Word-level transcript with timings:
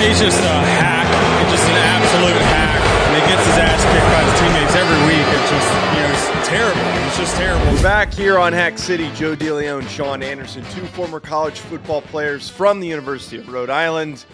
He's 0.00 0.18
just 0.18 0.40
a 0.40 0.48
hack. 0.48 1.04
He's 1.44 1.60
just 1.60 1.68
an 1.68 1.76
absolute 1.76 2.40
hack. 2.48 2.80
And 3.04 3.20
he 3.20 3.28
gets 3.28 3.44
his 3.44 3.58
ass 3.58 3.84
kicked 3.84 4.08
by 4.08 4.24
his 4.24 4.40
teammates 4.40 4.74
every 4.74 4.96
week. 5.04 5.26
It's 5.28 5.50
just, 5.50 5.68
you 5.92 6.00
know, 6.00 6.40
it's 6.40 6.48
terrible. 6.48 7.06
It's 7.06 7.18
just 7.18 7.36
terrible. 7.36 7.66
We're 7.74 7.82
back 7.82 8.10
here 8.14 8.38
on 8.38 8.54
Hack 8.54 8.78
City. 8.78 9.10
Joe 9.12 9.36
DeLeon, 9.36 9.86
Sean 9.90 10.22
Anderson, 10.22 10.64
two 10.72 10.86
former 10.86 11.20
college 11.20 11.58
football 11.60 12.00
players 12.00 12.48
from 12.48 12.80
the 12.80 12.86
University 12.88 13.36
of 13.36 13.46
Rhode 13.50 13.68
Island. 13.68 14.24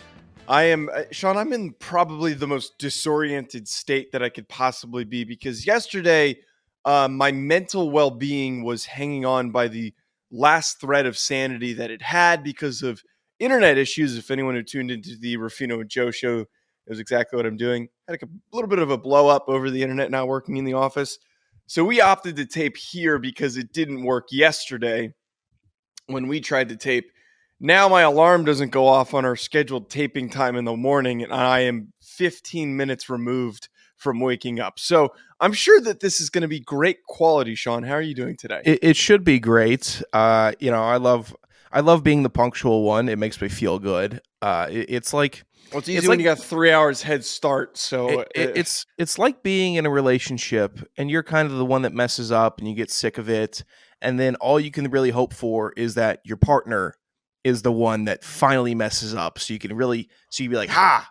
I 0.46 0.62
am, 0.64 0.88
uh, 0.94 1.02
Sean, 1.10 1.36
I'm 1.36 1.52
in 1.52 1.72
probably 1.72 2.32
the 2.32 2.46
most 2.46 2.78
disoriented 2.78 3.66
state 3.66 4.12
that 4.12 4.22
I 4.22 4.28
could 4.28 4.48
possibly 4.48 5.02
be 5.02 5.24
because 5.24 5.66
yesterday 5.66 6.38
uh, 6.84 7.08
my 7.08 7.32
mental 7.32 7.90
well 7.90 8.12
being 8.12 8.62
was 8.62 8.84
hanging 8.84 9.26
on 9.26 9.50
by 9.50 9.66
the 9.66 9.92
last 10.30 10.80
thread 10.80 11.06
of 11.06 11.18
sanity 11.18 11.72
that 11.72 11.90
it 11.90 12.02
had 12.02 12.44
because 12.44 12.84
of 12.84 13.02
internet 13.38 13.78
issues. 13.78 14.16
If 14.16 14.30
anyone 14.30 14.54
who 14.54 14.62
tuned 14.62 14.90
into 14.90 15.16
the 15.18 15.36
Ruffino 15.36 15.80
and 15.80 15.88
Joe 15.88 16.10
show, 16.10 16.46
was 16.88 17.00
exactly 17.00 17.36
what 17.36 17.46
I'm 17.46 17.56
doing. 17.56 17.88
Had 18.08 18.22
a 18.22 18.28
little 18.52 18.68
bit 18.68 18.78
of 18.78 18.90
a 18.90 18.98
blow 18.98 19.28
up 19.28 19.44
over 19.48 19.70
the 19.70 19.82
internet 19.82 20.10
now 20.10 20.26
working 20.26 20.56
in 20.56 20.64
the 20.64 20.74
office. 20.74 21.18
So 21.66 21.84
we 21.84 22.00
opted 22.00 22.36
to 22.36 22.46
tape 22.46 22.76
here 22.76 23.18
because 23.18 23.56
it 23.56 23.72
didn't 23.72 24.04
work 24.04 24.28
yesterday 24.30 25.12
when 26.06 26.28
we 26.28 26.40
tried 26.40 26.68
to 26.68 26.76
tape. 26.76 27.10
Now 27.58 27.88
my 27.88 28.02
alarm 28.02 28.44
doesn't 28.44 28.70
go 28.70 28.86
off 28.86 29.14
on 29.14 29.24
our 29.24 29.34
scheduled 29.34 29.90
taping 29.90 30.28
time 30.30 30.56
in 30.56 30.64
the 30.64 30.76
morning, 30.76 31.22
and 31.22 31.32
I 31.32 31.60
am 31.60 31.92
15 32.02 32.76
minutes 32.76 33.08
removed 33.08 33.68
from 33.96 34.20
waking 34.20 34.60
up. 34.60 34.78
So 34.78 35.12
I'm 35.40 35.54
sure 35.54 35.80
that 35.80 36.00
this 36.00 36.20
is 36.20 36.30
going 36.30 36.42
to 36.42 36.48
be 36.48 36.60
great 36.60 37.02
quality. 37.04 37.54
Sean, 37.54 37.82
how 37.82 37.94
are 37.94 38.02
you 38.02 38.14
doing 38.14 38.36
today? 38.36 38.60
It, 38.64 38.78
it 38.82 38.96
should 38.96 39.24
be 39.24 39.40
great. 39.40 40.02
Uh, 40.12 40.52
you 40.60 40.70
know, 40.70 40.82
I 40.82 40.98
love 40.98 41.34
I 41.76 41.80
love 41.80 42.02
being 42.02 42.22
the 42.22 42.30
punctual 42.30 42.84
one. 42.84 43.08
It 43.10 43.18
makes 43.18 43.40
me 43.40 43.48
feel 43.48 43.78
good. 43.78 44.22
Uh, 44.40 44.66
it, 44.70 44.86
it's 44.88 45.12
like 45.12 45.44
well, 45.72 45.80
it's 45.80 45.88
easy 45.90 45.98
it's 45.98 46.08
when 46.08 46.18
like- 46.18 46.24
you 46.24 46.30
got 46.30 46.38
three 46.38 46.70
hours 46.72 47.02
head 47.02 47.22
start. 47.24 47.76
So 47.76 48.20
it, 48.20 48.28
it- 48.34 48.56
it's 48.56 48.86
it's 48.96 49.18
like 49.18 49.42
being 49.42 49.74
in 49.74 49.84
a 49.84 49.90
relationship 49.90 50.80
and 50.96 51.10
you're 51.10 51.22
kind 51.22 51.50
of 51.50 51.58
the 51.58 51.66
one 51.66 51.82
that 51.82 51.92
messes 51.92 52.32
up 52.32 52.58
and 52.60 52.68
you 52.68 52.74
get 52.74 52.90
sick 52.90 53.18
of 53.18 53.28
it 53.28 53.62
and 54.00 54.18
then 54.18 54.36
all 54.36 54.58
you 54.58 54.70
can 54.70 54.90
really 54.90 55.10
hope 55.10 55.34
for 55.34 55.72
is 55.76 55.94
that 55.94 56.20
your 56.24 56.36
partner 56.38 56.94
is 57.44 57.62
the 57.62 57.72
one 57.72 58.04
that 58.06 58.24
finally 58.24 58.74
messes 58.74 59.14
up 59.14 59.38
so 59.38 59.52
you 59.52 59.58
can 59.58 59.74
really 59.76 60.08
so 60.30 60.42
you 60.42 60.50
be 60.50 60.56
like 60.56 60.68
ha 60.68 61.08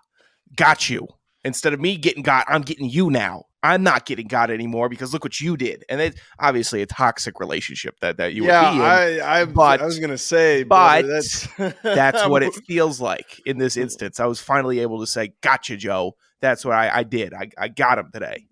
got 0.55 0.89
you 0.89 1.07
instead 1.43 1.73
of 1.73 1.79
me 1.79 1.95
getting 1.97 2.21
got 2.21 2.45
i'm 2.49 2.61
getting 2.61 2.89
you 2.89 3.09
now 3.09 3.43
i'm 3.65 3.83
not 3.83 4.05
getting 4.05 4.27
got 4.27 4.49
anymore 4.49 4.89
because 4.89 5.13
look 5.13 5.23
what 5.23 5.39
you 5.39 5.57
did 5.57 5.83
and 5.89 6.01
it's 6.01 6.19
obviously 6.39 6.81
a 6.81 6.85
toxic 6.85 7.39
relationship 7.39 7.99
that 7.99 8.17
that 8.17 8.33
you 8.33 8.45
yeah, 8.45 8.69
would 8.69 8.77
be 8.77 8.83
in 8.83 9.21
I, 9.21 9.41
I, 9.41 9.45
but- 9.45 9.81
I 9.81 9.85
was 9.85 9.99
gonna 9.99 10.17
say, 10.17 10.63
but 10.63 11.03
that's 11.03 11.47
that's 11.83 12.27
what 12.27 12.43
it 12.43 12.53
feels 12.67 12.99
like 13.01 13.41
in 13.45 13.57
this 13.57 13.77
instance. 13.77 14.19
I 14.19 14.25
was 14.25 14.39
finally 14.39 14.79
able 14.79 14.99
to 14.99 15.07
say, 15.07 15.33
"Gotcha, 15.41 15.77
Joe." 15.77 16.15
That's 16.41 16.65
what 16.65 16.75
I, 16.75 16.97
I 16.97 17.03
did. 17.03 17.33
I, 17.33 17.49
I 17.57 17.69
got 17.69 17.97
him 17.97 18.09
today. 18.13 18.47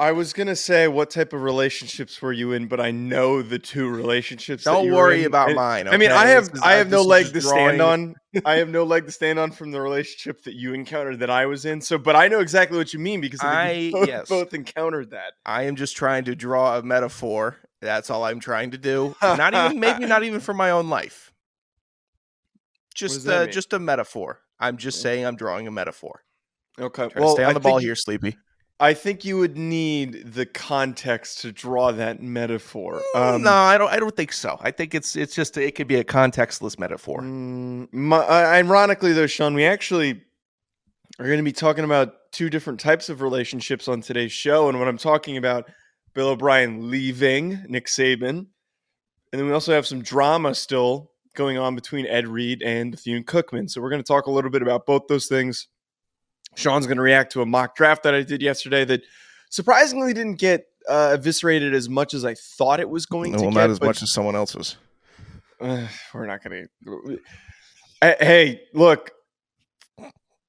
I 0.00 0.12
was 0.12 0.32
gonna 0.32 0.56
say, 0.56 0.88
what 0.88 1.10
type 1.10 1.34
of 1.34 1.42
relationships 1.42 2.22
were 2.22 2.32
you 2.32 2.52
in? 2.52 2.68
But 2.68 2.80
I 2.80 2.90
know 2.90 3.42
the 3.42 3.58
two 3.58 3.86
relationships. 3.86 4.64
Don't 4.64 4.90
worry 4.90 5.24
about 5.24 5.48
And- 5.48 5.56
mine. 5.56 5.88
I 5.88 5.98
mean. 5.98 6.10
I 6.10 6.26
have 6.28 6.44
is- 6.44 6.60
I 6.62 6.72
have 6.72 6.88
no 6.88 7.02
leg 7.02 7.30
to 7.34 7.40
stand 7.42 7.82
on. 7.82 8.14
I 8.46 8.56
have 8.56 8.70
no 8.70 8.84
leg 8.84 9.04
to 9.04 9.12
stand 9.12 9.38
on 9.38 9.50
from 9.50 9.72
the 9.72 9.80
relationship 9.80 10.44
that 10.44 10.54
you 10.54 10.72
encountered 10.72 11.18
that 11.18 11.28
I 11.28 11.44
was 11.44 11.66
in. 11.66 11.82
So, 11.82 11.98
but 11.98 12.16
I 12.16 12.28
know 12.28 12.40
exactly 12.40 12.78
what 12.78 12.94
you 12.94 12.98
mean 12.98 13.20
because 13.20 13.40
I, 13.42 13.72
we 13.74 13.90
both, 13.90 14.08
yes. 14.08 14.28
both 14.28 14.54
encountered 14.54 15.10
that. 15.10 15.34
I 15.44 15.64
am 15.64 15.76
just 15.76 15.96
trying 15.96 16.24
to 16.24 16.34
draw 16.34 16.78
a 16.78 16.82
metaphor. 16.82 17.58
That's 17.82 18.08
all 18.08 18.24
I'm 18.24 18.40
trying 18.40 18.70
to 18.70 18.78
do. 18.78 19.14
Not 19.20 19.52
even 19.52 19.80
maybe 19.80 20.06
not 20.06 20.22
even 20.22 20.40
for 20.40 20.54
my 20.64 20.70
own 20.70 20.88
life. 20.88 21.30
Just 22.94 23.28
uh, 23.28 23.46
just 23.48 23.74
a 23.74 23.78
metaphor. 23.78 24.40
I'm 24.58 24.78
just 24.78 25.02
saying 25.02 25.26
I'm 25.26 25.36
drawing 25.36 25.66
a 25.66 25.70
metaphor. 25.70 26.22
Okay, 26.78 27.08
to 27.08 27.28
stay 27.30 27.44
on 27.44 27.50
I 27.50 27.52
the 27.52 27.60
ball 27.60 27.78
here, 27.78 27.94
Sleepy. 27.94 28.36
I 28.80 28.94
think 28.94 29.26
you 29.26 29.36
would 29.36 29.58
need 29.58 30.32
the 30.32 30.46
context 30.46 31.40
to 31.42 31.52
draw 31.52 31.92
that 31.92 32.22
metaphor. 32.22 33.02
Um, 33.14 33.42
no, 33.42 33.52
I 33.52 33.76
don't. 33.76 33.90
I 33.92 33.98
don't 33.98 34.16
think 34.16 34.32
so. 34.32 34.58
I 34.62 34.70
think 34.70 34.94
it's 34.94 35.16
it's 35.16 35.34
just 35.34 35.56
it 35.58 35.74
could 35.74 35.86
be 35.86 35.96
a 35.96 36.04
contextless 36.04 36.78
metaphor. 36.78 37.20
Mm, 37.20 37.92
my, 37.92 38.16
uh, 38.18 38.46
ironically, 38.46 39.12
though, 39.12 39.26
Sean, 39.26 39.54
we 39.54 39.66
actually 39.66 40.22
are 41.18 41.26
going 41.26 41.38
to 41.38 41.44
be 41.44 41.52
talking 41.52 41.84
about 41.84 42.14
two 42.32 42.48
different 42.48 42.80
types 42.80 43.10
of 43.10 43.20
relationships 43.20 43.86
on 43.86 44.00
today's 44.00 44.32
show. 44.32 44.68
And 44.70 44.78
what 44.78 44.88
I'm 44.88 44.98
talking 44.98 45.36
about, 45.36 45.70
Bill 46.14 46.28
O'Brien 46.28 46.90
leaving 46.90 47.62
Nick 47.68 47.86
Saban. 47.86 48.46
And 49.32 49.38
then 49.38 49.46
we 49.46 49.52
also 49.52 49.72
have 49.74 49.86
some 49.86 50.02
drama 50.02 50.54
still 50.54 51.10
going 51.34 51.58
on 51.58 51.74
between 51.74 52.06
Ed 52.06 52.26
Reed 52.26 52.62
and 52.62 52.90
Bethune 52.92 53.24
Cookman. 53.24 53.70
So 53.70 53.80
we're 53.80 53.90
going 53.90 54.02
to 54.02 54.06
talk 54.06 54.26
a 54.26 54.30
little 54.30 54.50
bit 54.50 54.62
about 54.62 54.86
both 54.86 55.02
those 55.08 55.26
things. 55.26 55.68
Sean's 56.56 56.86
going 56.86 56.96
to 56.96 57.02
react 57.02 57.32
to 57.32 57.42
a 57.42 57.46
mock 57.46 57.76
draft 57.76 58.02
that 58.02 58.14
I 58.14 58.22
did 58.22 58.42
yesterday 58.42 58.84
that 58.86 59.02
surprisingly 59.50 60.12
didn't 60.12 60.38
get 60.38 60.66
uh, 60.88 61.16
eviscerated 61.18 61.74
as 61.74 61.88
much 61.88 62.14
as 62.14 62.24
I 62.24 62.34
thought 62.34 62.80
it 62.80 62.88
was 62.88 63.06
going 63.06 63.32
to 63.32 63.38
well, 63.38 63.50
get. 63.50 63.60
not 63.60 63.70
as 63.70 63.80
much 63.80 64.02
as 64.02 64.12
someone 64.12 64.34
else's. 64.36 64.76
uh, 65.60 65.86
we're 66.14 66.26
not 66.26 66.42
going 66.42 66.68
to. 66.84 67.18
Hey, 68.02 68.62
look. 68.74 69.12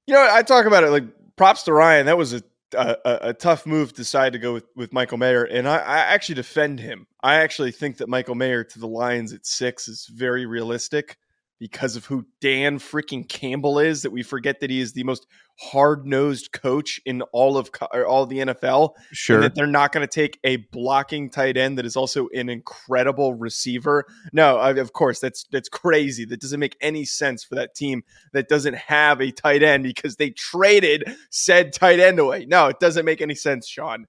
You 0.06 0.14
know, 0.14 0.28
I 0.30 0.42
talk 0.42 0.66
about 0.66 0.84
it 0.84 0.90
like 0.90 1.04
props 1.36 1.62
to 1.64 1.72
Ryan. 1.72 2.06
That 2.06 2.18
was 2.18 2.32
a 2.32 2.42
a, 2.74 2.96
a- 3.04 3.18
a 3.28 3.34
tough 3.34 3.66
move 3.66 3.90
to 3.90 3.94
decide 3.94 4.32
to 4.32 4.38
go 4.38 4.54
with, 4.54 4.64
with 4.74 4.92
Michael 4.92 5.18
Mayer, 5.18 5.44
and 5.44 5.68
I, 5.68 5.76
I 5.76 5.98
actually 5.98 6.36
defend 6.36 6.80
him. 6.80 7.06
I 7.22 7.36
actually 7.36 7.70
think 7.70 7.98
that 7.98 8.08
Michael 8.08 8.34
Mayer 8.34 8.64
to 8.64 8.78
the 8.78 8.88
Lions 8.88 9.32
at 9.32 9.46
six 9.46 9.88
is 9.88 10.06
very 10.12 10.46
realistic 10.46 11.18
because 11.62 11.94
of 11.94 12.04
who 12.06 12.26
Dan 12.40 12.80
freaking 12.80 13.28
Campbell 13.28 13.78
is. 13.78 14.02
That 14.02 14.10
we 14.10 14.24
forget 14.24 14.58
that 14.58 14.68
he 14.68 14.80
is 14.80 14.94
the 14.94 15.04
most 15.04 15.28
hard 15.60 16.04
nosed 16.04 16.50
coach 16.50 17.00
in 17.06 17.22
all 17.30 17.56
of 17.56 17.70
all 17.92 18.24
of 18.24 18.28
the 18.28 18.38
NFL 18.38 18.94
and 18.96 19.16
Sure. 19.16 19.40
that 19.40 19.54
they're 19.54 19.66
not 19.68 19.92
going 19.92 20.04
to 20.04 20.12
take 20.12 20.40
a 20.42 20.56
blocking 20.56 21.30
tight 21.30 21.56
end 21.56 21.78
that 21.78 21.86
is 21.86 21.94
also 21.94 22.26
an 22.34 22.48
incredible 22.48 23.34
receiver. 23.34 24.04
No, 24.32 24.58
of 24.58 24.92
course 24.92 25.20
that's 25.20 25.44
that's 25.52 25.68
crazy. 25.68 26.24
That 26.24 26.40
doesn't 26.40 26.58
make 26.58 26.76
any 26.80 27.04
sense 27.04 27.44
for 27.44 27.54
that 27.54 27.76
team 27.76 28.02
that 28.32 28.48
doesn't 28.48 28.74
have 28.74 29.20
a 29.20 29.30
tight 29.30 29.62
end 29.62 29.84
because 29.84 30.16
they 30.16 30.30
traded 30.30 31.04
said 31.30 31.72
tight 31.72 32.00
end 32.00 32.18
away. 32.18 32.44
No, 32.44 32.66
it 32.66 32.80
doesn't 32.80 33.04
make 33.04 33.20
any 33.20 33.36
sense, 33.36 33.68
Sean. 33.68 34.06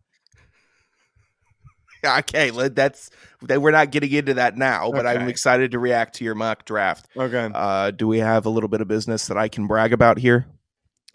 Okay, 2.20 2.50
that's 2.70 3.10
that. 3.44 3.62
We're 3.62 3.72
not 3.72 3.92
getting 3.92 4.12
into 4.12 4.34
that 4.36 4.58
now, 4.58 4.92
but 4.92 5.06
I'm 5.08 5.28
excited 5.30 5.72
to 5.72 5.80
react 5.80 6.16
to 6.16 6.24
your 6.26 6.36
mock 6.36 6.66
draft. 6.66 7.08
Okay, 7.16 7.50
Uh, 7.54 7.92
do 7.92 8.08
we 8.08 8.20
have 8.20 8.46
a 8.46 8.50
little 8.50 8.70
bit 8.70 8.82
of 8.82 8.88
business 8.88 9.28
that 9.28 9.38
I 9.38 9.48
can 9.48 9.68
brag 9.68 9.94
about 9.94 10.18
here? 10.18 10.46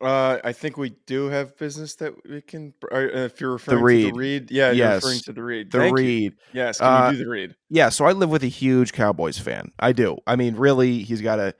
uh, 0.00 0.38
I 0.44 0.53
think 0.53 0.76
we 0.76 0.91
do 1.06 1.26
have 1.26 1.59
business 1.59 1.97
that 1.97 2.12
we 2.28 2.41
can. 2.41 2.72
Uh, 2.93 2.99
if 3.12 3.41
you're 3.41 3.53
referring 3.53 3.78
to 3.78 3.84
read. 3.84 4.15
the 4.15 4.19
read, 4.19 4.50
yeah, 4.50 4.71
Yes. 4.71 4.76
you're 4.78 4.94
referring 4.94 5.21
to 5.25 5.32
the 5.32 5.43
read. 5.43 5.72
The 5.72 5.78
Thank 5.78 5.99
you. 5.99 6.04
read. 6.04 6.32
Yes, 6.53 6.78
can 6.78 6.87
Uh, 6.87 7.10
you 7.10 7.19
do 7.19 7.25
the 7.25 7.31
read? 7.31 7.55
Yeah, 7.69 7.88
so 7.88 8.05
I 8.05 8.12
live 8.12 8.31
with 8.31 8.44
a 8.44 8.49
huge 8.49 8.93
Cowboys 8.93 9.38
fan. 9.38 9.72
I 9.81 9.93
do. 9.93 10.19
I 10.26 10.37
mean, 10.37 10.55
really, 10.56 11.03
he's 11.03 11.20
got 11.20 11.38
a. 11.41 11.55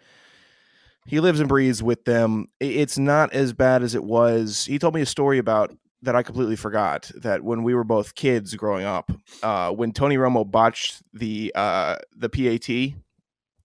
He 1.07 1.21
lives 1.21 1.41
and 1.41 1.49
breathes 1.49 1.83
with 1.83 2.05
them. 2.05 2.47
It's 2.61 2.99
not 2.99 3.33
as 3.33 3.53
bad 3.55 3.83
as 3.83 3.95
it 3.95 4.05
was. 4.05 4.67
He 4.67 4.79
told 4.79 4.95
me 4.95 5.01
a 5.01 5.07
story 5.07 5.39
about 5.39 5.75
that 6.03 6.15
I 6.17 6.23
completely 6.23 6.57
forgot. 6.57 7.11
That 7.17 7.43
when 7.43 7.63
we 7.63 7.75
were 7.75 7.85
both 7.85 8.15
kids 8.15 8.55
growing 8.55 8.85
up, 8.85 9.11
uh, 9.43 9.71
when 9.73 9.93
Tony 9.93 10.17
Romo 10.17 10.49
botched 10.51 11.03
the 11.13 11.53
uh, 11.55 11.97
the 12.17 12.29
PAT 12.29 12.97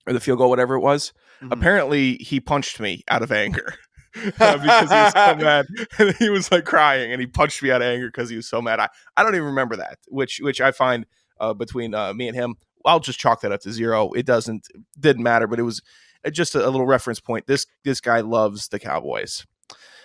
or 0.08 0.14
the 0.14 0.20
field 0.20 0.38
goal, 0.40 0.50
whatever 0.50 0.76
it 0.76 0.82
was, 0.82 1.14
Mhm. 1.42 1.52
apparently 1.52 2.16
he 2.16 2.40
punched 2.40 2.80
me 2.80 3.04
out 3.10 3.22
of 3.22 3.32
anger. 3.32 3.76
uh, 4.40 4.58
because 4.58 4.90
he 4.92 4.96
was 4.96 5.14
so 5.14 5.36
mad 5.44 5.66
and 5.98 6.16
he 6.18 6.30
was 6.30 6.52
like 6.52 6.66
crying 6.66 7.12
and 7.12 7.20
he 7.20 7.26
punched 7.26 7.64
me 7.64 7.72
out 7.72 7.82
of 7.82 7.88
anger 7.88 8.08
because 8.08 8.30
he 8.30 8.36
was 8.36 8.48
so 8.48 8.62
mad 8.62 8.80
I, 8.80 8.88
I 9.18 9.24
don't 9.24 9.34
even 9.34 9.48
remember 9.48 9.76
that 9.78 9.98
which 10.08 10.38
which 10.40 10.62
i 10.62 10.72
find 10.72 11.08
uh, 11.40 11.56
between 11.56 11.96
uh, 11.96 12.14
me 12.14 12.28
and 12.28 12.36
him 12.38 12.54
i'll 12.86 13.00
just 13.00 13.18
chalk 13.18 13.42
that 13.42 13.52
up 13.52 13.62
to 13.62 13.72
zero 13.74 14.12
it 14.12 14.28
doesn't 14.28 14.68
didn't 15.00 15.24
matter 15.24 15.48
but 15.48 15.58
it 15.58 15.64
was 15.64 15.82
uh, 16.24 16.30
just 16.30 16.54
a, 16.54 16.60
a 16.64 16.70
little 16.70 16.86
reference 16.86 17.20
point 17.20 17.48
this 17.48 17.66
this 17.86 18.00
guy 18.00 18.22
loves 18.22 18.68
the 18.68 18.78
cowboys 18.78 19.48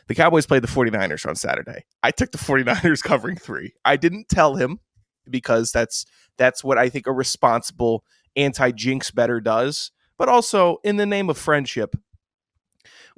the 0.08 0.14
cowboys 0.14 0.46
played 0.46 0.62
the 0.62 0.68
49ers 0.68 1.26
on 1.26 1.36
saturday 1.36 1.84
i 2.02 2.10
took 2.10 2.32
the 2.32 2.38
49ers 2.38 3.02
covering 3.04 3.36
three 3.36 3.74
i 3.84 3.96
didn't 3.96 4.28
tell 4.28 4.56
him 4.56 4.80
because 5.30 5.72
that's 5.72 6.04
that's 6.36 6.64
what 6.64 6.78
i 6.78 6.88
think 6.88 7.06
a 7.06 7.12
responsible 7.12 8.04
anti-jinx 8.36 9.10
better 9.10 9.40
does 9.40 9.90
but 10.18 10.28
also 10.28 10.78
in 10.84 10.96
the 10.96 11.06
name 11.06 11.30
of 11.30 11.38
friendship 11.38 11.94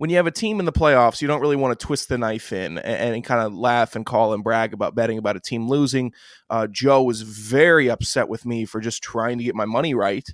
when 0.01 0.09
you 0.09 0.17
have 0.17 0.27
a 0.27 0.31
team 0.31 0.61
in 0.61 0.65
the 0.65 0.73
playoffs, 0.73 1.21
you 1.21 1.29
don't 1.29 1.43
really 1.43 1.57
want 1.57 1.79
to 1.79 1.87
twist 1.87 2.09
the 2.09 2.17
knife 2.17 2.55
in 2.55 2.79
and, 2.79 3.15
and 3.17 3.23
kind 3.23 3.43
of 3.43 3.53
laugh 3.53 3.95
and 3.95 4.07
call 4.07 4.33
and 4.33 4.43
brag 4.43 4.73
about 4.73 4.95
betting 4.95 5.19
about 5.19 5.37
a 5.37 5.41
team 5.41 5.69
losing. 5.69 6.15
Uh, 6.49 6.67
Joe 6.67 7.03
was 7.03 7.21
very 7.21 7.91
upset 7.91 8.27
with 8.27 8.47
me 8.47 8.65
for 8.65 8.81
just 8.81 9.03
trying 9.03 9.37
to 9.37 9.45
get 9.45 9.55
my 9.55 9.67
money 9.67 9.93
right 9.93 10.27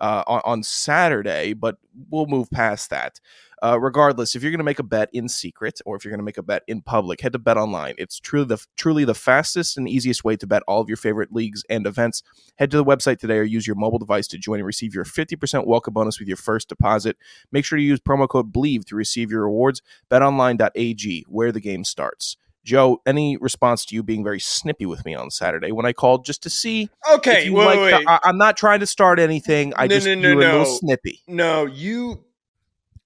uh, 0.00 0.24
on, 0.26 0.40
on 0.44 0.62
Saturday, 0.64 1.52
but 1.52 1.76
we'll 2.10 2.26
move 2.26 2.50
past 2.50 2.90
that. 2.90 3.20
Uh, 3.62 3.78
regardless, 3.78 4.34
if 4.34 4.42
you're 4.42 4.50
going 4.50 4.58
to 4.58 4.64
make 4.64 4.80
a 4.80 4.84
bet 4.84 5.08
in 5.12 5.28
secret 5.28 5.80
or 5.86 5.94
if 5.94 6.04
you're 6.04 6.10
going 6.10 6.18
to 6.18 6.24
make 6.24 6.36
a 6.36 6.42
bet 6.42 6.64
in 6.66 6.82
public, 6.82 7.20
head 7.20 7.32
to 7.32 7.38
Bet 7.38 7.56
Online. 7.56 7.94
It's 7.96 8.18
truly 8.18 8.46
the 8.46 8.66
truly 8.76 9.04
the 9.04 9.14
fastest 9.14 9.78
and 9.78 9.88
easiest 9.88 10.24
way 10.24 10.36
to 10.36 10.46
bet 10.48 10.64
all 10.66 10.80
of 10.80 10.88
your 10.88 10.96
favorite 10.96 11.32
leagues 11.32 11.62
and 11.70 11.86
events. 11.86 12.24
Head 12.56 12.72
to 12.72 12.76
the 12.76 12.84
website 12.84 13.18
today 13.18 13.38
or 13.38 13.44
use 13.44 13.64
your 13.64 13.76
mobile 13.76 14.00
device 14.00 14.26
to 14.28 14.38
join 14.38 14.58
and 14.58 14.66
receive 14.66 14.96
your 14.96 15.04
50% 15.04 15.64
welcome 15.64 15.94
bonus 15.94 16.18
with 16.18 16.26
your 16.26 16.36
first 16.36 16.68
deposit. 16.68 17.16
Make 17.52 17.64
sure 17.64 17.76
to 17.76 17.84
use 17.84 18.00
promo 18.00 18.28
code 18.28 18.52
Believe 18.52 18.84
to 18.86 18.96
receive 18.96 19.30
your 19.30 19.42
rewards. 19.42 19.80
BetOnline.ag, 20.10 21.24
where 21.28 21.52
the 21.52 21.60
game 21.60 21.84
starts. 21.84 22.36
Joe, 22.64 23.00
any 23.06 23.36
response 23.36 23.84
to 23.86 23.94
you 23.94 24.02
being 24.02 24.22
very 24.22 24.40
snippy 24.40 24.86
with 24.86 25.04
me 25.04 25.14
on 25.14 25.30
Saturday 25.30 25.72
when 25.72 25.86
I 25.86 25.92
called 25.92 26.24
just 26.24 26.42
to 26.44 26.50
see? 26.50 26.90
Okay, 27.12 27.50
wait, 27.50 27.66
wait, 27.66 27.94
wait. 27.94 28.04
I, 28.06 28.20
am 28.24 28.38
not 28.38 28.56
trying 28.56 28.80
to 28.80 28.86
start 28.86 29.18
anything. 29.18 29.72
I 29.76 29.86
No, 29.86 29.94
just 29.96 30.06
no, 30.06 30.14
no, 30.14 30.28
you 30.28 30.36
were 30.36 30.42
a 30.42 30.58
little 30.58 30.78
snippy. 30.78 31.20
No, 31.26 31.66
you 31.66 32.24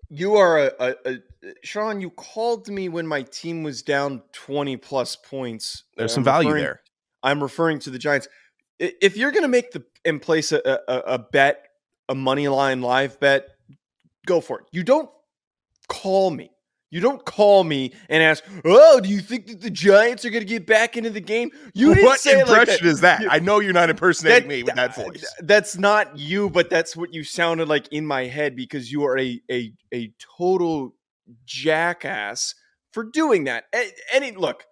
you 0.09 0.37
are 0.37 0.59
a, 0.59 0.73
a, 0.81 0.95
a 1.07 1.19
Sean. 1.63 2.01
You 2.01 2.11
called 2.11 2.69
me 2.69 2.89
when 2.89 3.07
my 3.07 3.23
team 3.23 3.63
was 3.63 3.83
down 3.83 4.23
twenty 4.33 4.77
plus 4.77 5.17
points. 5.17 5.85
There's 5.97 6.13
I'm 6.13 6.17
some 6.17 6.25
value 6.25 6.49
referring- 6.49 6.63
there. 6.65 6.81
I'm 7.23 7.43
referring 7.43 7.79
to 7.81 7.91
the 7.91 7.99
Giants. 7.99 8.29
If 8.79 9.17
you're 9.17 9.31
going 9.33 9.43
to 9.43 9.49
make 9.49 9.73
the 9.73 9.85
and 10.05 10.21
place 10.21 10.53
a, 10.53 10.61
a, 10.87 10.95
a 11.15 11.19
bet, 11.19 11.67
a 12.09 12.15
money 12.15 12.47
line 12.47 12.83
live 12.83 13.19
bet, 13.19 13.49
go 14.27 14.41
for 14.41 14.61
it. 14.61 14.67
You 14.71 14.85
don't 14.85 15.11
call 15.89 16.31
me. 16.31 16.51
You 16.91 17.01
don't 17.01 17.25
call 17.25 17.65
me 17.65 17.93
and 18.09 18.23
ask, 18.23 18.45
"Oh, 18.65 19.01
do 19.01 19.09
you 19.09 19.19
think 19.21 19.49
that 19.49 19.61
the 19.61 19.71
Giants 19.71 20.25
are 20.25 20.31
going 20.31 20.43
to 20.45 20.49
get 20.49 20.67
back 20.67 20.97
into 20.97 21.11
the 21.11 21.21
game?" 21.21 21.51
You 21.75 21.93
didn't 21.95 22.07
what 22.07 22.21
say 22.21 22.39
it 22.39 22.47
like 22.47 22.61
impression 22.61 22.87
that. 22.87 22.93
is 22.93 23.01
that? 23.01 23.25
I 23.29 23.41
know 23.41 23.59
you're 23.59 23.73
not 23.73 23.91
impersonating 23.91 24.43
That- 24.43 24.49
me 24.49 24.63
with 24.63 24.75
that 24.77 24.95
voice. 24.95 25.25
That's 25.41 25.77
not 25.77 26.17
you, 26.17 26.49
but 26.49 26.71
that's 26.71 26.97
what 26.97 27.13
you 27.13 27.25
sounded 27.25 27.69
like 27.69 27.89
in 27.93 28.07
my 28.07 28.27
head 28.27 28.55
because 28.55 28.93
you 28.93 29.05
are 29.05 29.19
a 29.19 29.41
a 29.51 29.73
a 29.93 30.13
total 30.39 30.95
jackass 31.45 32.55
for 32.93 33.05
doing 33.05 33.45
that. 33.45 33.65
And 34.15 34.37
look, 34.37 34.65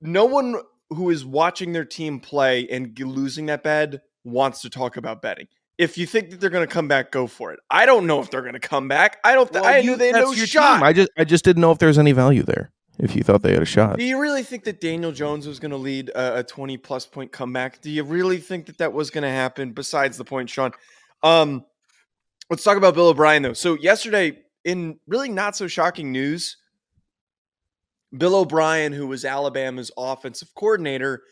no 0.00 0.24
one 0.26 0.56
who 0.90 1.10
is 1.10 1.24
watching 1.24 1.72
their 1.72 1.84
team 1.84 2.20
play 2.20 2.68
and 2.68 2.96
losing 2.98 3.46
that 3.46 3.62
bad 3.62 4.00
wants 4.22 4.60
to 4.62 4.70
talk 4.70 4.96
about 4.96 5.22
betting. 5.22 5.48
If 5.76 5.98
you 5.98 6.06
think 6.06 6.30
that 6.30 6.40
they're 6.40 6.50
going 6.50 6.66
to 6.66 6.72
come 6.72 6.86
back, 6.86 7.10
go 7.10 7.26
for 7.26 7.52
it. 7.52 7.58
I 7.68 7.84
don't 7.84 8.06
know 8.06 8.20
if 8.20 8.30
they're 8.30 8.42
going 8.42 8.54
to 8.54 8.60
come 8.60 8.86
back. 8.86 9.18
I 9.24 9.34
don't. 9.34 9.50
Th- 9.50 9.62
Well, 9.62 9.72
I 9.74 9.80
knew 9.80 9.96
they 9.96 10.06
had 10.12 10.16
no 10.16 10.32
shot. 10.34 10.76
team. 10.76 10.82
I 10.84 10.92
just 10.92 11.10
I 11.18 11.24
just 11.24 11.44
didn't 11.44 11.60
know 11.60 11.72
if 11.72 11.78
there 11.78 11.88
was 11.88 11.98
any 11.98 12.12
value 12.12 12.42
there. 12.42 12.70
If 12.96 13.16
you 13.16 13.24
thought 13.24 13.42
they 13.42 13.52
had 13.52 13.62
a 13.62 13.66
shot, 13.66 13.98
Do 13.98 14.04
you 14.04 14.20
really 14.20 14.44
think 14.44 14.62
that 14.64 14.80
Daniel 14.80 15.10
Jones 15.10 15.48
was 15.48 15.58
going 15.58 15.72
to 15.72 15.76
lead 15.76 16.10
a, 16.10 16.38
a 16.38 16.42
20 16.44 16.76
plus 16.76 17.06
point 17.06 17.32
comeback? 17.32 17.80
Do 17.80 17.90
you 17.90 18.04
really 18.04 18.38
think 18.38 18.66
that 18.66 18.78
that 18.78 18.92
was 18.92 19.10
going 19.10 19.22
to 19.22 19.30
happen? 19.30 19.72
Besides 19.72 20.16
the 20.16 20.24
point, 20.24 20.48
Sean. 20.48 20.70
Um, 21.24 21.64
let's 22.50 22.62
talk 22.62 22.76
about 22.76 22.94
Bill 22.94 23.08
O'Brien 23.08 23.42
though. 23.42 23.52
So 23.52 23.74
yesterday, 23.74 24.38
in 24.64 25.00
really 25.08 25.28
not 25.28 25.56
so 25.56 25.66
shocking 25.66 26.12
news, 26.12 26.56
Bill 28.16 28.36
O'Brien, 28.36 28.92
who 28.92 29.08
was 29.08 29.24
Alabama's 29.24 29.90
offensive 29.96 30.54
coordinator, 30.54 31.22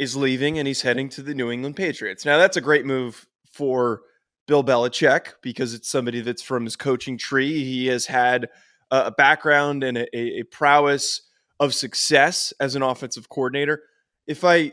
is 0.00 0.16
leaving 0.16 0.58
and 0.58 0.66
he's 0.66 0.82
heading 0.82 1.08
to 1.10 1.22
the 1.22 1.32
New 1.34 1.52
England 1.52 1.76
Patriots. 1.76 2.24
Now 2.24 2.38
that's 2.38 2.56
a 2.56 2.60
great 2.60 2.84
move 2.84 3.24
for 3.52 4.02
Bill 4.46 4.64
Belichick 4.64 5.34
because 5.42 5.74
it's 5.74 5.88
somebody 5.88 6.20
that's 6.20 6.42
from 6.42 6.64
his 6.64 6.76
coaching 6.76 7.16
tree. 7.16 7.64
He 7.64 7.86
has 7.86 8.06
had 8.06 8.48
a 8.90 9.10
background 9.10 9.82
and 9.82 9.96
a, 9.96 10.16
a, 10.16 10.42
prowess 10.44 11.22
of 11.58 11.72
success 11.74 12.52
as 12.60 12.76
an 12.76 12.82
offensive 12.82 13.28
coordinator. 13.28 13.82
If 14.26 14.44
I 14.44 14.72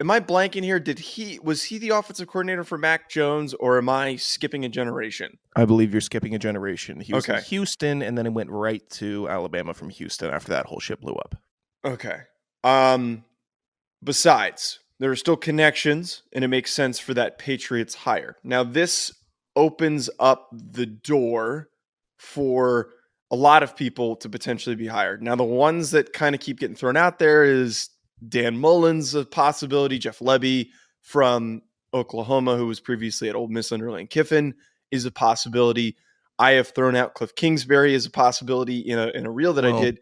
am 0.00 0.10
I 0.10 0.20
blanking 0.20 0.62
here, 0.62 0.80
did 0.80 0.98
he 0.98 1.38
was 1.42 1.64
he 1.64 1.78
the 1.78 1.90
offensive 1.90 2.26
coordinator 2.26 2.64
for 2.64 2.78
Mac 2.78 3.10
Jones 3.10 3.52
or 3.54 3.76
am 3.76 3.88
I 3.88 4.16
skipping 4.16 4.64
a 4.64 4.68
generation? 4.68 5.38
I 5.54 5.66
believe 5.66 5.92
you're 5.92 6.00
skipping 6.00 6.34
a 6.34 6.38
generation. 6.38 7.00
He 7.00 7.12
was 7.12 7.28
in 7.28 7.42
Houston, 7.42 8.02
and 8.02 8.16
then 8.16 8.24
he 8.24 8.30
went 8.30 8.50
right 8.50 8.88
to 8.90 9.28
Alabama 9.28 9.74
from 9.74 9.90
Houston 9.90 10.30
after 10.30 10.52
that 10.52 10.66
whole 10.66 10.80
shit 10.80 11.00
blew 11.00 11.14
up. 11.14 11.36
Okay. 11.84 12.20
Um 12.62 13.24
besides, 14.02 14.80
there 15.00 15.10
are 15.10 15.16
still 15.16 15.36
connections 15.36 16.22
and 16.32 16.44
it 16.44 16.48
makes 16.48 16.72
sense 16.72 16.98
for 16.98 17.14
that 17.14 17.38
Patriots 17.38 17.94
hire. 17.94 18.36
Now 18.44 18.62
this 18.64 19.12
opens 19.56 20.10
up 20.18 20.48
the 20.52 20.86
door 20.86 21.68
for 22.18 22.90
a 23.30 23.36
lot 23.36 23.62
of 23.62 23.76
people 23.76 24.16
to 24.16 24.28
potentially 24.28 24.76
be 24.76 24.86
hired. 24.86 25.22
Now 25.22 25.34
the 25.34 25.44
ones 25.44 25.90
that 25.92 26.12
kind 26.12 26.34
of 26.34 26.40
keep 26.40 26.60
getting 26.60 26.76
thrown 26.76 26.96
out 26.96 27.18
there 27.18 27.44
is 27.44 27.90
Dan 28.26 28.56
Mullen 28.56 29.02
a 29.14 29.24
possibility, 29.24 29.98
Jeff 29.98 30.20
Lebby 30.20 30.68
from 31.00 31.62
Oklahoma 31.92 32.56
who 32.56 32.66
was 32.66 32.80
previously 32.80 33.28
at 33.28 33.34
Ole 33.34 33.48
Miss 33.48 33.72
under 33.72 33.90
Lane 33.90 34.06
Kiffin 34.06 34.54
is 34.90 35.04
a 35.04 35.10
possibility. 35.10 35.96
I 36.38 36.52
have 36.52 36.68
thrown 36.68 36.96
out 36.96 37.14
Cliff 37.14 37.34
Kingsbury 37.34 37.94
as 37.94 38.06
a 38.06 38.10
possibility 38.10 38.78
in 38.78 38.98
a 38.98 39.08
in 39.08 39.26
a 39.26 39.30
reel 39.30 39.52
that 39.54 39.64
I 39.64 39.80
did. 39.80 40.00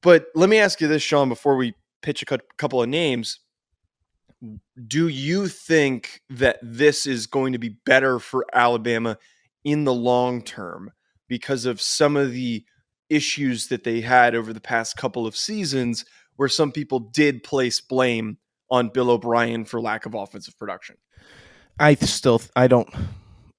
But 0.00 0.26
let 0.34 0.48
me 0.48 0.58
ask 0.58 0.80
you 0.80 0.86
this, 0.86 1.02
Sean, 1.02 1.28
before 1.28 1.56
we 1.56 1.74
pitch 2.02 2.22
a 2.22 2.26
cou- 2.26 2.38
couple 2.58 2.82
of 2.82 2.88
names. 2.88 3.40
Do 4.86 5.08
you 5.08 5.48
think 5.48 6.20
that 6.30 6.58
this 6.62 7.06
is 7.06 7.26
going 7.26 7.52
to 7.52 7.58
be 7.58 7.76
better 7.86 8.18
for 8.18 8.46
Alabama 8.52 9.18
in 9.64 9.84
the 9.84 9.94
long 9.94 10.42
term 10.42 10.92
because 11.28 11.64
of 11.64 11.80
some 11.80 12.16
of 12.16 12.32
the 12.32 12.64
issues 13.08 13.68
that 13.68 13.84
they 13.84 14.00
had 14.00 14.34
over 14.34 14.52
the 14.52 14.60
past 14.60 14.96
couple 14.96 15.26
of 15.26 15.36
seasons 15.36 16.04
where 16.36 16.48
some 16.48 16.72
people 16.72 16.98
did 16.98 17.42
place 17.42 17.80
blame 17.80 18.38
on 18.70 18.88
Bill 18.88 19.10
O'Brien 19.10 19.64
for 19.64 19.80
lack 19.80 20.06
of 20.06 20.14
offensive 20.14 20.58
production? 20.58 20.96
I 21.78 21.94
still 21.94 22.40
I 22.54 22.66
don't. 22.66 22.88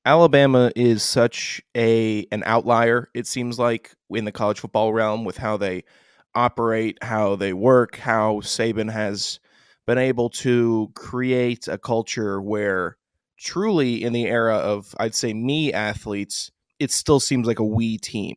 Alabama 0.05 0.71
is 0.75 1.03
such 1.03 1.61
a 1.75 2.27
an 2.31 2.43
outlier. 2.45 3.09
It 3.13 3.27
seems 3.27 3.57
like 3.57 3.93
in 4.09 4.25
the 4.25 4.31
college 4.31 4.59
football 4.59 4.93
realm 4.93 5.25
with 5.25 5.37
how 5.37 5.57
they 5.57 5.83
operate, 6.33 6.97
how 7.01 7.35
they 7.35 7.53
work, 7.53 7.97
how 7.97 8.35
Saban 8.41 8.91
has 8.91 9.39
been 9.85 9.97
able 9.97 10.29
to 10.29 10.91
create 10.95 11.67
a 11.67 11.77
culture 11.77 12.41
where 12.41 12.97
truly 13.37 14.03
in 14.03 14.13
the 14.13 14.25
era 14.25 14.55
of 14.55 14.95
I'd 14.99 15.15
say 15.15 15.33
me 15.33 15.71
athletes, 15.73 16.51
it 16.79 16.91
still 16.91 17.19
seems 17.19 17.47
like 17.47 17.59
a 17.59 17.65
we 17.65 17.97
team. 17.97 18.35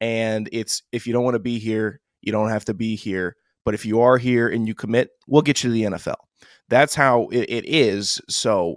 And 0.00 0.48
it's 0.52 0.82
if 0.92 1.06
you 1.06 1.12
don't 1.12 1.24
want 1.24 1.34
to 1.34 1.40
be 1.40 1.58
here, 1.58 2.00
you 2.20 2.32
don't 2.32 2.50
have 2.50 2.64
to 2.66 2.74
be 2.74 2.96
here. 2.96 3.36
But 3.64 3.74
if 3.74 3.84
you 3.84 4.00
are 4.00 4.18
here 4.18 4.48
and 4.48 4.66
you 4.66 4.74
commit, 4.74 5.10
we'll 5.28 5.42
get 5.42 5.62
you 5.62 5.70
to 5.70 5.74
the 5.74 5.82
NFL. 5.96 6.16
That's 6.68 6.94
how 6.94 7.28
it, 7.28 7.50
it 7.50 7.64
is. 7.66 8.20
So 8.28 8.76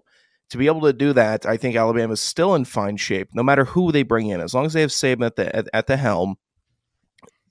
to 0.49 0.57
be 0.57 0.67
able 0.67 0.81
to 0.81 0.93
do 0.93 1.13
that, 1.13 1.45
I 1.45 1.57
think 1.57 1.75
Alabama 1.75 2.13
is 2.13 2.21
still 2.21 2.53
in 2.53 2.65
fine 2.65 2.97
shape, 2.97 3.29
no 3.33 3.43
matter 3.43 3.65
who 3.65 3.91
they 3.91 4.03
bring 4.03 4.27
in. 4.27 4.41
As 4.41 4.53
long 4.53 4.65
as 4.65 4.73
they 4.73 4.81
have 4.81 4.89
Saban 4.89 5.25
at 5.25 5.35
the 5.35 5.55
at, 5.55 5.67
at 5.73 5.87
the 5.87 5.97
helm, 5.97 6.35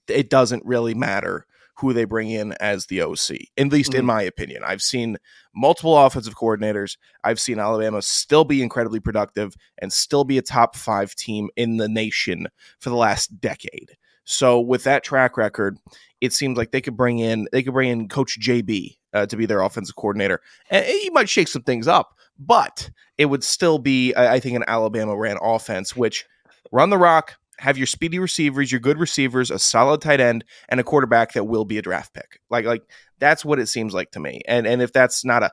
it 0.08 0.28
doesn't 0.28 0.64
really 0.66 0.94
matter 0.94 1.46
who 1.74 1.92
they 1.92 2.04
bring 2.04 2.30
in 2.30 2.52
as 2.60 2.86
the 2.86 3.00
OC. 3.02 3.48
At 3.56 3.68
least 3.68 3.94
in 3.94 4.02
Mhm. 4.02 4.06
my 4.06 4.22
opinion, 4.22 4.62
I've 4.64 4.82
seen 4.82 5.16
multiple 5.54 5.96
offensive 5.96 6.36
coordinators. 6.36 6.96
I've 7.24 7.40
seen 7.40 7.58
Alabama 7.58 8.02
still 8.02 8.44
be 8.44 8.62
incredibly 8.62 9.00
productive 9.00 9.54
and 9.78 9.92
still 9.92 10.24
be 10.24 10.38
a 10.38 10.42
top 10.42 10.76
five 10.76 11.14
team 11.14 11.48
in 11.56 11.78
the 11.78 11.88
nation 11.88 12.48
for 12.78 12.90
the 12.90 12.96
last 12.96 13.40
decade. 13.40 13.96
So 14.24 14.60
with 14.60 14.84
that 14.84 15.02
track 15.02 15.36
record, 15.36 15.78
it 16.20 16.32
seems 16.32 16.56
like 16.56 16.70
they 16.70 16.80
could 16.80 16.96
bring 16.96 17.18
in 17.18 17.48
they 17.52 17.62
could 17.62 17.74
bring 17.74 17.90
in 17.90 18.08
Coach 18.08 18.38
JB 18.38 18.96
uh, 19.12 19.26
to 19.26 19.36
be 19.36 19.46
their 19.46 19.62
offensive 19.62 19.96
coordinator, 19.96 20.40
and 20.70 20.84
he 20.86 21.10
might 21.10 21.28
shake 21.28 21.48
some 21.48 21.62
things 21.62 21.88
up, 21.88 22.14
but 22.38 22.90
it 23.18 23.26
would 23.26 23.42
still 23.42 23.78
be, 23.78 24.14
I 24.14 24.38
think, 24.40 24.54
an 24.56 24.64
Alabama 24.68 25.16
ran 25.16 25.38
offense, 25.42 25.96
which 25.96 26.24
run 26.70 26.90
the 26.90 26.98
rock, 26.98 27.36
have 27.62 27.78
your 27.78 27.86
speedy 27.86 28.18
receivers, 28.18 28.72
your 28.72 28.80
good 28.80 28.98
receivers, 28.98 29.50
a 29.50 29.58
solid 29.58 30.00
tight 30.00 30.20
end, 30.20 30.44
and 30.68 30.80
a 30.80 30.84
quarterback 30.84 31.32
that 31.34 31.44
will 31.44 31.64
be 31.64 31.78
a 31.78 31.82
draft 31.82 32.12
pick. 32.12 32.40
Like, 32.50 32.64
like 32.64 32.82
that's 33.20 33.44
what 33.44 33.60
it 33.60 33.68
seems 33.68 33.94
like 33.94 34.10
to 34.10 34.20
me. 34.20 34.42
And 34.48 34.66
and 34.66 34.82
if 34.82 34.92
that's 34.92 35.24
not 35.24 35.44
a 35.44 35.52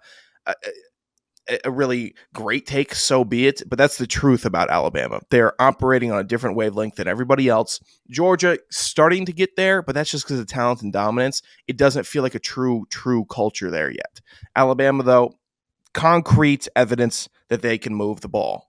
a, 1.48 1.60
a 1.66 1.72
really 1.72 2.16
great 2.34 2.66
take, 2.66 2.96
so 2.96 3.24
be 3.24 3.46
it. 3.46 3.62
But 3.68 3.78
that's 3.78 4.00
the 4.00 4.08
truth 4.08 4.44
about 4.44 4.72
Alabama. 4.72 5.22
They're 5.30 5.60
operating 5.62 6.12
on 6.12 6.20
a 6.20 6.24
different 6.24 6.56
wavelength 6.56 6.96
than 6.96 7.08
everybody 7.08 7.48
else. 7.48 7.80
Georgia 8.10 8.58
starting 8.72 9.25
to 9.28 9.34
get 9.34 9.56
there, 9.56 9.84
but 9.84 9.94
that's 9.94 10.10
just 10.10 10.25
because 10.25 10.39
of 10.39 10.48
talent 10.48 10.82
and 10.82 10.92
dominance. 10.92 11.44
It 11.68 11.78
doesn't 11.78 12.08
feel 12.08 12.24
like 12.24 12.36
a 12.36 12.39
true, 12.39 12.88
true 12.89 13.25
culture 13.25 13.70
there 13.70 13.92
yet. 13.92 14.20
Alabama, 14.56 15.04
though, 15.04 15.34
concrete 15.94 16.68
evidence 16.75 17.30
that 17.50 17.62
they 17.62 17.78
can 17.78 17.94
move 17.94 18.22
the 18.22 18.30
ball. 18.30 18.69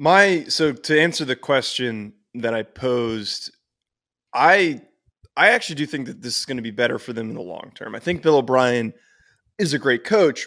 My 0.00 0.44
so 0.44 0.72
to 0.72 1.00
answer 1.00 1.24
the 1.24 1.34
question 1.34 2.12
that 2.34 2.54
I 2.54 2.62
posed, 2.62 3.50
I 4.32 4.82
I 5.36 5.48
actually 5.48 5.74
do 5.74 5.86
think 5.86 6.06
that 6.06 6.22
this 6.22 6.38
is 6.38 6.46
going 6.46 6.56
to 6.56 6.62
be 6.62 6.70
better 6.70 7.00
for 7.00 7.12
them 7.12 7.30
in 7.30 7.34
the 7.34 7.42
long 7.42 7.72
term. 7.74 7.96
I 7.96 7.98
think 7.98 8.22
Bill 8.22 8.36
O'Brien 8.36 8.94
is 9.58 9.74
a 9.74 9.78
great 9.78 10.04
coach, 10.04 10.46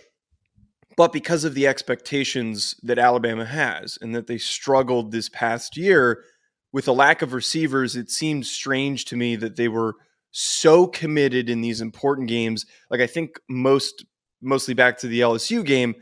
but 0.96 1.12
because 1.12 1.44
of 1.44 1.54
the 1.54 1.68
expectations 1.68 2.76
that 2.84 2.98
Alabama 2.98 3.44
has 3.44 3.98
and 4.00 4.16
that 4.16 4.28
they 4.28 4.38
struggled 4.38 5.12
this 5.12 5.28
past 5.28 5.76
year 5.76 6.24
with 6.72 6.88
a 6.88 6.94
lack 6.94 7.22
of 7.22 7.34
receivers, 7.34 7.98
it 7.98 8.10
seemed 8.10 8.46
strange 8.46 9.04
to 9.04 9.18
me 9.18 9.36
that 9.36 9.58
they 9.58 9.68
were 9.68 9.96
so 10.32 10.88
committed 10.88 11.50
in 11.50 11.60
these 11.60 11.82
important 11.82 12.30
games. 12.30 12.66
Like 12.90 13.02
I 13.02 13.08
think 13.08 13.38
most 13.50 14.06
mostly 14.42 14.76
back 14.76 14.98
to 15.00 15.10
the 15.10 15.20
LSU 15.20 15.66
game, 15.66 15.96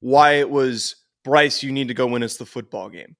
why 0.00 0.32
it 0.32 0.50
was 0.50 0.96
Bryce, 1.24 1.62
you 1.62 1.72
need 1.72 1.88
to 1.88 1.94
go 1.94 2.06
win 2.06 2.22
us 2.22 2.36
the 2.36 2.46
football 2.46 2.88
game. 2.88 3.16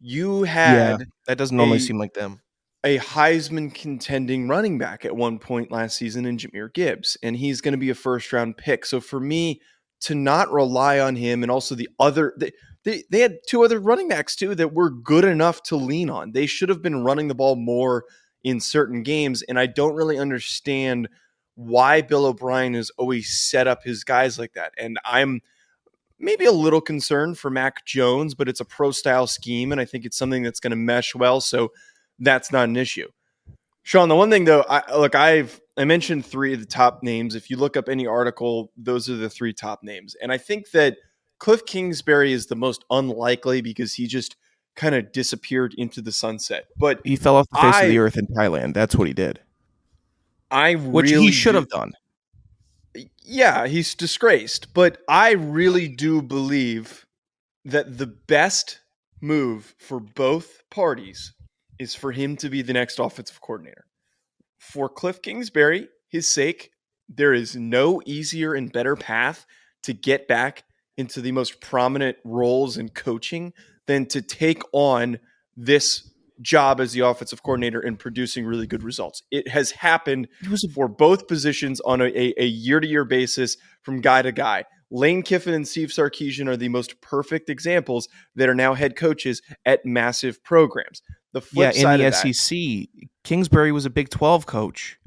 you 0.00 0.44
had 0.44 1.06
that 1.26 1.38
doesn't 1.38 1.56
normally 1.56 1.78
a- 1.78 1.80
seem 1.80 1.98
like 1.98 2.14
them. 2.14 2.40
a 2.84 2.98
Heisman 2.98 3.74
contending 3.74 4.48
running 4.48 4.78
back 4.78 5.04
at 5.04 5.14
one 5.14 5.38
point 5.38 5.70
last 5.70 5.96
season 5.96 6.24
in 6.26 6.38
Jahmyr 6.38 6.72
Gibbs, 6.72 7.16
and 7.22 7.36
he's 7.36 7.60
going 7.60 7.72
to 7.72 7.78
be 7.78 7.90
a 7.90 7.94
first 7.94 8.32
round 8.32 8.56
pick. 8.56 8.86
So 8.86 9.00
for 9.00 9.20
me 9.20 9.60
to 10.02 10.14
not 10.14 10.50
rely 10.50 10.98
on 11.00 11.16
him, 11.16 11.42
and 11.42 11.50
also 11.52 11.74
the 11.74 11.88
other, 11.98 12.32
they, 12.38 12.52
they, 12.84 13.02
they 13.10 13.20
had 13.20 13.36
two 13.46 13.62
other 13.64 13.78
running 13.78 14.08
backs 14.08 14.34
too 14.34 14.54
that 14.54 14.72
were 14.72 14.88
good 14.88 15.24
enough 15.26 15.62
to 15.64 15.76
lean 15.76 16.08
on. 16.08 16.32
They 16.32 16.46
should 16.46 16.70
have 16.70 16.80
been 16.80 17.04
running 17.04 17.28
the 17.28 17.34
ball 17.34 17.56
more 17.56 18.04
in 18.42 18.60
certain 18.60 19.02
games, 19.02 19.42
and 19.42 19.58
I 19.58 19.66
don't 19.66 19.94
really 19.94 20.18
understand 20.18 21.08
why 21.56 22.00
Bill 22.00 22.24
O'Brien 22.24 22.72
has 22.72 22.90
always 22.96 23.38
set 23.38 23.66
up 23.66 23.84
his 23.84 24.04
guys 24.04 24.38
like 24.38 24.54
that. 24.54 24.72
And 24.78 24.98
I'm 25.04 25.42
maybe 26.20 26.44
a 26.44 26.52
little 26.52 26.80
concern 26.80 27.34
for 27.34 27.50
Mac 27.50 27.84
Jones, 27.86 28.34
but 28.34 28.48
it's 28.48 28.60
a 28.60 28.64
pro 28.64 28.90
style 28.90 29.26
scheme, 29.26 29.72
and 29.72 29.80
I 29.80 29.84
think 29.84 30.04
it's 30.04 30.16
something 30.16 30.42
that's 30.42 30.60
going 30.60 30.70
to 30.70 30.76
mesh 30.76 31.14
well. 31.14 31.40
So 31.40 31.72
that's 32.18 32.52
not 32.52 32.68
an 32.68 32.76
issue. 32.76 33.08
Sean, 33.82 34.08
the 34.08 34.14
one 34.16 34.30
thing 34.30 34.44
though, 34.44 34.64
I 34.68 34.96
look, 34.96 35.14
I've 35.14 35.60
I 35.76 35.84
mentioned 35.84 36.26
three 36.26 36.52
of 36.52 36.60
the 36.60 36.66
top 36.66 37.02
names. 37.02 37.34
If 37.34 37.48
you 37.50 37.56
look 37.56 37.76
up 37.76 37.88
any 37.88 38.06
article, 38.06 38.70
those 38.76 39.08
are 39.08 39.16
the 39.16 39.30
three 39.30 39.54
top 39.54 39.82
names. 39.82 40.14
And 40.22 40.30
I 40.30 40.36
think 40.38 40.70
that 40.72 40.98
Cliff 41.38 41.64
Kingsbury 41.64 42.32
is 42.32 42.46
the 42.46 42.56
most 42.56 42.84
unlikely 42.90 43.62
because 43.62 43.94
he 43.94 44.06
just 44.06 44.36
kind 44.76 44.94
of 44.94 45.10
disappeared 45.12 45.74
into 45.78 46.02
the 46.02 46.12
sunset. 46.12 46.66
But 46.76 47.00
He 47.04 47.16
fell 47.16 47.36
off 47.36 47.46
the 47.50 47.58
face 47.58 47.74
I- 47.74 47.82
of 47.84 47.88
the 47.88 47.98
earth 47.98 48.18
in 48.18 48.26
Thailand. 48.26 48.74
That's 48.74 48.94
what 48.94 49.08
he 49.08 49.14
did. 49.14 49.40
I 50.50 50.74
Which 50.74 51.10
really 51.10 51.26
he 51.26 51.32
should 51.32 51.54
have 51.54 51.68
done. 51.68 51.92
Yeah, 53.30 53.68
he's 53.68 53.94
disgraced, 53.94 54.74
but 54.74 54.98
I 55.08 55.32
really 55.32 55.86
do 55.86 56.20
believe 56.20 57.06
that 57.64 57.98
the 57.98 58.06
best 58.06 58.80
move 59.20 59.74
for 59.78 60.00
both 60.00 60.62
parties 60.68 61.32
is 61.78 61.94
for 61.94 62.10
him 62.10 62.36
to 62.38 62.50
be 62.50 62.62
the 62.62 62.72
next 62.72 62.98
offensive 62.98 63.40
coordinator. 63.40 63.84
For 64.58 64.88
Cliff 64.88 65.22
Kingsbury, 65.22 65.88
his 66.08 66.26
sake, 66.26 66.72
there 67.08 67.32
is 67.32 67.54
no 67.54 68.02
easier 68.04 68.54
and 68.54 68.72
better 68.72 68.96
path 68.96 69.46
to 69.84 69.92
get 69.92 70.26
back 70.26 70.64
into 70.96 71.20
the 71.20 71.32
most 71.32 71.60
prominent 71.60 72.16
roles 72.24 72.76
in 72.76 72.88
coaching 72.88 73.52
than 73.86 74.06
to 74.06 74.22
take 74.22 74.62
on 74.72 75.20
this 75.56 76.09
job 76.42 76.80
as 76.80 76.92
the 76.92 77.00
offensive 77.00 77.42
coordinator 77.42 77.80
and 77.80 77.98
producing 77.98 78.44
really 78.46 78.66
good 78.66 78.82
results. 78.82 79.22
It 79.30 79.48
has 79.48 79.70
happened 79.72 80.28
for 80.74 80.88
both 80.88 81.28
positions 81.28 81.80
on 81.80 82.00
a, 82.00 82.04
a, 82.06 82.34
a 82.38 82.46
year-to-year 82.46 83.04
basis 83.04 83.56
from 83.82 84.00
guy 84.00 84.22
to 84.22 84.32
guy. 84.32 84.64
Lane 84.90 85.22
Kiffin 85.22 85.54
and 85.54 85.68
Steve 85.68 85.90
Sarkisian 85.90 86.48
are 86.48 86.56
the 86.56 86.68
most 86.68 87.00
perfect 87.00 87.48
examples 87.48 88.08
that 88.34 88.48
are 88.48 88.54
now 88.54 88.74
head 88.74 88.96
coaches 88.96 89.40
at 89.64 89.84
massive 89.86 90.42
programs. 90.42 91.00
The 91.32 91.42
yeah 91.52 91.68
in 91.68 91.74
side 91.74 92.00
the 92.00 92.06
of 92.06 92.12
that, 92.14 92.34
SEC. 92.34 92.58
Kingsbury 93.22 93.70
was 93.70 93.84
a 93.86 93.90
Big 93.90 94.08
Twelve 94.08 94.46
coach. 94.46 94.98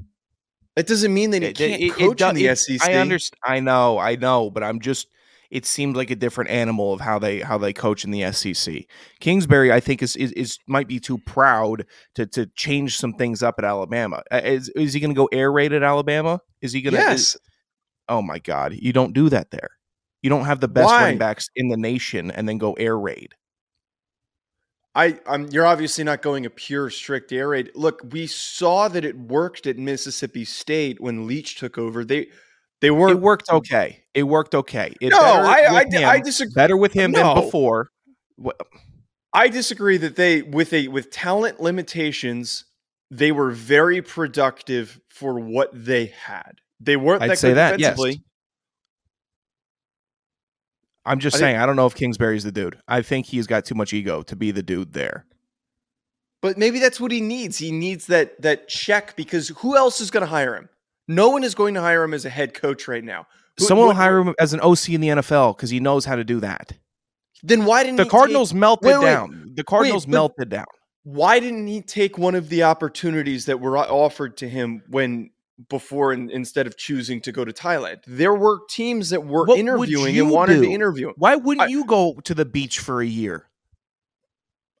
that 0.76 0.86
doesn't 0.86 1.12
mean 1.12 1.30
that 1.32 1.42
he 1.42 1.48
It- 1.48 1.56
can't 1.56 1.80
it- 1.82 1.84
it 1.84 1.92
coach 1.92 2.16
do- 2.18 2.28
in 2.28 2.34
the 2.34 2.46
it- 2.46 2.56
SEC. 2.58 2.80
I 2.88 2.94
understand. 2.94 3.38
I 3.44 3.60
know. 3.60 3.98
I 3.98 4.16
know. 4.16 4.50
But 4.50 4.62
I'm 4.64 4.80
just. 4.80 5.08
It 5.54 5.64
seemed 5.64 5.96
like 5.96 6.10
a 6.10 6.16
different 6.16 6.50
animal 6.50 6.92
of 6.92 7.00
how 7.00 7.20
they 7.20 7.38
how 7.38 7.58
they 7.58 7.72
coach 7.72 8.04
in 8.04 8.10
the 8.10 8.32
SEC. 8.32 8.86
Kingsbury, 9.20 9.72
I 9.72 9.78
think, 9.78 10.02
is 10.02 10.16
is, 10.16 10.32
is 10.32 10.58
might 10.66 10.88
be 10.88 10.98
too 10.98 11.16
proud 11.18 11.86
to 12.16 12.26
to 12.26 12.46
change 12.56 12.98
some 12.98 13.12
things 13.12 13.40
up 13.40 13.54
at 13.58 13.64
Alabama. 13.64 14.24
Uh, 14.32 14.40
Is 14.42 14.68
is 14.70 14.92
he 14.92 14.98
going 14.98 15.14
to 15.14 15.16
go 15.16 15.28
air 15.30 15.52
raid 15.52 15.72
at 15.72 15.84
Alabama? 15.84 16.40
Is 16.60 16.72
he 16.72 16.82
going 16.82 16.94
to? 16.94 17.00
Yes, 17.00 17.36
oh 18.08 18.20
my 18.20 18.40
God! 18.40 18.74
You 18.74 18.92
don't 18.92 19.12
do 19.12 19.28
that 19.28 19.52
there. 19.52 19.70
You 20.22 20.28
don't 20.30 20.44
have 20.46 20.58
the 20.58 20.66
best 20.66 20.86
Why? 20.86 21.02
running 21.02 21.18
backs 21.18 21.48
in 21.54 21.68
the 21.68 21.76
nation 21.76 22.32
and 22.32 22.48
then 22.48 22.58
go 22.58 22.72
air 22.72 22.98
raid. 22.98 23.36
I, 24.96 25.20
I'm. 25.24 25.46
You're 25.50 25.66
obviously 25.66 26.02
not 26.02 26.20
going 26.20 26.46
a 26.46 26.50
pure 26.50 26.90
strict 26.90 27.32
air 27.32 27.50
raid. 27.50 27.70
Look, 27.76 28.02
we 28.10 28.26
saw 28.26 28.88
that 28.88 29.04
it 29.04 29.16
worked 29.16 29.68
at 29.68 29.78
Mississippi 29.78 30.44
State 30.44 31.00
when 31.00 31.28
Leach 31.28 31.56
took 31.56 31.78
over. 31.78 32.04
They 32.04 32.26
they 32.84 32.90
weren't. 32.90 33.20
worked 33.20 33.50
okay. 33.50 34.04
It 34.14 34.24
worked 34.24 34.54
okay. 34.54 34.94
It 35.00 35.10
no, 35.10 35.18
I 35.20 35.80
I, 35.80 35.84
him- 35.90 36.08
I 36.08 36.20
disagree. 36.20 36.52
better 36.54 36.76
with 36.76 36.92
him 36.92 37.12
No. 37.12 37.34
than 37.34 37.44
before. 37.44 37.90
I 39.32 39.48
disagree 39.48 39.96
that 39.96 40.16
they 40.16 40.42
with 40.42 40.72
a 40.72 40.88
with 40.88 41.10
talent 41.10 41.60
limitations, 41.60 42.64
they 43.10 43.32
were 43.32 43.50
very 43.50 44.02
productive 44.02 45.00
for 45.08 45.38
what 45.40 45.70
they 45.72 46.06
had. 46.06 46.60
They 46.80 46.96
weren't 46.96 47.22
I'd 47.22 47.30
that 47.30 47.38
say 47.38 47.48
good 47.50 47.56
that, 47.56 47.80
yes. 47.80 47.98
I'm 51.06 51.18
just 51.18 51.36
I 51.36 51.38
think- 51.38 51.44
saying, 51.46 51.56
I 51.56 51.66
don't 51.66 51.76
know 51.76 51.86
if 51.86 51.94
Kingsbury's 51.94 52.44
the 52.44 52.52
dude. 52.52 52.78
I 52.88 53.02
think 53.02 53.26
he's 53.26 53.46
got 53.46 53.64
too 53.64 53.74
much 53.74 53.92
ego 53.92 54.22
to 54.22 54.36
be 54.36 54.50
the 54.50 54.62
dude 54.62 54.92
there. 54.92 55.26
But 56.40 56.58
maybe 56.58 56.78
that's 56.78 57.00
what 57.00 57.10
he 57.10 57.20
needs. 57.20 57.58
He 57.58 57.72
needs 57.72 58.06
that 58.08 58.40
that 58.42 58.68
check 58.68 59.16
because 59.16 59.48
who 59.58 59.76
else 59.76 60.00
is 60.00 60.10
going 60.10 60.22
to 60.22 60.26
hire 60.26 60.54
him? 60.54 60.68
No 61.08 61.28
one 61.30 61.44
is 61.44 61.54
going 61.54 61.74
to 61.74 61.80
hire 61.80 62.02
him 62.02 62.14
as 62.14 62.24
a 62.24 62.30
head 62.30 62.54
coach 62.54 62.88
right 62.88 63.04
now. 63.04 63.26
Someone 63.58 63.88
will 63.88 63.94
hire 63.94 64.18
him 64.20 64.34
as 64.38 64.52
an 64.54 64.60
OC 64.60 64.88
in 64.90 65.00
the 65.00 65.08
NFL 65.08 65.56
because 65.56 65.70
he 65.70 65.78
knows 65.80 66.04
how 66.04 66.16
to 66.16 66.24
do 66.24 66.40
that. 66.40 66.72
Then 67.42 67.64
why 67.66 67.82
didn't 67.84 67.96
The 67.98 68.04
he 68.04 68.08
Cardinals 68.10 68.50
Take, 68.50 68.58
melted 68.60 68.86
wait, 68.88 68.98
wait. 68.98 69.04
down. 69.04 69.52
The 69.54 69.64
Cardinals 69.64 70.06
but- 70.06 70.12
melted 70.12 70.48
down. 70.48 70.64
why 71.02 71.38
didn't 71.40 71.66
he 71.66 71.82
take 71.82 72.16
one 72.18 72.34
of 72.34 72.48
the 72.48 72.62
opportunities 72.62 73.44
that 73.46 73.60
were 73.60 73.76
uh, 73.76 73.82
offered 73.86 74.36
to 74.38 74.48
him 74.48 74.82
when 74.88 75.30
before 75.68 76.12
in, 76.12 76.30
instead 76.30 76.66
of 76.66 76.76
choosing 76.78 77.20
to 77.20 77.30
go 77.32 77.44
to 77.44 77.52
Thailand? 77.52 77.98
There 78.06 78.34
were 78.34 78.60
teams 78.70 79.10
that 79.10 79.24
were 79.24 79.44
What 79.44 79.58
interviewing 79.58 80.18
and 80.18 80.30
wanted 80.30 80.54
do? 80.54 80.62
to 80.62 80.70
interview 80.70 81.08
him. 81.08 81.14
Why 81.18 81.36
wouldn't 81.36 81.66
I- 81.68 81.70
you 81.70 81.84
go 81.84 82.14
to 82.24 82.34
the 82.34 82.44
beach 82.46 82.78
for 82.80 83.00
a 83.02 83.06
year? 83.06 83.46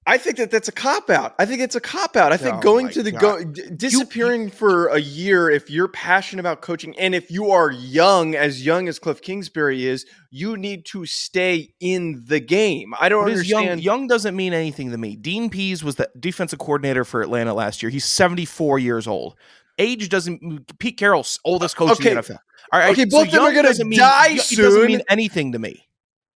I 0.06 0.18
think 0.18 0.36
that 0.36 0.50
that's 0.50 0.68
a 0.68 0.72
cop 0.72 1.08
out. 1.08 1.34
I 1.38 1.46
think 1.46 1.62
it's 1.62 1.76
a 1.76 1.80
cop 1.80 2.14
out. 2.14 2.30
I 2.30 2.36
think 2.36 2.56
Oh 2.56 2.60
going 2.60 2.90
to 2.90 3.02
the 3.02 3.10
go 3.10 3.42
d- 3.42 3.62
disappearing 3.74 4.50
for 4.50 4.88
a 4.88 4.98
year 4.98 5.48
if 5.50 5.70
you're 5.70 5.88
passionate 5.88 6.40
about 6.40 6.60
coaching 6.60 6.94
and 6.98 7.14
if 7.14 7.30
you 7.30 7.50
are 7.52 7.70
young, 7.70 8.34
as 8.34 8.64
young 8.66 8.86
as 8.88 8.98
Cliff 8.98 9.22
Kingsbury 9.22 9.86
is, 9.86 10.04
you 10.30 10.58
need 10.58 10.84
to 10.86 11.06
stay 11.06 11.72
in 11.80 12.22
the 12.26 12.38
game. 12.38 12.92
I 13.00 13.08
don't 13.08 13.30
is 13.30 13.48
young? 13.48 13.60
understand. 13.62 13.82
Young 13.82 14.06
doesn't 14.06 14.36
mean 14.36 14.52
anything 14.52 14.90
to 14.90 14.98
me. 14.98 15.16
Dean 15.16 15.48
Pees 15.48 15.82
was 15.82 15.94
the 15.96 16.10
defensive 16.20 16.58
coordinator 16.58 17.04
for 17.04 17.22
Atlanta 17.22 17.54
last 17.54 17.82
year. 17.82 17.88
He's 17.88 18.04
74 18.04 18.78
years 18.80 19.06
old. 19.06 19.36
Age 19.78 20.08
doesn't. 20.10 20.78
Pete 20.78 20.98
Carroll's 20.98 21.40
oldest 21.46 21.76
coach 21.76 21.92
Okay. 21.92 22.10
in 22.10 22.16
the 22.16 22.22
NFL. 22.22 22.38
All 22.72 22.78
right. 22.80 22.92
Okay, 22.92 23.06
both 23.06 23.26
of 23.26 23.32
them 23.32 23.40
are 23.40 23.44
young 23.46 23.54
gonna 23.54 23.68
doesn't 23.68 23.88
mean- 23.88 23.98
die 23.98 24.32
It 24.34 24.56
doesn't 24.56 24.86
mean 24.86 25.02
anything 25.08 25.52
to 25.52 25.58
me. 25.58 25.86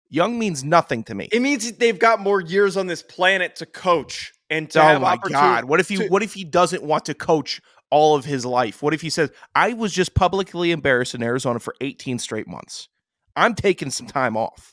Young 0.08 0.38
means 0.38 0.62
nothing 0.64 1.04
to 1.04 1.14
me. 1.14 1.28
It 1.32 1.40
means 1.42 1.70
they've 1.72 1.98
got 1.98 2.20
more 2.20 2.40
years 2.40 2.76
on 2.76 2.86
this 2.86 3.02
planet 3.02 3.56
to 3.56 3.66
coach 3.66 4.32
and 4.50 4.70
to 4.70 4.80
oh 4.80 4.98
my 5.00 5.16
god! 5.28 5.64
What 5.64 5.80
if 5.80 5.88
he? 5.88 5.96
to- 5.96 6.08
What 6.08 6.22
if 6.22 6.34
he 6.34 6.44
doesn't 6.44 6.82
want 6.82 7.04
to 7.06 7.14
coach 7.14 7.60
all 7.90 8.14
of 8.16 8.24
his 8.24 8.44
life? 8.46 8.82
What 8.82 8.94
if 8.94 9.00
he 9.00 9.10
says, 9.10 9.30
"I 9.54 9.72
was 9.72 9.92
just 9.92 10.14
publicly 10.14 10.70
embarrassed 10.70 11.14
in 11.14 11.22
Arizona 11.22 11.58
for 11.58 11.74
18 11.80 12.18
straight 12.18 12.46
months. 12.46 12.88
I'm 13.34 13.54
taking 13.54 13.90
some 13.90 14.06
time 14.06 14.36
off." 14.36 14.72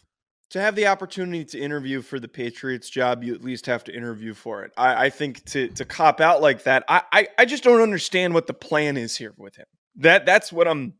to 0.51 0.61
have 0.61 0.75
the 0.75 0.85
opportunity 0.85 1.43
to 1.43 1.59
interview 1.59 1.99
for 1.99 2.19
the 2.19 2.27
Patriots 2.27 2.87
job, 2.87 3.23
you 3.23 3.33
at 3.33 3.43
least 3.43 3.65
have 3.65 3.83
to 3.85 3.91
interview 3.91 4.35
for 4.35 4.63
it. 4.63 4.71
I, 4.77 5.05
I 5.05 5.09
think 5.09 5.43
to 5.45 5.67
to 5.69 5.83
cop 5.83 6.21
out 6.21 6.43
like 6.43 6.63
that, 6.65 6.83
I, 6.87 7.01
I 7.11 7.27
I 7.39 7.45
just 7.45 7.63
don't 7.63 7.81
understand 7.81 8.35
what 8.35 8.45
the 8.45 8.53
plan 8.53 8.95
is 8.95 9.17
here 9.17 9.33
with 9.35 9.55
him. 9.55 9.65
That 9.95 10.27
that's 10.27 10.53
what 10.53 10.67
I'm. 10.67 10.93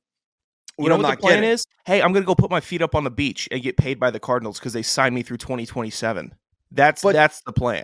You 0.77 0.89
know 0.89 0.97
what 0.97 1.11
the 1.11 1.17
plan 1.17 1.43
is? 1.43 1.65
Hey, 1.85 2.01
I'm 2.01 2.13
gonna 2.13 2.25
go 2.25 2.35
put 2.35 2.49
my 2.49 2.59
feet 2.61 2.81
up 2.81 2.95
on 2.95 3.03
the 3.03 3.11
beach 3.11 3.47
and 3.51 3.61
get 3.61 3.77
paid 3.77 3.99
by 3.99 4.11
the 4.11 4.19
Cardinals 4.19 4.59
because 4.59 4.73
they 4.73 4.81
signed 4.81 5.13
me 5.13 5.21
through 5.21 5.37
2027. 5.37 6.33
That's 6.71 7.01
But- 7.01 7.13
that's 7.13 7.41
the 7.41 7.53
plan. 7.53 7.83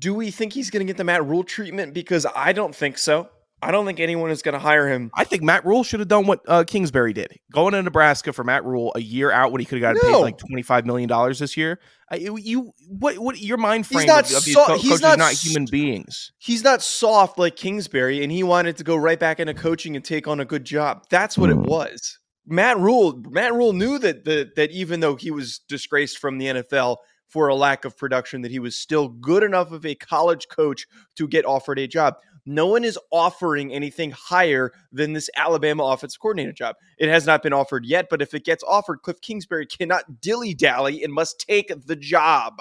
Do 0.00 0.14
we 0.14 0.32
think 0.32 0.52
he's 0.52 0.68
going 0.70 0.84
to 0.84 0.90
get 0.90 0.96
the 0.96 1.04
Matt 1.04 1.24
Rhule 1.24 1.44
treatment? 1.44 1.94
Because 1.94 2.26
I 2.34 2.52
don't 2.52 2.74
think 2.74 2.98
so. 2.98 3.28
I 3.62 3.70
don't 3.70 3.86
think 3.86 4.00
anyone 4.00 4.30
is 4.30 4.42
going 4.42 4.52
to 4.52 4.58
hire 4.58 4.86
him. 4.86 5.10
I 5.14 5.24
think 5.24 5.42
Matt 5.42 5.64
Rhule 5.64 5.82
should 5.82 6.00
have 6.00 6.08
done 6.08 6.26
what 6.26 6.40
uh, 6.46 6.64
Kingsbury 6.64 7.14
did, 7.14 7.28
going 7.52 7.72
to 7.72 7.82
Nebraska 7.82 8.32
for 8.32 8.44
Matt 8.44 8.64
Rhule 8.64 8.92
a 8.94 9.00
year 9.00 9.30
out 9.32 9.50
when 9.50 9.60
he 9.60 9.64
could 9.64 9.80
have 9.80 9.94
gotten 9.96 10.10
No. 10.12 10.18
paid 10.18 10.22
like 10.24 10.38
25 10.38 10.84
million 10.84 11.08
dollars 11.08 11.38
this 11.38 11.56
year. 11.56 11.80
I, 12.10 12.16
you, 12.16 12.72
what 12.88 13.18
what 13.18 13.38
your 13.40 13.56
mind 13.56 13.86
He's 13.86 13.96
frame 13.96 14.06
not 14.06 14.30
of, 14.30 14.36
of 14.36 14.42
so- 14.44 14.64
co- 14.66 14.78
he's 14.78 15.00
not 15.00 15.18
not 15.18 15.32
human 15.32 15.64
beings. 15.64 16.32
He's 16.38 16.62
not 16.62 16.82
soft 16.82 17.38
like 17.38 17.56
Kingsbury, 17.56 18.22
and 18.22 18.30
he 18.30 18.42
wanted 18.42 18.76
to 18.76 18.84
go 18.84 18.94
right 18.94 19.18
back 19.18 19.40
into 19.40 19.54
coaching 19.54 19.96
and 19.96 20.04
take 20.04 20.28
on 20.28 20.38
a 20.38 20.44
good 20.44 20.64
job. 20.64 21.04
That's 21.10 21.36
what 21.38 21.50
it 21.50 21.56
Mm. 21.56 21.66
was. 21.66 22.18
Matt 22.46 22.78
Rhule, 22.78 23.20
Matt 23.30 23.54
Rhule 23.54 23.72
knew 23.72 23.98
that 23.98 24.24
the, 24.24 24.48
that 24.54 24.70
even 24.70 25.00
though 25.00 25.16
he 25.16 25.30
was 25.32 25.58
disgraced 25.68 26.18
from 26.18 26.38
the 26.38 26.46
NFL 26.46 26.98
for 27.28 27.48
a 27.48 27.56
lack 27.56 27.84
of 27.84 27.96
production, 27.96 28.42
that 28.42 28.52
he 28.52 28.60
was 28.60 28.76
still 28.76 29.08
good 29.08 29.42
enough 29.42 29.72
of 29.72 29.84
a 29.84 29.96
college 29.96 30.46
coach 30.48 30.86
to 31.16 31.26
get 31.26 31.44
offered 31.44 31.78
a 31.80 31.88
job. 31.88 32.14
No 32.46 32.66
one 32.66 32.84
is 32.84 32.98
offering 33.10 33.72
anything 33.72 34.12
higher 34.12 34.72
than 34.92 35.12
this 35.12 35.28
Alabama 35.36 35.84
offensive 35.84 36.20
coordinator 36.20 36.52
job. 36.52 36.76
It 36.96 37.08
has 37.08 37.26
not 37.26 37.42
been 37.42 37.52
offered 37.52 37.84
yet, 37.84 38.06
but 38.08 38.22
if 38.22 38.32
it 38.34 38.44
gets 38.44 38.62
offered, 38.62 39.02
Cliff 39.02 39.20
Kingsbury 39.20 39.66
cannot 39.66 40.20
dilly 40.20 40.54
dally 40.54 41.02
and 41.02 41.12
must 41.12 41.44
take 41.46 41.72
the 41.86 41.96
job. 41.96 42.54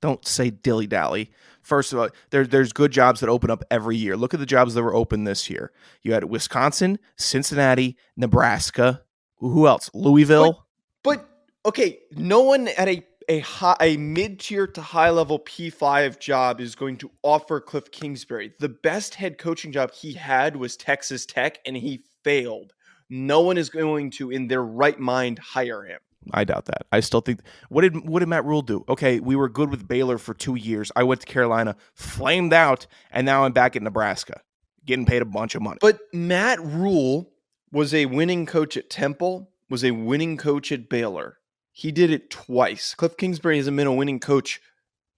Don't 0.00 0.26
say 0.26 0.50
dilly 0.50 0.86
dally. 0.86 1.32
First 1.62 1.92
of 1.92 1.98
all, 1.98 2.10
there, 2.30 2.46
there's 2.46 2.72
good 2.72 2.92
jobs 2.92 3.20
that 3.20 3.28
open 3.28 3.50
up 3.50 3.64
every 3.70 3.96
year. 3.96 4.16
Look 4.16 4.34
at 4.34 4.40
the 4.40 4.46
jobs 4.46 4.74
that 4.74 4.82
were 4.82 4.94
open 4.94 5.24
this 5.24 5.48
year. 5.48 5.72
You 6.02 6.12
had 6.12 6.24
Wisconsin, 6.24 6.98
Cincinnati, 7.16 7.96
Nebraska. 8.16 9.02
Who 9.38 9.66
else? 9.66 9.90
Louisville. 9.94 10.66
But 11.02 11.26
okay, 11.66 12.00
no 12.12 12.42
one 12.42 12.68
at 12.68 12.88
a 12.88 13.02
a 13.28 13.40
high, 13.40 13.76
a 13.80 13.96
mid 13.96 14.40
tier 14.40 14.66
to 14.66 14.80
high 14.80 15.10
level 15.10 15.38
P5 15.38 16.18
job 16.18 16.60
is 16.60 16.74
going 16.74 16.96
to 16.98 17.10
offer 17.22 17.60
Cliff 17.60 17.90
Kingsbury. 17.90 18.52
The 18.58 18.68
best 18.68 19.14
head 19.14 19.38
coaching 19.38 19.72
job 19.72 19.92
he 19.92 20.12
had 20.12 20.56
was 20.56 20.76
Texas 20.76 21.26
Tech, 21.26 21.58
and 21.66 21.76
he 21.76 22.04
failed. 22.22 22.72
No 23.10 23.40
one 23.42 23.58
is 23.58 23.70
going 23.70 24.10
to, 24.12 24.30
in 24.30 24.48
their 24.48 24.62
right 24.62 24.98
mind, 24.98 25.38
hire 25.38 25.84
him. 25.84 26.00
I 26.32 26.44
doubt 26.44 26.66
that. 26.66 26.86
I 26.90 27.00
still 27.00 27.20
think 27.20 27.40
what 27.68 27.82
did 27.82 28.08
what 28.08 28.20
did 28.20 28.28
Matt 28.28 28.44
Rhule 28.44 28.62
do? 28.62 28.84
Okay, 28.88 29.20
we 29.20 29.36
were 29.36 29.48
good 29.48 29.70
with 29.70 29.86
Baylor 29.86 30.18
for 30.18 30.32
two 30.32 30.54
years. 30.54 30.90
I 30.96 31.02
went 31.02 31.20
to 31.20 31.26
Carolina, 31.26 31.76
flamed 31.92 32.52
out, 32.52 32.86
and 33.10 33.26
now 33.26 33.44
I'm 33.44 33.52
back 33.52 33.76
at 33.76 33.82
Nebraska, 33.82 34.40
getting 34.86 35.04
paid 35.04 35.22
a 35.22 35.26
bunch 35.26 35.54
of 35.54 35.62
money. 35.62 35.78
But 35.80 35.98
Matt 36.12 36.60
Rhule 36.60 37.30
was 37.70 37.92
a 37.92 38.06
winning 38.06 38.46
coach 38.46 38.76
at 38.76 38.88
Temple, 38.88 39.50
was 39.68 39.84
a 39.84 39.90
winning 39.90 40.36
coach 40.36 40.72
at 40.72 40.88
Baylor. 40.88 41.38
He 41.76 41.90
did 41.90 42.12
it 42.12 42.30
twice. 42.30 42.94
Cliff 42.94 43.16
Kingsbury 43.16 43.56
hasn't 43.56 43.76
been 43.76 43.88
a 43.88 43.92
winning 43.92 44.20
coach 44.20 44.60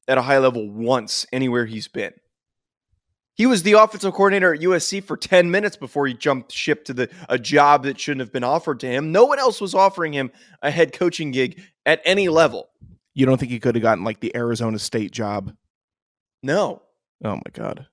at 0.08 0.16
a 0.16 0.22
high 0.22 0.38
level 0.38 0.70
once 0.70 1.26
anywhere 1.30 1.66
he's 1.66 1.86
been. 1.86 2.14
He 3.34 3.44
was 3.44 3.62
the 3.62 3.74
offensive 3.74 4.14
coordinator 4.14 4.54
at 4.54 4.60
USC 4.60 5.04
for 5.04 5.18
10 5.18 5.50
minutes 5.50 5.76
before 5.76 6.06
he 6.06 6.14
jumped 6.14 6.50
ship 6.50 6.86
to 6.86 6.94
the 6.94 7.10
a 7.28 7.38
job 7.38 7.82
that 7.82 8.00
shouldn't 8.00 8.20
have 8.20 8.32
been 8.32 8.42
offered 8.42 8.80
to 8.80 8.86
him. 8.86 9.12
No 9.12 9.26
one 9.26 9.38
else 9.38 9.60
was 9.60 9.74
offering 9.74 10.14
him 10.14 10.32
a 10.62 10.70
head 10.70 10.94
coaching 10.94 11.30
gig 11.30 11.60
at 11.84 12.00
any 12.06 12.30
level. 12.30 12.70
You 13.12 13.26
don't 13.26 13.38
think 13.38 13.52
he 13.52 13.60
could 13.60 13.74
have 13.74 13.82
gotten 13.82 14.04
like 14.04 14.20
the 14.20 14.34
Arizona 14.34 14.78
State 14.78 15.10
job? 15.12 15.54
No. 16.42 16.80
Oh 17.22 17.34
my 17.34 17.50
god. 17.52 17.86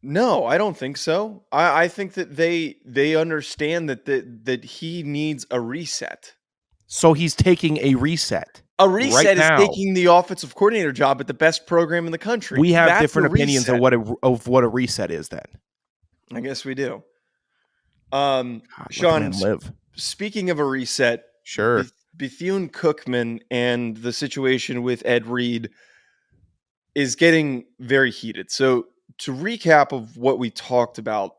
No, 0.00 0.46
I 0.46 0.56
don't 0.56 0.76
think 0.76 0.96
so. 0.96 1.44
I, 1.52 1.82
I 1.82 1.88
think 1.88 2.14
that 2.14 2.34
they 2.34 2.76
they 2.82 3.14
understand 3.14 3.90
that 3.90 4.06
that 4.06 4.46
that 4.46 4.64
he 4.64 5.02
needs 5.02 5.44
a 5.50 5.60
reset. 5.60 6.35
So 6.86 7.12
he's 7.12 7.34
taking 7.34 7.78
a 7.78 7.94
reset. 7.96 8.62
A 8.78 8.88
reset 8.88 9.24
Right 9.24 9.32
is 9.32 9.38
now. 9.38 9.56
taking 9.58 9.94
the 9.94 10.06
offensive 10.06 10.54
coordinator 10.54 10.92
job 10.92 11.20
at 11.20 11.26
the 11.26 11.34
best 11.34 11.66
program 11.66 12.04
in 12.06 12.12
the 12.12 12.18
country. 12.18 12.58
We 12.60 12.72
have 12.72 12.88
That's 12.88 13.00
different 13.00 13.32
opinions 13.32 13.68
of 13.68 13.78
what 13.78 13.94
a 13.94 14.14
of 14.22 14.46
what 14.48 14.64
a 14.64 14.68
reset 14.68 15.10
is. 15.10 15.28
Then, 15.30 15.44
I 16.32 16.40
guess 16.40 16.64
we 16.64 16.74
do. 16.74 17.02
Um, 18.12 18.62
God, 18.76 18.86
Sean, 18.90 19.30
live. 19.40 19.72
speaking 19.96 20.50
of 20.50 20.58
a 20.58 20.64
reset, 20.64 21.24
Sure. 21.42 21.84
Bethune 22.16 22.68
Cookman 22.68 23.40
and 23.50 23.96
the 23.96 24.12
situation 24.12 24.82
with 24.82 25.02
Ed 25.06 25.26
Reed 25.26 25.70
is 26.94 27.14
getting 27.16 27.64
very 27.80 28.10
heated. 28.10 28.50
So, 28.50 28.86
to 29.18 29.32
recap 29.32 29.92
of 29.92 30.16
what 30.16 30.38
we 30.38 30.50
talked 30.50 30.98
about 30.98 31.32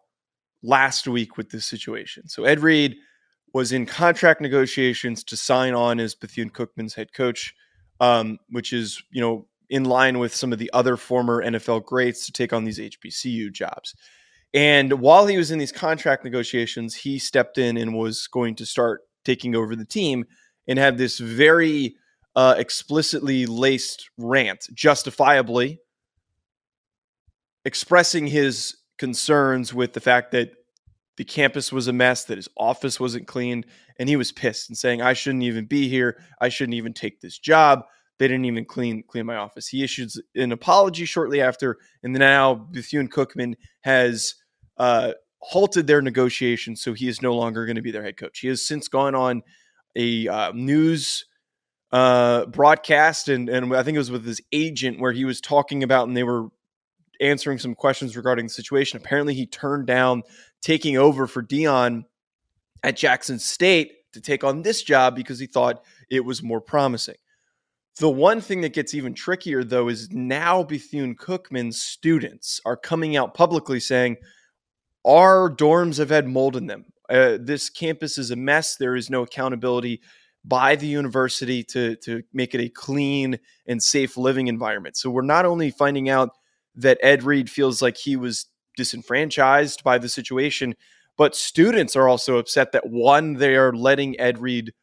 last 0.64 1.08
week 1.08 1.38
with 1.38 1.52
this 1.52 1.66
situation. 1.66 2.28
So, 2.28 2.46
Ed 2.46 2.62
Reed 2.62 2.98
was 3.58 3.72
in 3.72 3.88
contract 3.88 4.40
negotiations 4.40 5.24
to 5.24 5.36
sign 5.36 5.74
on 5.74 6.00
as 6.00 6.14
Bethune 6.14 6.52
Cookman's 6.52 6.94
head 6.94 7.12
coach, 7.12 7.56
um, 8.00 8.38
which 8.52 8.72
is, 8.72 9.02
you 9.10 9.20
know, 9.20 9.48
in 9.68 9.84
line 9.84 10.20
with 10.20 10.32
some 10.34 10.54
of 10.54 10.60
the 10.60 10.70
other 10.74 10.96
former 10.96 11.44
NFL 11.44 11.84
greats 11.84 12.28
to 12.28 12.32
take 12.32 12.54
on 12.54 12.66
these 12.66 12.78
HBCU 12.78 13.52
jobs. 13.52 13.96
And 14.54 15.00
while 15.00 15.26
he 15.26 15.40
was 15.40 15.50
in 15.50 15.58
these 15.58 15.72
contract 15.72 16.24
negotiations, 16.24 16.94
he 16.94 17.18
stepped 17.18 17.58
in 17.58 17.78
and 17.78 17.98
was 17.98 18.28
going 18.28 18.54
to 18.58 18.66
start 18.66 19.02
taking 19.26 19.56
over 19.56 19.76
the 19.76 19.86
team 19.86 20.26
and 20.68 20.78
had 20.78 21.00
this 21.00 21.18
very 21.18 21.96
uh, 22.36 22.54
explicitly 22.60 23.48
laced 23.48 24.08
rant, 24.20 24.68
justifiably 24.72 25.80
expressing 27.66 28.28
his 28.28 28.78
concerns 29.00 29.74
with 29.74 29.94
the 29.94 30.00
fact 30.00 30.32
that 30.34 30.52
the 31.18 31.26
campus 31.26 31.72
was 31.72 31.88
a 31.88 31.94
mess, 31.94 32.24
that 32.26 32.38
his 32.38 32.50
office 32.58 33.00
wasn't 33.00 33.28
cleaned, 33.28 33.66
and 34.00 34.08
he 34.08 34.16
was 34.16 34.32
pissed 34.32 34.70
and 34.70 34.78
saying, 34.78 35.02
"I 35.02 35.14
shouldn't 35.14 35.44
even 35.44 35.66
be 35.66 35.90
here. 35.90 36.24
I 36.40 36.50
shouldn't 36.50 36.76
even 36.76 36.94
take 36.94 37.20
this 37.20 37.38
job. 37.38 37.84
They 38.20 38.28
didn't 38.28 38.46
even 38.46 38.66
clean 38.66 39.04
clean 39.08 39.26
my 39.26 39.36
office." 39.36 39.68
He 39.68 39.84
issued 39.84 40.12
an 40.36 40.52
apology 40.52 41.06
shortly 41.06 41.42
after, 41.42 41.78
and 42.04 42.14
now 42.14 42.56
Bethune 42.56 43.10
Cookman 43.10 43.56
has 43.82 44.36
uh, 44.78 45.14
halted 45.40 45.88
their 45.88 46.02
negotiations, 46.02 46.82
so 46.82 46.94
he 46.94 47.08
is 47.08 47.22
no 47.22 47.36
longer 47.36 47.66
going 47.66 47.76
to 47.76 47.82
be 47.82 47.92
their 47.92 48.04
head 48.04 48.18
coach. 48.18 48.40
He 48.40 48.48
has 48.48 48.66
since 48.66 48.88
gone 48.88 49.16
on 49.16 49.42
a 49.96 50.28
uh, 50.28 50.52
news 50.54 51.26
uh, 51.92 52.46
broadcast, 52.46 53.28
and 53.28 53.50
and 53.50 53.76
I 53.76 53.84
think 53.84 53.96
it 53.96 54.00
was 54.00 54.12
with 54.12 54.26
his 54.26 54.42
agent 54.52 55.00
where 55.00 55.12
he 55.12 55.26
was 55.26 55.42
talking 55.42 55.84
about, 55.84 56.08
and 56.08 56.16
they 56.16 56.24
were 56.24 56.50
answering 57.20 57.58
some 57.60 57.76
questions 57.76 58.16
regarding 58.16 58.46
the 58.46 58.54
situation. 58.54 58.98
Apparently, 58.98 59.34
he 59.34 59.46
turned 59.46 59.88
down 59.88 60.24
taking 60.62 60.98
over 60.98 61.28
for 61.28 61.44
Deion 61.44 62.06
at 62.84 62.98
Jackson 62.98 63.40
State 63.40 63.94
to 64.14 64.22
take 64.22 64.44
on 64.44 64.62
this 64.62 64.84
job 64.84 65.16
because 65.16 65.40
he 65.40 65.48
thought 65.48 65.84
it 66.10 66.24
was 66.24 66.44
more 66.44 66.62
promising. 66.62 67.16
The 68.00 68.10
one 68.10 68.42
thing 68.42 68.62
that 68.62 68.74
gets 68.74 68.94
even 68.94 69.14
trickier, 69.14 69.64
though, 69.64 69.88
is 69.88 70.12
now 70.12 70.64
Bethune 70.64 71.16
Cookman's 71.16 71.82
students 71.82 72.62
are 72.64 72.78
coming 72.78 73.18
out 73.18 73.34
publicly 73.34 73.80
saying, 73.80 74.18
Our 75.04 75.50
dorms 75.50 75.98
have 75.98 76.10
had 76.10 76.28
mold 76.28 76.56
in 76.56 76.68
them. 76.68 76.86
Uh, 77.10 77.38
this 77.40 77.70
campus 77.70 78.18
is 78.18 78.30
a 78.30 78.36
mess. 78.36 78.76
There 78.76 78.96
is 78.96 79.10
no 79.10 79.24
accountability 79.24 80.02
by 80.46 80.76
the 80.76 80.88
university 80.88 81.64
to, 81.64 81.96
to 81.98 82.22
make 82.34 82.54
it 82.54 82.62
a 82.62 82.70
clean 82.70 83.40
and 83.66 83.82
safe 83.82 84.16
living 84.16 84.48
environment. 84.48 84.96
So 84.96 85.10
we're 85.10 85.22
not 85.24 85.46
only 85.46 85.72
finding 85.72 86.10
out 86.10 86.30
that 86.76 87.00
Ed 87.02 87.24
Reed 87.24 87.50
feels 87.50 87.82
like 87.82 87.98
he 87.98 88.16
was 88.16 88.46
disenfranchised 88.78 89.84
by 89.84 89.98
the 89.98 90.08
situation, 90.08 90.76
but 91.18 91.36
students 91.36 91.96
are 91.96 92.08
also 92.08 92.38
upset 92.38 92.72
that 92.72 92.90
one, 92.90 93.34
they 93.34 93.56
are 93.56 93.74
letting 93.74 94.18
Ed 94.20 94.40
Reed 94.40 94.74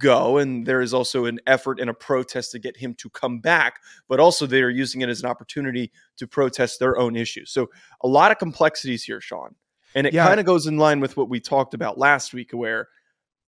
go, 0.00 0.38
and 0.38 0.66
there 0.66 0.80
is 0.80 0.92
also 0.92 1.24
an 1.24 1.38
effort 1.46 1.78
and 1.80 1.88
a 1.88 1.94
protest 1.94 2.50
to 2.52 2.58
get 2.58 2.76
him 2.76 2.94
to 2.94 3.08
come 3.10 3.38
back, 3.38 3.80
but 4.08 4.20
also 4.20 4.44
they 4.44 4.62
are 4.62 4.68
using 4.68 5.00
it 5.00 5.08
as 5.08 5.22
an 5.22 5.30
opportunity 5.30 5.92
to 6.18 6.26
protest 6.26 6.80
their 6.80 6.98
own 6.98 7.16
issues. 7.16 7.52
So 7.52 7.70
a 8.02 8.08
lot 8.08 8.32
of 8.32 8.38
complexities 8.38 9.04
here, 9.04 9.20
Sean. 9.20 9.54
And 9.94 10.06
it 10.06 10.12
Yeah. 10.12 10.26
kind 10.26 10.40
of 10.40 10.46
goes 10.46 10.66
in 10.66 10.76
line 10.76 11.00
with 11.00 11.16
what 11.16 11.28
we 11.28 11.38
talked 11.38 11.74
about 11.74 11.96
last 11.96 12.34
week, 12.34 12.50
where 12.52 12.88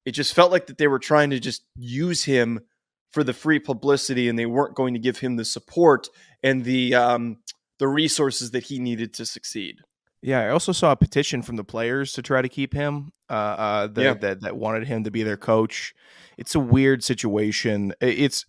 it 0.05 0.12
just 0.12 0.33
felt 0.33 0.53
like 0.53 0.66
that 0.69 0.79
they 0.79 0.87
were 0.87 1.01
trying 1.01 1.31
to 1.31 1.40
just 1.40 1.64
use 1.75 2.23
him 2.23 2.61
for 3.11 3.25
the 3.25 3.33
free 3.33 3.59
publicity 3.59 4.29
and 4.29 4.38
they 4.38 4.47
weren't 4.47 4.77
going 4.77 4.95
to 4.95 5.01
give 5.01 5.19
him 5.19 5.35
the 5.37 5.45
support 5.45 6.09
and 6.45 6.64
the 6.64 6.95
um, 6.95 7.38
the 7.79 7.88
resources 7.88 8.53
that 8.53 8.64
he 8.64 8.79
needed 8.79 9.12
to 9.14 9.27
succeed. 9.27 9.81
Yeah, 10.27 10.41
I 10.41 10.49
also 10.49 10.73
saw 10.73 10.91
a 10.91 10.97
petition 10.97 11.41
from 11.41 11.55
the 11.55 11.62
players 11.62 12.12
to 12.15 12.23
try 12.23 12.43
to 12.43 12.49
keep 12.49 12.75
him. 12.75 13.12
Uh, 13.31 13.33
uh, 13.33 13.87
that, 13.87 14.03
Yeah. 14.03 14.15
that 14.15 14.41
that 14.41 14.57
wanted 14.57 14.89
him 14.89 15.05
to 15.05 15.11
be 15.12 15.23
their 15.23 15.37
coach. 15.37 15.95
It's 16.37 16.57
a 16.57 16.61
weird 16.61 17.05
situation. 17.05 17.95
It's 18.01 18.45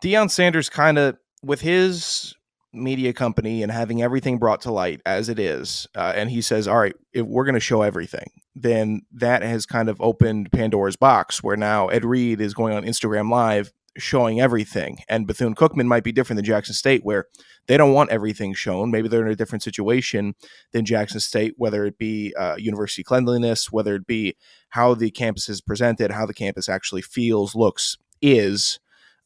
Deion 0.00 0.30
Sanders 0.30 0.68
kind 0.68 0.98
of 0.98 1.16
with 1.42 1.62
his 1.62 2.34
media 2.72 3.12
company 3.12 3.60
and 3.64 3.72
having 3.72 4.00
everything 4.00 4.38
brought 4.38 4.60
to 4.60 4.70
light 4.70 5.00
as 5.04 5.28
it 5.28 5.40
is, 5.40 5.88
uh, 5.96 6.12
and 6.14 6.30
he 6.30 6.42
says, 6.42 6.68
"All 6.68 6.78
right, 6.78 6.94
if 7.12 7.26
we're 7.26 7.44
going 7.44 7.54
to 7.54 7.60
show 7.60 7.82
everything," 7.82 8.30
then 8.54 9.02
that 9.12 9.42
has 9.42 9.66
kind 9.66 9.88
of 9.88 10.00
opened 10.00 10.52
Pandora's 10.52 10.96
box, 10.96 11.42
where 11.42 11.56
now 11.56 11.88
Ed 11.88 12.04
Reed 12.04 12.40
is 12.40 12.54
going 12.54 12.72
on 12.72 12.84
Instagram 12.84 13.30
Live 13.32 13.72
showing 13.98 14.40
everything, 14.40 14.98
and 15.08 15.26
Bethune 15.26 15.54
Cookman 15.54 15.86
might 15.86 16.04
be 16.04 16.12
different 16.12 16.38
than 16.38 16.44
Jackson 16.44 16.74
State, 16.74 17.04
where 17.04 17.26
they 17.66 17.76
don't 17.76 17.92
want 17.92 18.10
everything 18.10 18.54
shown. 18.54 18.90
Maybe 18.90 19.08
they're 19.08 19.26
in 19.26 19.32
a 19.32 19.36
different 19.36 19.62
situation 19.62 20.34
than 20.72 20.84
Jackson 20.84 21.20
State, 21.20 21.54
whether 21.56 21.84
it 21.84 21.98
be 21.98 22.34
uh, 22.38 22.56
university 22.58 23.02
cleanliness, 23.02 23.70
whether 23.70 23.94
it 23.96 24.06
be 24.06 24.36
how 24.70 24.94
the 24.94 25.10
campus 25.10 25.48
is 25.48 25.60
presented, 25.60 26.10
how 26.10 26.26
the 26.26 26.34
campus 26.34 26.68
actually 26.68 27.02
feels, 27.02 27.54
looks, 27.54 27.96
is. 28.22 28.78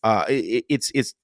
Uh, 0.02 0.24
it, 0.28 0.64
it's 0.68 0.90
it's. 0.94 1.14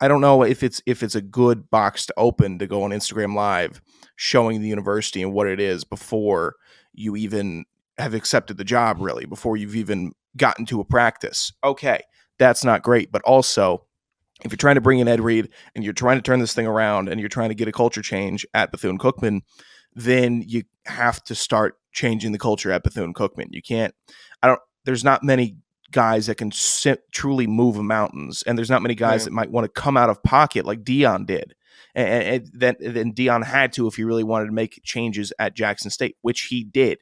I 0.00 0.08
don't 0.08 0.20
know 0.20 0.42
if 0.42 0.62
it's 0.62 0.82
if 0.86 1.02
it's 1.02 1.14
a 1.14 1.22
good 1.22 1.70
box 1.70 2.06
to 2.06 2.14
open 2.16 2.58
to 2.58 2.66
go 2.66 2.82
on 2.82 2.90
Instagram 2.90 3.34
Live, 3.34 3.80
showing 4.16 4.60
the 4.60 4.68
university 4.68 5.22
and 5.22 5.32
what 5.32 5.46
it 5.46 5.60
is 5.60 5.84
before 5.84 6.56
you 6.92 7.16
even 7.16 7.64
have 7.96 8.14
accepted 8.14 8.58
the 8.58 8.64
job. 8.64 8.98
Really, 9.00 9.24
before 9.24 9.56
you've 9.56 9.76
even 9.76 10.12
gotten 10.36 10.66
to 10.66 10.80
a 10.80 10.84
practice. 10.84 11.52
Okay, 11.62 12.00
that's 12.38 12.64
not 12.64 12.82
great, 12.82 13.12
but 13.12 13.22
also 13.22 13.84
if 14.44 14.50
you're 14.50 14.56
trying 14.56 14.74
to 14.74 14.80
bring 14.80 14.98
in 14.98 15.08
Ed 15.08 15.20
Reed 15.20 15.48
and 15.74 15.84
you're 15.84 15.92
trying 15.92 16.18
to 16.18 16.22
turn 16.22 16.40
this 16.40 16.54
thing 16.54 16.66
around 16.66 17.08
and 17.08 17.20
you're 17.20 17.28
trying 17.28 17.50
to 17.50 17.54
get 17.54 17.68
a 17.68 17.72
culture 17.72 18.02
change 18.02 18.44
at 18.54 18.70
Bethune 18.72 18.98
Cookman, 18.98 19.40
then 19.94 20.42
you 20.46 20.64
have 20.86 21.22
to 21.24 21.34
start 21.34 21.78
changing 21.92 22.32
the 22.32 22.38
culture 22.38 22.72
at 22.72 22.82
Bethune 22.82 23.14
Cookman. 23.14 23.48
You 23.50 23.62
can't. 23.62 23.94
I 24.42 24.48
don't. 24.48 24.60
There's 24.84 25.04
not 25.04 25.22
many 25.22 25.56
guys 25.92 26.26
that 26.26 26.34
can 26.34 26.50
sit, 26.50 27.10
truly 27.12 27.46
move 27.46 27.76
mountains, 27.76 28.42
and 28.42 28.58
there's 28.58 28.70
not 28.70 28.82
many 28.82 28.96
guys 28.96 29.20
Right. 29.20 29.24
that 29.26 29.32
might 29.32 29.50
want 29.50 29.64
to 29.72 29.80
come 29.80 29.96
out 29.96 30.10
of 30.10 30.22
pocket 30.22 30.66
like 30.66 30.82
Deion 30.82 31.24
did. 31.26 31.54
And, 31.94 32.08
and, 32.08 32.24
and 32.24 32.50
then 32.52 32.74
then 32.80 33.12
Deion 33.14 33.44
had 33.44 33.72
to 33.74 33.86
if 33.86 33.94
he 33.94 34.02
really 34.04 34.24
wanted 34.24 34.46
to 34.46 34.52
make 34.52 34.80
changes 34.82 35.32
at 35.38 35.54
Jackson 35.54 35.90
State, 35.90 36.16
which 36.22 36.42
he 36.42 36.64
did. 36.64 36.98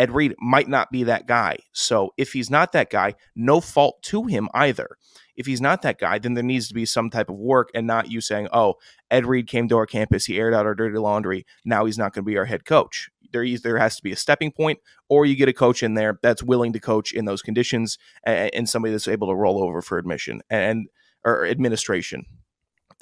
Ed 0.00 0.12
Reed 0.12 0.34
might 0.38 0.66
not 0.66 0.90
be 0.90 1.04
that 1.04 1.26
guy. 1.26 1.58
So 1.72 2.14
if 2.16 2.32
he's 2.32 2.48
not 2.48 2.72
that 2.72 2.88
guy, 2.88 3.16
no 3.36 3.60
fault 3.60 4.02
to 4.04 4.24
him 4.24 4.48
either. 4.54 4.96
If 5.36 5.44
he's 5.44 5.60
not 5.60 5.82
that 5.82 5.98
guy, 5.98 6.18
then 6.18 6.32
there 6.32 6.42
needs 6.42 6.68
to 6.68 6.74
be 6.74 6.86
some 6.86 7.10
type 7.10 7.28
of 7.28 7.36
work 7.36 7.68
and 7.74 7.86
not 7.86 8.10
you 8.10 8.22
saying, 8.22 8.48
oh, 8.50 8.76
Ed 9.10 9.26
Reed 9.26 9.46
came 9.46 9.68
to 9.68 9.76
our 9.76 9.84
campus, 9.84 10.24
he 10.24 10.38
aired 10.38 10.54
out 10.54 10.64
our 10.64 10.74
dirty 10.74 10.96
laundry. 10.96 11.44
Now 11.66 11.84
he's 11.84 11.98
not 11.98 12.14
going 12.14 12.24
to 12.24 12.30
be 12.30 12.38
our 12.38 12.46
head 12.46 12.64
coach. 12.64 13.10
There 13.30 13.44
either 13.44 13.76
has 13.76 13.96
to 13.96 14.02
be 14.02 14.10
a 14.10 14.16
stepping 14.16 14.52
point, 14.52 14.78
or 15.10 15.26
you 15.26 15.36
get 15.36 15.50
a 15.50 15.52
coach 15.52 15.82
in 15.82 15.92
there 15.92 16.18
that's 16.22 16.42
willing 16.42 16.72
to 16.72 16.80
coach 16.80 17.12
in 17.12 17.26
those 17.26 17.42
conditions, 17.42 17.98
and, 18.24 18.50
and 18.54 18.68
somebody 18.70 18.92
that's 18.92 19.06
able 19.06 19.28
to 19.28 19.34
roll 19.34 19.62
over 19.62 19.82
for 19.82 19.98
admission 19.98 20.40
and 20.48 20.88
or 21.26 21.44
administration. 21.44 22.24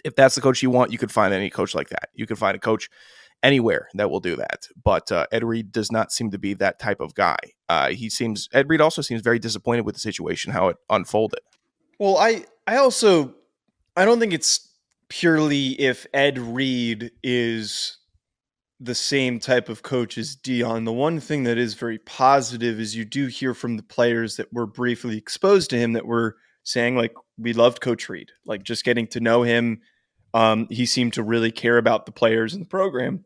If 0.04 0.16
that's 0.16 0.34
the 0.34 0.40
coach 0.40 0.64
you 0.64 0.70
want, 0.70 0.90
you 0.90 0.98
could 0.98 1.12
find 1.12 1.32
any 1.32 1.48
coach 1.48 1.76
like 1.76 1.90
that. 1.90 2.08
You 2.14 2.26
could 2.26 2.38
find 2.38 2.56
a 2.56 2.61
coach 2.61 2.90
anywhere 3.42 3.88
that 3.94 4.11
will 4.11 4.20
do 4.20 4.37
that. 4.37 4.68
But 4.83 5.11
uh, 5.12 5.27
Ed 5.33 5.44
Reed 5.44 5.72
does 5.72 5.92
not 5.92 6.12
seem 6.12 6.31
to 6.31 6.38
be 6.38 6.55
that 6.55 6.79
type 6.79 7.01
of 7.01 7.14
guy. 7.14 7.38
Uh, 7.68 7.88
he 7.90 8.11
seems 8.11 8.48
Ed 8.53 8.68
Reed 8.68 8.81
also 8.81 9.03
seems 9.03 9.22
very 9.22 9.38
disappointed 9.38 9.85
with 9.85 9.94
the 9.94 10.01
situation 10.01 10.53
how 10.53 10.68
it 10.68 10.77
unfolded. 10.90 11.40
Well, 11.98 12.16
I 12.18 12.44
I 12.66 12.77
also 12.77 13.35
I 13.96 14.05
don't 14.05 14.20
think 14.20 14.33
it's 14.33 14.68
purely 15.09 15.81
if 15.81 16.07
Ed 16.12 16.38
Reed 16.38 17.11
is 17.22 17.98
the 18.81 18.94
same 18.94 19.40
type 19.40 19.68
of 19.68 19.83
coach 19.83 20.16
as 20.18 20.37
Deion. 20.37 20.85
The 20.85 20.92
one 20.92 21.18
thing 21.18 21.44
that 21.44 21.59
is 21.59 21.74
very 21.74 21.98
positive 21.98 22.79
is 22.79 22.94
you 22.94 23.05
do 23.05 23.27
hear 23.27 23.55
from 23.55 23.77
the 23.77 23.83
players 23.83 24.37
that 24.37 24.53
were 24.53 24.66
briefly 24.66 25.16
exposed 25.16 25.70
to 25.70 25.79
him 25.79 25.94
that 25.94 26.07
were 26.07 26.37
saying 26.62 26.96
like 26.96 27.14
we 27.37 27.53
loved 27.53 27.81
Coach 27.81 28.09
Reed, 28.09 28.31
like 28.44 28.62
just 28.62 28.85
getting 28.85 29.07
to 29.09 29.20
know 29.20 29.42
him. 29.42 29.81
Um, 30.35 30.68
he 30.70 30.87
seemed 30.87 31.14
to 31.14 31.22
really 31.22 31.51
care 31.51 31.79
about 31.79 32.07
the 32.07 32.12
players 32.12 32.55
in 32.55 32.61
the 32.61 32.66
program. 32.66 33.24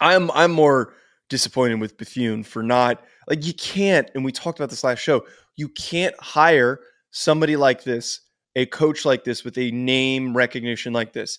I'm 0.00 0.30
I'm 0.32 0.52
more 0.52 0.94
disappointed 1.28 1.80
with 1.80 1.96
Bethune 1.96 2.42
for 2.42 2.62
not 2.62 3.02
like 3.28 3.46
you 3.46 3.54
can't, 3.54 4.10
and 4.14 4.24
we 4.24 4.32
talked 4.32 4.58
about 4.58 4.70
this 4.70 4.84
last 4.84 5.00
show. 5.00 5.24
You 5.56 5.68
can't 5.68 6.14
hire 6.20 6.80
somebody 7.10 7.56
like 7.56 7.84
this, 7.84 8.20
a 8.56 8.66
coach 8.66 9.04
like 9.04 9.24
this 9.24 9.44
with 9.44 9.56
a 9.58 9.70
name 9.70 10.36
recognition 10.36 10.92
like 10.92 11.12
this, 11.12 11.38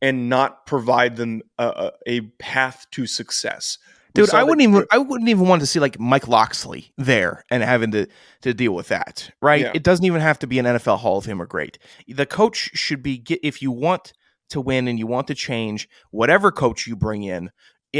and 0.00 0.28
not 0.28 0.66
provide 0.66 1.16
them 1.16 1.42
a, 1.58 1.92
a 2.06 2.20
path 2.38 2.86
to 2.92 3.06
success. 3.06 3.78
Dude, 4.14 4.32
I 4.32 4.44
wouldn't 4.44 4.62
even 4.62 4.86
I 4.90 4.98
wouldn't 4.98 5.28
even 5.28 5.46
want 5.46 5.60
to 5.60 5.66
see 5.66 5.78
like 5.78 6.00
Mike 6.00 6.26
Loxley 6.26 6.92
there 6.96 7.44
and 7.50 7.62
having 7.62 7.90
to 7.90 8.06
to 8.42 8.54
deal 8.54 8.72
with 8.72 8.88
that, 8.88 9.30
right? 9.42 9.60
Yeah. 9.60 9.72
It 9.74 9.82
doesn't 9.82 10.04
even 10.04 10.20
have 10.20 10.38
to 10.40 10.46
be 10.46 10.58
an 10.58 10.64
NFL 10.64 10.98
Hall 10.98 11.18
of 11.18 11.26
Fame 11.26 11.42
or 11.42 11.46
great. 11.46 11.78
The 12.08 12.26
coach 12.26 12.70
should 12.72 13.02
be 13.02 13.22
if 13.42 13.60
you 13.60 13.70
want 13.70 14.14
to 14.48 14.60
win 14.60 14.88
and 14.88 14.98
you 14.98 15.06
want 15.06 15.26
to 15.26 15.34
change, 15.34 15.88
whatever 16.10 16.50
coach 16.50 16.86
you 16.86 16.96
bring 16.96 17.24
in, 17.24 17.50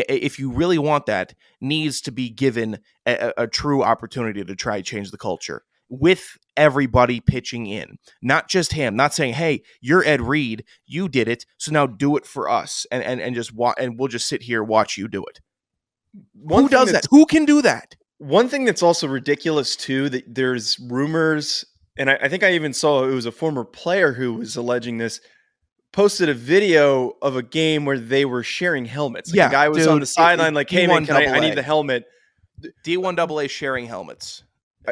if 0.09 0.39
you 0.39 0.51
really 0.51 0.79
want 0.79 1.07
that, 1.07 1.35
needs 1.61 2.01
to 2.03 2.13
be 2.13 2.31
given 2.31 2.79
a, 3.07 3.33
a 3.37 3.47
true 3.47 3.83
opportunity 3.83 4.45
to 4.45 4.55
try 4.55 4.81
change 4.81 5.11
the 5.11 5.19
culture 5.19 5.65
with 5.89 6.37
everybody 6.57 7.21
pitching 7.21 7.67
in, 7.67 7.99
not 8.23 8.49
just 8.49 8.73
him. 8.73 8.97
Not 8.97 9.15
saying, 9.15 9.35
"Hey, 9.35 9.63
you're 9.81 10.05
Ed 10.05 10.21
Reed, 10.21 10.65
you 10.87 11.09
did 11.09 11.29
it, 11.29 11.47
so 11.59 11.73
now 11.73 11.87
do 11.87 12.17
it 12.17 12.27
for 12.27 12.49
us," 12.49 12.87
and 12.91 13.03
and 13.03 13.21
and 13.21 13.35
just 13.35 13.55
watch, 13.55 13.77
and 13.79 13.99
we'll 13.99 14.09
just 14.09 14.29
sit 14.29 14.43
here 14.43 14.63
watch 14.63 14.97
you 14.97 15.09
do 15.09 15.25
it. 15.25 15.41
One 16.35 16.65
Who 16.65 16.69
does 16.69 16.93
that? 16.93 17.07
Who 17.11 17.27
can 17.27 17.45
do 17.45 17.63
that? 17.63 17.97
One 18.19 18.49
thing 18.49 18.65
that's 18.65 18.83
also 18.83 19.07
ridiculous 19.07 19.77
too 19.77 20.09
that 20.09 20.35
there's 20.35 20.79
rumors, 20.81 21.65
and 21.97 22.11
I, 22.11 22.19
I 22.23 22.29
think 22.29 22.43
I 22.43 22.53
even 22.53 22.73
saw 22.73 23.05
it 23.05 23.15
was 23.15 23.27
a 23.27 23.33
former 23.33 23.65
player 23.65 24.13
who 24.13 24.35
was 24.35 24.57
alleging 24.57 24.99
this 24.99 25.21
posted 25.97 26.29
a 26.29 26.35
video 26.35 27.17
of 27.23 27.37
a 27.37 27.43
game 27.43 27.87
where 27.87 27.99
they 27.99 28.27
were 28.27 28.43
sharing 28.43 28.85
helmets. 28.85 29.31
Like 29.31 29.37
yeah, 29.37 29.49
a 29.49 29.51
guy 29.51 29.69
was 29.71 29.79
dude, 29.79 29.89
on 29.89 30.01
the 30.01 30.07
sideline, 30.07 30.53
like, 30.53 30.71
"Hey 30.71 30.87
man, 30.87 31.07
can 31.07 31.17
I, 31.17 31.25
I, 31.25 31.41
need 31.41 31.57
the 31.57 31.63
helmet." 31.63 32.05
D 32.85 32.97
one 32.97 33.19
uh, 33.19 33.27
AA 33.27 33.47
sharing 33.49 33.87
helmets. 33.87 34.45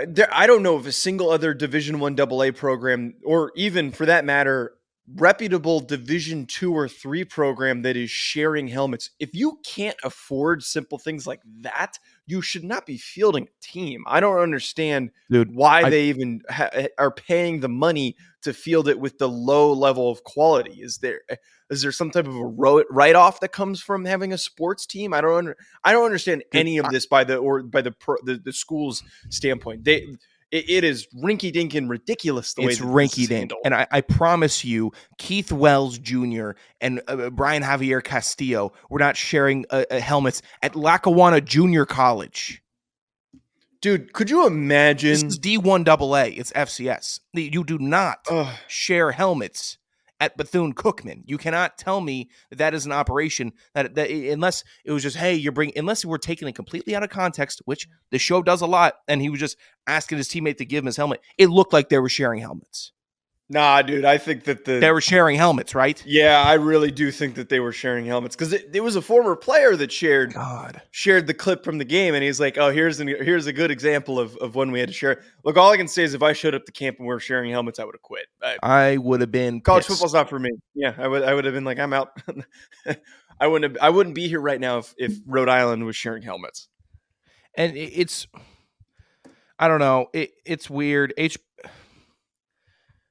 There, 0.07 0.29
I 0.33 0.47
don't 0.47 0.63
know 0.63 0.75
of 0.75 0.87
a 0.87 0.93
single 0.93 1.31
other 1.31 1.55
Division 1.55 2.01
One 2.01 2.19
AA 2.19 2.51
program, 2.53 3.15
or 3.25 3.53
even 3.55 3.93
for 3.93 4.07
that 4.07 4.25
matter, 4.25 4.75
reputable 5.15 5.81
Division 5.81 6.47
Two 6.47 6.75
or 6.75 6.89
Three 6.89 7.25
program 7.25 7.83
that 7.83 7.97
is 7.97 8.11
sharing 8.11 8.67
helmets. 8.67 9.11
If 9.21 9.35
you 9.35 9.59
can't 9.65 9.97
afford 10.03 10.63
simple 10.63 10.99
things 10.99 11.27
like 11.27 11.41
that, 11.61 11.99
you 12.27 12.41
should 12.41 12.65
not 12.65 12.87
be 12.87 12.97
fielding 12.97 13.45
a 13.45 13.61
team. 13.61 14.05
I 14.07 14.21
don't 14.21 14.39
understand 14.39 15.11
Dude, 15.31 15.55
why 15.55 15.83
I, 15.83 15.91
they 15.91 16.05
even 16.05 16.41
ha- 16.49 16.71
eh, 16.73 16.89
are 16.99 17.11
paying 17.11 17.61
the 17.61 17.69
money 17.69 18.17
to 18.43 18.53
field 18.53 18.89
it 18.89 18.99
with 18.99 19.19
the 19.19 19.29
low 19.29 19.73
level 19.73 20.11
of 20.11 20.25
quality. 20.25 20.81
Is 20.81 20.99
there 20.99 21.21
eh, 21.29 21.37
there 21.71 21.93
some 21.93 22.11
type 22.11 22.27
of 22.27 22.37
a 22.37 22.45
write 22.45 23.17
off 23.17 23.41
that 23.41 23.53
comes 23.53 23.81
from 23.81 24.05
having 24.05 24.33
a 24.33 24.39
sports 24.39 24.87
team? 24.87 25.13
I 25.13 25.21
don't 25.21 25.37
under, 25.37 25.57
I 25.83 25.93
don't 25.93 26.05
understand 26.05 26.45
any 26.53 26.79
of 26.79 26.89
this 26.91 27.07
by 27.07 27.25
the 27.25 27.37
or 27.37 27.63
by 27.63 27.83
the 27.83 27.93
pro, 27.93 28.17
the, 28.23 28.37
the 28.37 28.53
school's 28.53 29.03
standpoint. 29.29 29.85
They 29.85 30.07
it, 30.55 30.71
it 30.71 30.85
is 30.85 31.09
rinky 31.17 31.53
dink 31.53 31.75
and 31.75 31.91
ridiculous 31.91 32.55
the 32.55 32.63
it's 32.63 32.81
way 32.81 33.07
rinky 33.07 33.27
dink. 33.27 33.51
And 33.65 33.75
I, 33.75 33.87
I, 33.91 34.01
promise 34.01 34.65
you, 34.65 34.93
Keith 35.19 35.51
Wells 35.51 35.99
Jr. 35.99 36.53
and 36.81 37.03
uh, 37.09 37.31
Brian 37.31 37.65
Javier 37.65 38.03
Castillo 38.03 38.73
were 38.89 39.01
not 39.01 39.17
sharing 39.17 39.67
uh, 39.71 39.85
uh, 39.91 39.99
helmets 39.99 40.43
at 40.63 40.77
Lackawanna 40.77 41.41
Junior 41.41 41.85
College. 41.85 42.63
Dude, 43.83 44.13
could 44.13 44.31
you 44.31 44.47
imagine? 44.47 45.11
This 45.11 45.23
is 45.25 45.39
D1 45.41 45.89
AA. 45.89 46.33
It's 46.39 46.53
FCS. 46.53 47.21
You 47.35 47.65
do 47.65 47.79
not 47.79 48.21
Ugh. 48.31 48.55
share 48.69 49.11
helmets 49.11 49.79
at 50.21 50.37
Bethune 50.37 50.75
Cookman. 50.75 51.23
You 51.27 51.39
cannot 51.39 51.77
tell 51.77 52.01
me 52.01 52.31
that 52.51 52.57
that 52.57 52.75
is 52.75 52.87
an 52.87 52.93
operation 52.93 53.53
that, 53.75 53.95
that 53.95 54.11
eh, 54.11 54.33
unless 54.33 54.65
it 54.85 54.93
was 54.93 55.03
just 55.03 55.17
hey, 55.17 55.35
you're 55.35 55.53
bringing 55.53 55.77
unless 55.77 56.05
we're 56.05 56.19
taking 56.19 56.49
it 56.49 56.55
completely 56.55 56.97
out 56.97 57.03
of 57.03 57.11
context, 57.11 57.63
which 57.65 57.89
the 58.11 58.19
show 58.19 58.43
does 58.43 58.63
a 58.63 58.67
lot, 58.67 58.95
and 59.09 59.21
he 59.21 59.29
was 59.29 59.41
just 59.41 59.57
asking 59.87 60.19
his 60.19 60.29
teammate 60.29 60.57
to 60.59 60.65
give 60.65 60.83
him 60.83 60.87
his 60.87 60.97
helmet. 60.97 61.21
It 61.37 61.51
looked 61.51 61.73
like 61.73 61.89
they 61.89 61.99
were 61.99 62.09
sharing 62.09 62.41
helmets. 62.41 62.93
Nah, 63.55 63.83
dude, 63.83 64.05
I 64.05 64.19
think 64.19 64.43
that 64.45 64.65
the 64.65 64.81
they 64.81 64.91
were 64.91 65.01
sharing 65.01 65.37
helmets, 65.37 65.77
right? 65.77 66.03
Yeah, 66.05 66.43
I 66.45 66.55
really 66.55 66.91
do 66.91 67.13
think 67.13 67.37
that 67.37 67.49
they 67.49 67.61
were 67.61 67.71
sharing 67.71 68.05
helmets 68.05 68.35
because 68.35 68.53
it, 68.53 68.69
it, 68.75 68.81
was 68.81 68.97
a 68.97 69.01
former 69.01 69.37
player 69.37 69.77
that 69.77 69.93
shared 69.93 70.35
God 70.35 70.83
shared 70.91 71.29
the 71.29 71.35
clip 71.35 71.63
from 71.63 71.79
the 71.79 71.85
game, 71.85 72.15
and 72.15 72.25
he's 72.25 72.41
like, 72.41 72.59
"Oh, 72.59 72.73
here's 72.73 72.99
an, 72.99 73.07
here's 73.07 73.47
a 73.47 73.53
good 73.53 73.71
example 73.71 74.19
of, 74.19 74.37
of 74.39 74.57
when 74.57 74.73
we 74.73 74.81
had 74.81 74.89
to 74.89 74.93
share." 74.93 75.23
Look, 75.45 75.57
all 75.57 75.71
I 75.71 75.77
can 75.77 75.87
say 75.87 76.03
is 76.03 76.15
if 76.15 76.23
I 76.25 76.33
showed 76.33 76.57
up 76.57 76.65
to 76.65 76.73
camp 76.73 76.97
and 76.99 77.07
we 77.07 77.15
were 77.15 77.21
sharing 77.21 77.53
helmets, 77.53 77.79
I 77.79 77.85
would 77.85 77.95
have 77.95 78.03
quit. 78.03 78.27
I, 78.43 78.57
I 78.61 78.97
would 78.97 79.21
have 79.21 79.31
been 79.31 79.61
college 79.61 79.87
pissed. 79.87 80.01
football's 80.01 80.15
not 80.15 80.29
for 80.29 80.41
me. 80.41 80.51
Yeah, 80.75 80.95
I 80.99 81.07
would 81.07 81.23
I 81.23 81.33
would 81.33 81.45
have 81.45 81.55
been 81.55 81.63
like, 81.65 81.79
I'm 81.79 81.93
out. 81.93 82.09
I 83.41 83.47
wouldn't 83.47 83.77
have, 83.77 83.81
I 83.81 83.91
wouldn't 83.91 84.17
be 84.17 84.27
here 84.27 84.41
right 84.41 84.59
now 84.59 84.79
if 84.79 84.95
if 84.99 85.17
Rhode 85.29 85.49
Island 85.49 85.87
was 85.87 85.95
sharing 85.95 86.25
helmets. 86.25 86.67
And 87.57 87.77
it's 87.77 88.27
I 89.61 89.69
don't 89.69 89.79
know, 89.79 90.09
it, 90.13 90.33
it's 90.45 90.69
weird. 90.69 91.15
H 91.17 91.39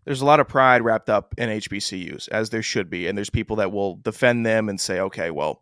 there's 0.05 0.21
a 0.21 0.25
lot 0.25 0.39
of 0.39 0.47
pride 0.47 0.81
wrapped 0.81 1.09
up 1.09 1.33
in 1.37 1.49
HBCUs, 1.49 2.29
as 2.29 2.49
there 2.49 2.61
should 2.61 2.89
be. 2.89 3.07
And 3.07 3.17
there's 3.17 3.29
people 3.29 3.55
that 3.57 3.71
will 3.71 3.95
defend 3.97 4.45
them 4.45 4.69
and 4.69 4.79
say, 4.79 4.99
okay, 4.99 5.31
well, 5.31 5.61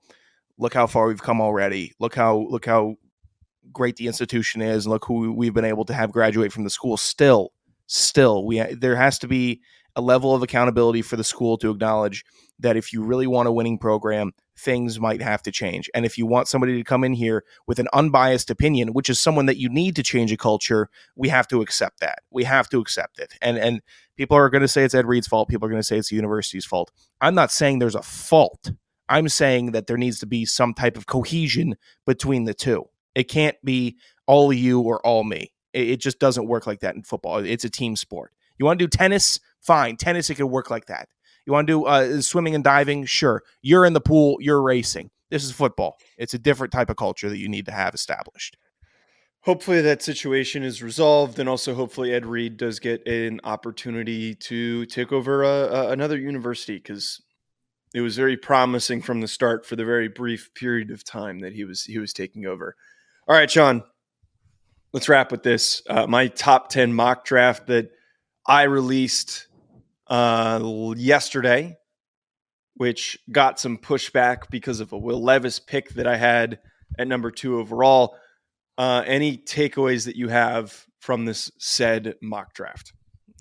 look 0.58 0.74
how 0.74 0.88
far 0.88 1.08
we've 1.08 1.22
come 1.22 1.42
already. 1.42 1.94
Look 2.00 2.16
how 2.16 2.46
look 2.50 2.66
how 2.66 2.96
great 3.72 3.98
the 3.98 4.08
institution 4.08 4.62
is, 4.62 4.86
and 4.86 4.92
look 4.92 5.06
who 5.06 5.32
we've 5.34 5.54
been 5.54 5.66
able 5.66 5.86
to 5.86 5.94
have 5.94 6.12
graduate 6.12 6.52
from 6.52 6.64
the 6.64 6.70
school. 6.70 6.98
Still, 6.98 7.52
still, 7.88 8.46
we 8.46 8.62
there 8.62 8.96
has 8.96 9.20
to 9.20 9.28
be 9.28 9.62
a 9.96 10.02
level 10.02 10.34
of 10.34 10.42
accountability 10.42 11.02
for 11.02 11.18
the 11.18 11.24
school 11.24 11.58
to 11.58 11.70
acknowledge 11.70 12.24
that 12.60 12.78
if 12.78 12.94
you 12.94 13.04
really 13.04 13.28
want 13.28 13.48
a 13.48 13.52
winning 13.52 13.78
program, 13.78 14.32
things 14.58 15.00
might 15.00 15.22
have 15.22 15.42
to 15.44 15.52
change. 15.52 15.90
And 15.94 16.06
if 16.06 16.18
you 16.18 16.26
want 16.26 16.48
somebody 16.48 16.78
to 16.78 16.84
come 16.84 17.04
in 17.04 17.14
here 17.14 17.44
with 17.68 17.80
an 17.80 17.88
unbiased 17.94 18.50
opinion, 18.50 18.94
which 18.94 19.10
is 19.10 19.20
someone 19.20 19.46
that 19.48 19.58
you 19.58 19.70
need 19.70 19.96
to 19.96 20.04
change 20.04 20.32
a 20.32 20.38
culture, 20.38 20.90
we 21.16 21.30
have 21.30 21.48
to 21.50 21.62
accept 21.62 22.00
that. 22.02 22.20
We 22.30 22.44
have 22.44 22.70
to 22.70 22.80
accept 22.80 23.20
it. 23.20 23.34
And 23.42 23.58
and 23.58 23.82
people 24.18 24.38
are 24.38 24.50
going 24.50 24.62
to 24.62 24.68
say 24.68 24.84
it's 24.84 24.94
Ed 24.96 25.08
Reed's 25.08 25.28
fault. 25.28 25.50
People 25.50 25.66
are 25.68 25.70
going 25.70 25.82
to 25.82 25.88
say 25.88 25.98
it's 25.98 26.10
the 26.10 26.16
university's 26.16 26.66
fault. 26.66 26.92
I'm 27.20 27.36
not 27.36 27.52
saying 27.52 27.80
there's 27.80 27.96
a 27.96 28.02
fault. 28.02 28.72
I'm 29.10 29.30
saying 29.30 29.72
that 29.72 29.88
there 29.88 29.98
needs 29.98 30.20
to 30.20 30.26
be 30.26 30.46
some 30.46 30.74
type 30.74 30.98
of 30.98 31.06
cohesion 31.06 31.76
between 32.06 32.46
the 32.46 32.54
two. 32.54 32.86
It 33.14 33.26
can't 33.26 33.58
be 33.64 33.98
all 34.26 34.54
you 34.54 34.80
or 34.82 35.06
all 35.06 35.24
me. 35.24 35.52
It, 35.74 35.90
it 35.90 35.98
just 35.98 36.20
doesn't 36.20 36.48
work 36.48 36.66
like 36.66 36.80
that 36.80 36.96
in 36.96 37.04
football. 37.04 37.38
It's 37.38 37.66
a 37.66 37.70
team 37.70 37.96
sport. 37.96 38.32
You 38.58 38.66
want 38.66 38.80
to 38.80 38.86
do 38.86 38.90
tennis? 38.90 39.40
Fine. 39.60 39.98
Tennis, 39.98 40.30
it 40.30 40.36
can 40.36 40.50
work 40.50 40.70
like 40.70 40.86
that. 40.86 41.10
You 41.46 41.54
want 41.54 41.68
to 41.68 41.74
do 41.74 41.86
uh, 41.86 42.22
swimming 42.22 42.56
and 42.56 42.64
diving? 42.64 43.06
Sure. 43.06 43.44
You're 43.62 43.86
in 43.86 43.94
the 43.94 44.02
pool, 44.02 44.38
you're 44.40 44.62
racing. 44.62 45.10
This 45.30 45.44
is 45.44 45.52
football. 45.52 45.98
It's 46.18 46.34
a 46.34 46.40
different 46.40 46.74
type 46.74 46.90
of 46.90 46.98
culture 46.98 47.30
that 47.30 47.38
you 47.38 47.50
need 47.50 47.66
to 47.66 47.72
have 47.72 47.94
established. 47.94 48.58
Hopefully 49.44 49.82
that 49.82 50.04
situation 50.04 50.62
is 50.62 50.84
resolved, 50.84 51.40
and 51.40 51.50
also 51.50 51.74
hopefully 51.74 52.14
Ed 52.14 52.28
Reed 52.28 52.58
does 52.58 52.80
get 52.80 53.08
an 53.08 53.42
opportunity 53.44 54.36
to 54.36 54.86
take 54.86 55.12
over 55.12 55.42
a, 55.42 55.48
a, 55.48 55.90
another 55.92 56.18
university 56.18 56.78
because 56.78 57.22
it 57.96 58.02
was 58.02 58.16
very 58.16 58.38
promising 58.38 59.02
from 59.02 59.22
the 59.22 59.28
start 59.28 59.66
for 59.66 59.76
the 59.76 59.86
very 59.86 60.08
brief 60.10 60.54
period 60.54 60.92
of 60.92 61.04
time 61.04 61.40
that 61.40 61.54
he 61.54 61.64
was 61.64 61.86
he 61.86 61.98
was 61.98 62.14
taking 62.14 62.46
over. 62.46 62.76
All 63.28 63.36
right, 63.36 63.50
Sean, 63.50 63.84
let's 64.94 65.10
wrap 65.10 65.32
with 65.32 65.42
this. 65.42 65.82
Uh, 65.90 66.06
my 66.06 66.28
top 66.28 66.70
ten 66.70 66.94
mock 66.94 67.26
draft 67.26 67.66
that 67.68 67.90
I 68.46 68.64
released 68.64 69.48
uh, 70.12 70.94
yesterday, 70.98 71.78
which 72.76 73.18
got 73.32 73.60
some 73.60 73.78
pushback 73.78 74.50
because 74.52 74.82
of 74.82 74.92
a 74.92 74.98
Will 74.98 75.24
Levis 75.24 75.60
pick 75.60 75.90
that 75.92 76.06
I 76.06 76.18
had 76.18 76.60
at 77.00 77.08
number 77.08 77.32
two 77.32 77.58
overall. 77.60 78.16
Uh, 78.78 79.04
any 79.08 79.38
takeaways 79.38 80.06
that 80.06 80.18
you 80.18 80.28
have 80.28 80.86
from 81.00 81.26
this 81.26 81.50
said 81.58 82.16
mock 82.22 82.54
draft? 82.54 82.92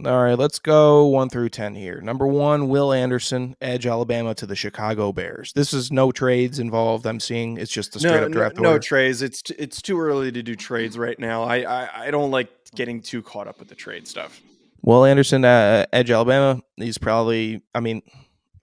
All 0.06 0.22
right, 0.22 0.38
let's 0.38 0.58
go 0.58 1.06
one 1.06 1.28
through 1.28 1.50
10 1.50 1.74
here. 1.74 2.00
Number 2.00 2.26
one, 2.26 2.68
Will 2.68 2.92
Anderson, 2.92 3.54
edge 3.60 3.84
Alabama 3.86 4.34
to 4.36 4.46
the 4.46 4.56
Chicago 4.56 5.12
Bears. 5.12 5.52
This 5.52 5.74
is 5.74 5.92
no 5.92 6.10
trades 6.10 6.58
involved, 6.58 7.04
I'm 7.04 7.20
seeing. 7.20 7.58
It's 7.58 7.70
just 7.70 7.96
a 7.96 7.98
straight 7.98 8.20
no, 8.20 8.26
up 8.26 8.32
draft. 8.32 8.56
no, 8.56 8.62
no 8.62 8.78
trades. 8.78 9.20
It's 9.20 9.42
t- 9.42 9.56
it's 9.58 9.82
too 9.82 10.00
early 10.00 10.32
to 10.32 10.42
do 10.42 10.54
trades 10.54 10.96
right 10.96 11.18
now. 11.18 11.42
I, 11.42 11.62
I 11.62 12.06
I 12.06 12.10
don't 12.10 12.30
like 12.30 12.48
getting 12.74 13.02
too 13.02 13.20
caught 13.20 13.46
up 13.46 13.58
with 13.58 13.68
the 13.68 13.74
trade 13.74 14.08
stuff. 14.08 14.40
Will 14.82 15.04
Anderson, 15.04 15.44
uh, 15.44 15.86
edge 15.92 16.10
Alabama, 16.10 16.60
he's 16.76 16.98
probably, 16.98 17.62
I 17.74 17.80
mean, 17.80 18.02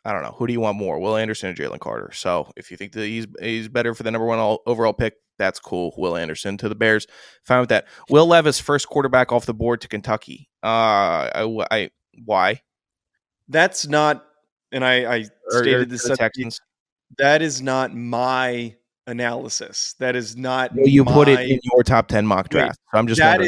I 0.04 0.14
don't 0.14 0.24
know. 0.24 0.36
Who 0.38 0.48
do 0.48 0.54
you 0.54 0.60
want 0.62 0.78
more, 0.78 1.00
Will 1.00 1.16
Anderson 1.18 1.50
or 1.50 1.54
Jalen 1.54 1.80
Carter? 1.80 2.12
So 2.14 2.52
if 2.56 2.72
you 2.72 2.78
think 2.78 2.94
that 2.94 3.06
he's 3.06 3.28
he's 3.42 3.68
better 3.68 3.94
for 3.94 4.04
the 4.04 4.12
number 4.12 4.26
one 4.26 4.40
all, 4.40 4.62
overall 4.66 4.94
pick, 4.94 5.16
that's 5.38 5.60
cool. 5.60 5.94
Will 5.98 6.16
Anderson 6.16 6.58
to 6.58 6.70
the 6.70 6.76
Bears, 6.76 7.06
fine 7.44 7.60
with 7.60 7.70
that. 7.70 7.86
Will 8.10 8.26
Levis, 8.26 8.60
first 8.60 8.88
quarterback 8.88 9.32
off 9.32 9.46
the 9.46 9.54
board 9.54 9.82
to 9.82 9.88
Kentucky. 9.88 10.50
Uh, 10.64 10.68
I, 11.36 11.66
I 11.72 11.90
why? 12.26 12.62
That's 13.50 13.88
not, 13.88 14.26
and 14.72 14.84
I 14.84 15.04
I 15.04 15.18
Or- 15.52 15.60
or 15.60 15.64
stated 15.64 15.80
to 15.80 15.86
this. 15.86 16.08
the 16.08 16.16
Texans. 16.18 16.62
that 17.18 17.42
is 17.42 17.62
not 17.62 17.94
my 17.94 18.76
analysis. 19.08 19.96
That 20.00 20.16
is 20.16 20.36
not. 20.38 20.74
Well, 20.76 20.88
you 20.88 21.04
put 21.06 21.28
it 21.28 21.40
in 21.50 21.60
your 21.64 21.84
top 21.84 22.08
ten 22.08 22.26
mock 22.26 22.46
Wait, 22.46 22.52
draft. 22.60 22.80
So 22.92 22.98
I'm 22.98 23.08
just 23.08 23.20
that 23.20 23.40
why. 23.40 23.46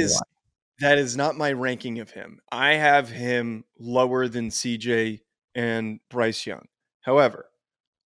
That 0.79 0.97
is 0.97 1.15
not 1.17 1.37
my 1.37 1.51
ranking 1.51 1.99
of 1.99 2.11
him. 2.11 2.39
I 2.51 2.73
have 2.73 3.09
him 3.09 3.65
lower 3.79 4.27
than 4.27 4.49
CJ 4.49 5.19
and 5.55 5.99
Bryce 6.09 6.45
Young. 6.45 6.65
However, 7.01 7.45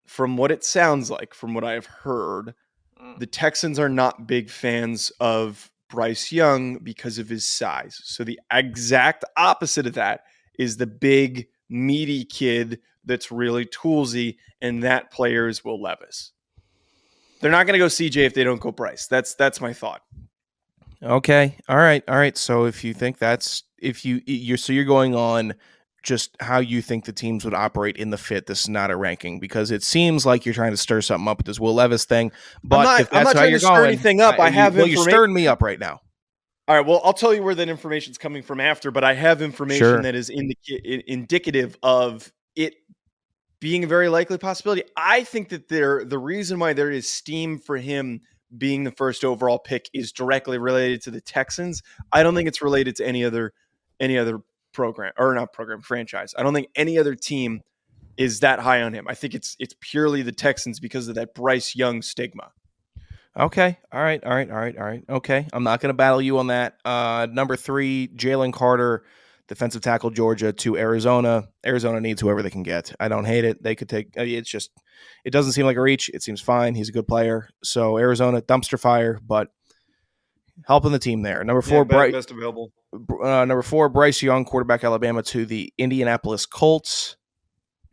from 0.06 0.36
what 0.36 0.50
it 0.50 0.64
sounds 0.64 1.10
like, 1.10 1.34
from 1.34 1.54
what 1.54 1.64
I've 1.64 1.86
heard, 1.86 2.54
Mm. 3.00 3.18
the 3.18 3.26
Texans 3.26 3.78
are 3.78 3.88
not 3.88 4.26
big 4.26 4.50
fans 4.50 5.10
of 5.20 5.70
Bryce 5.88 6.30
Young 6.30 6.76
because 6.78 7.18
of 7.18 7.28
his 7.30 7.46
size. 7.46 7.98
So 8.04 8.24
the 8.24 8.38
exact 8.52 9.24
opposite 9.38 9.86
of 9.86 9.94
that 9.94 10.24
is 10.58 10.76
the 10.76 10.86
big, 10.86 11.48
meaty 11.70 12.24
kid 12.24 12.80
that's 13.04 13.32
really 13.32 13.64
toolsy, 13.64 14.36
and 14.60 14.82
that 14.82 15.10
player 15.10 15.48
is 15.48 15.64
Will 15.64 15.80
Levis. 15.80 16.32
They're 17.40 17.50
not 17.50 17.66
going 17.66 17.72
to 17.72 17.78
go 17.78 17.86
CJ 17.86 18.26
if 18.26 18.34
they 18.34 18.44
don't 18.44 18.60
go 18.60 18.70
Bryce. 18.70 19.06
That's 19.06 19.34
that's 19.34 19.60
my 19.62 19.72
thought. 19.72 20.02
Okay. 21.02 21.56
All 21.68 21.76
right. 21.76 22.02
All 22.08 22.16
right. 22.16 22.36
So 22.36 22.64
if 22.66 22.84
you 22.84 22.92
think 22.94 23.18
that's 23.18 23.62
if 23.78 24.04
you 24.04 24.20
you're 24.26 24.56
so 24.58 24.72
you're 24.72 24.84
going 24.84 25.14
on 25.14 25.54
just 26.02 26.34
how 26.40 26.58
you 26.58 26.80
think 26.80 27.04
the 27.04 27.12
teams 27.12 27.44
would 27.44 27.54
operate 27.54 27.96
in 27.96 28.10
the 28.10 28.16
fit. 28.18 28.46
This 28.46 28.62
is 28.62 28.68
not 28.68 28.90
a 28.90 28.96
ranking 28.96 29.38
because 29.38 29.70
it 29.70 29.82
seems 29.82 30.24
like 30.24 30.46
you're 30.46 30.54
trying 30.54 30.70
to 30.70 30.76
stir 30.76 31.00
something 31.02 31.28
up 31.28 31.38
with 31.38 31.46
this 31.46 31.60
Will 31.60 31.74
Levis 31.74 32.04
thing. 32.04 32.32
But 32.64 32.84
not- 32.84 33.00
if 33.02 33.12
I'm 33.12 33.24
that's 33.24 33.34
not 33.34 33.40
how 33.42 33.48
you're 33.48 33.58
to 33.58 33.64
stir 33.64 33.74
going, 33.76 33.88
anything 33.88 34.20
up. 34.20 34.38
I 34.38 34.48
you- 34.48 34.54
have 34.54 34.76
well, 34.76 34.86
you're 34.86 35.02
stirring 35.08 35.32
me 35.32 35.46
up 35.46 35.62
right 35.62 35.78
now. 35.78 36.00
All 36.68 36.76
right. 36.76 36.86
Well, 36.86 37.00
I'll 37.04 37.12
tell 37.12 37.34
you 37.34 37.42
where 37.42 37.54
that 37.54 37.68
information 37.68 38.12
is 38.12 38.18
coming 38.18 38.42
from 38.42 38.60
after, 38.60 38.90
but 38.90 39.02
I 39.02 39.14
have 39.14 39.42
information 39.42 39.78
Sure. 39.86 40.02
that 40.02 40.14
is 40.14 40.30
indica- 40.30 41.10
indicative 41.10 41.76
of 41.82 42.32
it 42.54 42.74
being 43.60 43.84
a 43.84 43.86
very 43.86 44.08
likely 44.08 44.38
possibility. 44.38 44.84
I 44.96 45.24
think 45.24 45.48
that 45.50 45.68
there 45.68 46.04
the 46.04 46.18
reason 46.18 46.58
why 46.58 46.72
there 46.72 46.90
is 46.90 47.08
steam 47.08 47.58
for 47.58 47.76
him 47.76 48.20
being 48.56 48.84
the 48.84 48.90
first 48.92 49.24
overall 49.24 49.58
pick 49.58 49.88
is 49.92 50.12
directly 50.12 50.58
related 50.58 51.02
to 51.02 51.10
the 51.10 51.20
Texans. 51.20 51.82
I 52.12 52.22
don't 52.22 52.34
think 52.34 52.48
it's 52.48 52.62
related 52.62 52.96
to 52.96 53.06
any 53.06 53.24
other 53.24 53.52
any 53.98 54.16
other 54.18 54.40
program 54.72 55.12
or 55.18 55.34
not 55.34 55.52
program 55.52 55.82
franchise. 55.82 56.34
I 56.38 56.42
don't 56.42 56.54
think 56.54 56.68
any 56.74 56.98
other 56.98 57.14
team 57.14 57.62
is 58.16 58.40
that 58.40 58.58
high 58.58 58.82
on 58.82 58.92
him. 58.92 59.06
I 59.08 59.14
think 59.14 59.34
it's 59.34 59.56
it's 59.58 59.74
purely 59.80 60.22
the 60.22 60.32
Texans 60.32 60.80
because 60.80 61.08
of 61.08 61.14
that 61.14 61.34
Bryce 61.34 61.74
Young 61.76 62.02
stigma. 62.02 62.52
Okay. 63.38 63.78
All 63.92 64.02
right. 64.02 64.22
All 64.24 64.34
right. 64.34 64.50
All 64.50 64.56
right. 64.56 64.76
All 64.76 64.84
right. 64.84 65.04
Okay. 65.08 65.46
I'm 65.52 65.62
not 65.62 65.80
going 65.80 65.90
to 65.90 65.94
battle 65.96 66.20
you 66.20 66.38
on 66.38 66.48
that. 66.48 66.78
Uh, 66.84 67.28
number 67.30 67.54
three, 67.56 68.08
Jalen 68.08 68.52
Carter, 68.52 69.04
defensive 69.46 69.82
tackle, 69.82 70.10
Georgia 70.10 70.52
to 70.52 70.76
Arizona. 70.76 71.48
Arizona 71.64 72.00
needs 72.00 72.20
whoever 72.20 72.42
they 72.42 72.50
can 72.50 72.64
get. 72.64 72.92
I 72.98 73.06
don't 73.06 73.24
hate 73.26 73.44
it. 73.44 73.62
They 73.62 73.76
could 73.76 73.88
take. 73.88 74.18
uh, 74.18 74.22
It's 74.22 74.50
just, 74.50 74.72
it 75.24 75.30
doesn't 75.30 75.52
seem 75.52 75.66
like 75.66 75.76
a 75.76 75.80
reach. 75.80 76.10
It 76.12 76.22
seems 76.22 76.40
fine. 76.40 76.74
He's 76.74 76.88
a 76.88 76.92
good 76.92 77.08
player. 77.08 77.48
So 77.62 77.98
Arizona 77.98 78.42
dumpster 78.42 78.78
fire, 78.78 79.18
but 79.26 79.48
helping 80.66 80.92
the 80.92 80.98
team 80.98 81.22
there. 81.22 81.42
Number 81.44 81.62
four, 81.62 81.84
Bryce. 81.84 82.12
best 82.12 82.30
available. 82.30 82.72
Uh, 82.92 83.44
number 83.44 83.62
four, 83.62 83.88
Bryce 83.88 84.22
Young, 84.22 84.44
quarterback 84.44 84.84
Alabama 84.84 85.22
to 85.24 85.46
the 85.46 85.72
Indianapolis 85.78 86.46
Colts. 86.46 87.16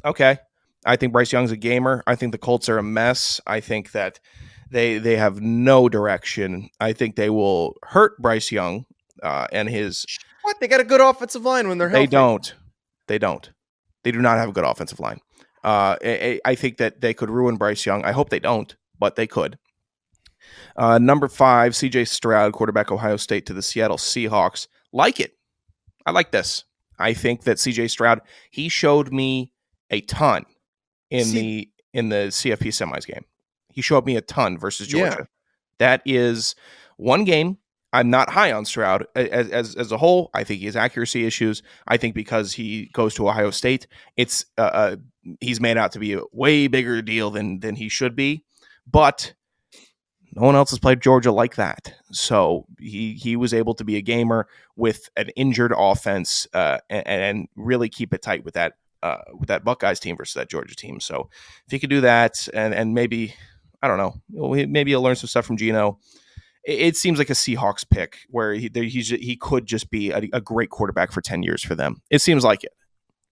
Okay. 0.03 0.37
I 0.85 0.95
think 0.95 1.13
Bryce 1.13 1.31
Young's 1.31 1.51
a 1.51 1.57
gamer. 1.57 2.03
I 2.07 2.15
think 2.15 2.31
the 2.31 2.37
Colts 2.37 2.69
are 2.69 2.77
a 2.77 2.83
mess. 2.83 3.41
I 3.45 3.59
think 3.59 3.91
that 3.91 4.19
they 4.69 4.97
they 4.97 5.17
have 5.17 5.41
no 5.41 5.89
direction. 5.89 6.69
I 6.79 6.93
think 6.93 7.15
they 7.15 7.29
will 7.29 7.75
hurt 7.83 8.17
Bryce 8.21 8.51
Young 8.51 8.85
uh, 9.21 9.47
and 9.51 9.69
his. 9.69 10.05
What? 10.43 10.59
They 10.59 10.67
got 10.67 10.79
a 10.79 10.85
good 10.85 11.01
offensive 11.01 11.43
line 11.43 11.67
when 11.67 11.77
they're 11.77 11.89
healthy. 11.89 12.05
They 12.05 12.11
don't. 12.11 12.55
They 13.07 13.17
don't. 13.17 13.51
They 14.03 14.11
do 14.11 14.21
not 14.21 14.37
have 14.37 14.49
a 14.49 14.53
good 14.53 14.63
offensive 14.63 14.99
line. 14.99 15.19
Uh, 15.67 15.97
I, 16.01 16.39
I 16.45 16.55
think 16.55 16.77
that 16.77 17.01
they 17.01 17.13
could 17.13 17.29
ruin 17.29 17.57
Bryce 17.57 17.85
Young. 17.85 18.05
I 18.05 18.11
hope 18.13 18.29
they 18.29 18.39
don't, 18.39 18.73
but 18.97 19.15
they 19.17 19.27
could. 19.27 19.57
Uh, 20.77 20.97
number 20.97 21.27
five, 21.27 21.73
CJ 21.73 22.07
Stroud, 22.07 22.53
quarterback 22.53 22.89
Ohio 22.91 23.17
State 23.17 23.45
to 23.47 23.53
the 23.53 23.61
Seattle 23.61 23.97
Seahawks. 23.97 24.67
Like 24.93 25.19
it. 25.19 25.33
I 26.05 26.11
like 26.11 26.31
this. 26.31 26.63
I 26.99 27.13
think 27.13 27.43
that 27.43 27.57
CJ 27.57 27.89
Stroud, 27.89 28.21
he 28.49 28.69
showed 28.69 29.11
me 29.11 29.51
a 29.89 29.99
ton 30.01 30.45
in 31.09 31.25
See- 31.25 31.41
the 31.93 31.99
in 31.99 32.09
the 32.09 32.27
CFP 32.31 32.67
semis 32.67 33.05
game. 33.05 33.25
He 33.73 33.81
showed 33.81 34.05
me 34.05 34.15
a 34.15 34.21
ton 34.21 34.57
versus 34.57 34.91
Yeah. 34.93 35.09
Georgia. 35.09 35.27
That 35.79 36.01
is 36.05 36.55
one 36.97 37.23
game. 37.25 37.57
I'm 37.93 38.09
not 38.09 38.29
high 38.29 38.51
on 38.51 38.65
Stroud 38.65 39.05
as, 39.15 39.49
as 39.49 39.75
as 39.75 39.91
a 39.91 39.97
whole. 39.97 40.29
I 40.33 40.43
think 40.43 40.59
he 40.59 40.65
has 40.65 40.75
accuracy 40.75 41.25
issues. 41.25 41.63
I 41.87 41.97
think 41.97 42.15
because 42.15 42.53
he 42.53 42.89
goes 42.93 43.15
to 43.15 43.27
Ohio 43.27 43.49
State, 43.49 43.87
it's 44.17 44.45
uh, 44.57 44.61
uh, 44.61 44.95
he's 45.39 45.61
made 45.61 45.77
out 45.77 45.93
to 45.93 45.99
be 45.99 46.13
a 46.13 46.21
way 46.33 46.67
bigger 46.67 47.01
deal 47.01 47.31
than 47.31 47.59
than 47.59 47.75
he 47.75 47.89
should 47.89 48.15
be. 48.15 48.43
But 48.85 49.33
no 50.33 50.45
one 50.45 50.55
else 50.55 50.69
has 50.71 50.79
played 50.79 51.01
Georgia 51.01 51.31
like 51.31 51.55
that, 51.55 51.93
so 52.11 52.65
he 52.79 53.13
he 53.13 53.35
was 53.35 53.53
able 53.53 53.73
to 53.75 53.85
be 53.85 53.95
a 53.95 54.01
gamer 54.01 54.47
with 54.75 55.09
an 55.15 55.29
injured 55.29 55.73
offense 55.75 56.45
uh, 56.53 56.79
and, 56.89 57.07
and 57.07 57.47
really 57.55 57.89
keep 57.89 58.13
it 58.13 58.21
tight 58.21 58.43
with 58.43 58.55
that 58.55 58.73
uh, 59.01 59.17
with 59.33 59.47
that 59.47 59.63
Buckeyes 59.63 59.99
team 59.99 60.17
versus 60.17 60.33
that 60.33 60.49
Georgia 60.49 60.75
team. 60.75 60.99
So 60.99 61.29
if 61.65 61.71
he 61.71 61.79
could 61.79 61.89
do 61.89 62.01
that, 62.01 62.47
and 62.53 62.73
and 62.73 62.93
maybe 62.93 63.33
I 63.81 63.87
don't 63.87 63.97
know, 63.97 64.15
maybe 64.67 64.91
he'll 64.91 65.01
learn 65.01 65.15
some 65.15 65.29
stuff 65.29 65.45
from 65.45 65.57
Gino. 65.57 65.99
It, 66.67 66.79
it 66.79 66.95
seems 66.95 67.17
like 67.17 67.31
a 67.31 67.33
Seahawks 67.33 67.89
pick 67.89 68.19
where 68.29 68.53
he 68.53 68.69
he's 68.73 69.09
he 69.09 69.35
could 69.35 69.65
just 69.65 69.89
be 69.89 70.11
a, 70.11 70.21
a 70.33 70.41
great 70.41 70.69
quarterback 70.69 71.11
for 71.11 71.21
ten 71.21 71.41
years 71.41 71.63
for 71.63 71.73
them. 71.73 72.01
It 72.11 72.21
seems 72.21 72.43
like 72.43 72.63
it. 72.63 72.73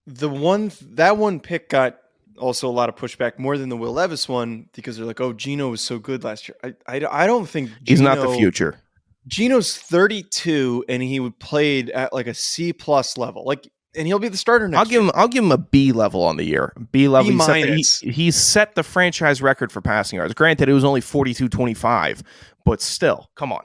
The 0.08 0.30
one 0.30 0.72
that 0.82 1.18
one 1.18 1.40
pick 1.40 1.70
got 1.70 1.98
also 2.38 2.68
a 2.68 2.72
lot 2.72 2.90
of 2.90 2.96
pushback 2.96 3.38
more 3.38 3.58
than 3.58 3.70
the 3.70 3.78
Will 3.78 3.94
Levis 3.94 4.28
one 4.28 4.70
because 4.74 4.98
they're 4.98 5.06
like, 5.06 5.22
"Oh, 5.22 5.34
Gino 5.34 5.70
was 5.70 5.82
so 5.82 6.00
good 6.00 6.24
last 6.24 6.48
year." 6.48 6.58
I 6.64 6.74
I, 6.88 7.24
I 7.24 7.28
don't 7.28 7.48
think 7.48 7.70
He's 7.86 8.02
not 8.02 8.18
the 8.18 8.34
future. 8.36 8.80
Gino's 9.28 9.76
32 9.76 10.86
and 10.88 11.02
he 11.02 11.20
would 11.20 11.40
played 11.40 11.90
at 11.90 12.14
like 12.14 12.28
a 12.28 12.34
C 12.34 12.74
plus 12.74 13.18
level. 13.18 13.44
Like 13.44 13.68
and 13.96 14.08
he'll 14.08 14.20
be 14.20 14.28
the 14.28 14.38
starter 14.38 14.68
next 14.68 14.80
I'll 14.80 14.86
give 14.86 15.04
him. 15.04 15.12
I'll 15.16 15.28
give 15.28 15.44
him 15.44 15.52
a 15.52 15.58
B 15.58 15.92
level 15.92 16.24
on 16.24 16.38
the 16.38 16.44
year. 16.44 16.74
B 16.92 17.08
level. 17.08 17.32
B 17.32 17.38
He 17.38 17.40
set, 17.40 17.54
the, 17.54 17.66
minus. 17.68 18.00
he, 18.00 18.10
he 18.12 18.32
set 18.32 18.76
the 18.76 18.84
franchise 18.84 19.42
record 19.42 19.72
for 19.72 19.82
passing 19.82 20.18
yards. 20.18 20.34
Granted, 20.34 20.70
it 20.70 20.74
was 20.74 20.84
only 20.84 21.02
forty 21.02 21.34
two 21.34 21.50
twenty 21.50 21.74
five, 21.74 22.22
but 22.66 22.82
still, 22.82 23.30
come 23.36 23.52
on, 23.52 23.64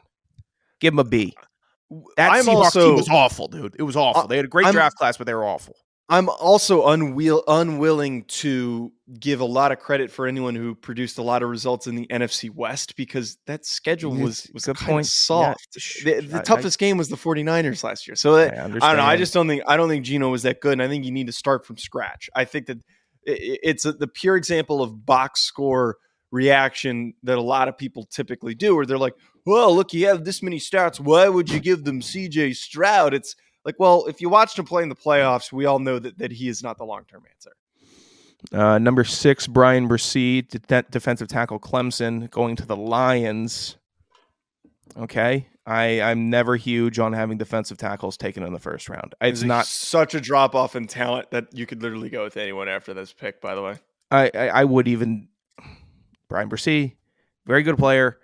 give 0.80 0.94
him 0.94 0.98
a 0.98 1.04
B. 1.04 1.34
That 2.16 2.30
I'm 2.30 2.44
Seahawks 2.44 2.54
also- 2.54 2.86
team 2.88 2.96
was 2.96 3.08
awful, 3.08 3.48
dude. 3.48 3.74
It 3.78 3.82
was 3.82 3.96
awful. 3.96 4.22
Uh, 4.22 4.26
they 4.26 4.36
had 4.36 4.44
a 4.44 4.48
great 4.48 4.66
I'm- 4.66 4.74
draft 4.74 4.96
class, 4.96 5.16
but 5.16 5.26
they 5.26 5.34
were 5.34 5.44
awful. 5.44 5.74
I'm 6.12 6.28
also 6.28 6.88
unwheel, 6.88 7.44
unwilling 7.46 8.24
to 8.24 8.92
give 9.20 9.40
a 9.40 9.44
lot 9.44 9.70
of 9.70 9.78
credit 9.78 10.10
for 10.10 10.26
anyone 10.26 10.56
who 10.56 10.74
produced 10.74 11.18
a 11.18 11.22
lot 11.22 11.42
of 11.44 11.48
results 11.48 11.86
in 11.86 11.94
the 11.94 12.06
NFC 12.08 12.50
West 12.52 12.96
because 12.96 13.38
that 13.46 13.64
schedule 13.64 14.10
was 14.12 14.50
was 14.52 14.64
good 14.64 14.76
kind 14.76 14.88
point. 14.90 15.06
of 15.06 15.12
soft. 15.12 15.68
Yeah, 16.04 16.20
the 16.20 16.26
the 16.26 16.36
I- 16.36 16.40
I- 16.40 16.42
toughest 16.42 16.78
game 16.80 16.96
was 16.96 17.08
the 17.10 17.16
49ers 17.16 17.84
last 17.84 18.08
year. 18.08 18.16
So 18.16 18.34
that, 18.34 18.52
I 18.58 18.64
I 18.64 18.68
don't 18.68 18.80
know. 18.96 19.02
I 19.04 19.16
just 19.16 19.32
don't 19.32 19.46
think 19.46 19.62
I 19.68 19.76
don't 19.76 19.88
think 19.88 20.04
Gino 20.04 20.28
was 20.30 20.42
that 20.42 20.60
good, 20.60 20.72
and 20.72 20.82
I 20.82 20.88
think 20.88 21.04
you 21.04 21.12
need 21.12 21.28
to 21.28 21.32
start 21.32 21.64
from 21.64 21.76
scratch. 21.78 22.28
I 22.34 22.44
think 22.44 22.66
that 22.66 22.78
i- 23.28 23.30
i- 23.30 23.58
it's 23.62 23.84
a, 23.84 23.92
the 23.92 24.08
pure 24.08 24.36
example 24.36 24.82
of 24.82 25.06
box 25.06 25.42
score 25.42 25.96
reaction 26.32 27.12
that 27.22 27.38
a 27.38 27.42
lot 27.42 27.68
of 27.68 27.76
people 27.78 28.04
typically 28.06 28.54
do, 28.54 28.74
where 28.74 28.86
they're 28.86 28.98
like, 28.98 29.14
"Well, 29.46 29.74
look, 29.74 29.92
you 29.92 30.06
have 30.08 30.24
this 30.24 30.42
many 30.42 30.58
stats. 30.58 30.98
Why 30.98 31.28
would 31.28 31.50
you 31.50 31.60
give 31.60 31.84
them 31.84 32.02
C.J. 32.02 32.52
Stroud?" 32.54 33.14
It's 33.14 33.34
like, 33.64 33.76
well, 33.78 34.06
if 34.06 34.20
you 34.20 34.28
watched 34.28 34.58
him 34.58 34.64
play 34.64 34.82
in 34.82 34.88
the 34.88 34.96
playoffs, 34.96 35.52
we 35.52 35.66
all 35.66 35.78
know 35.78 35.98
that 35.98 36.18
that 36.18 36.32
he 36.32 36.48
is 36.48 36.62
not 36.62 36.78
the 36.78 36.84
long 36.84 37.04
term 37.04 37.24
answer. 37.30 37.52
Uh, 38.52 38.78
number 38.78 39.04
six, 39.04 39.46
Bryan 39.46 39.88
Bresee, 39.88 40.48
de- 40.48 40.82
defensive 40.90 41.28
tackle 41.28 41.60
Clemson, 41.60 42.30
going 42.30 42.56
to 42.56 42.66
the 42.66 42.76
Lions. 42.76 43.76
Okay, 44.96 45.46
I 45.66 46.00
I'm 46.00 46.30
never 46.30 46.56
huge 46.56 46.98
on 46.98 47.12
having 47.12 47.38
defensive 47.38 47.78
tackles 47.78 48.16
taken 48.16 48.42
in 48.42 48.52
the 48.52 48.58
first 48.58 48.88
round. 48.88 49.14
It's 49.20 49.42
not. 49.42 49.66
such 49.66 50.14
a 50.14 50.20
drop 50.20 50.54
off 50.54 50.74
in 50.74 50.86
talent 50.86 51.30
that 51.30 51.46
you 51.52 51.66
could 51.66 51.82
literally 51.82 52.10
go 52.10 52.24
with 52.24 52.36
anyone 52.36 52.68
after 52.68 52.94
this 52.94 53.12
pick. 53.12 53.40
By 53.40 53.54
the 53.54 53.62
way, 53.62 53.76
I 54.10 54.30
I, 54.34 54.48
I 54.48 54.64
would 54.64 54.88
even 54.88 55.28
Bryan 56.28 56.48
Bresee, 56.48 56.94
very 57.46 57.62
good 57.62 57.76
player, 57.76 58.18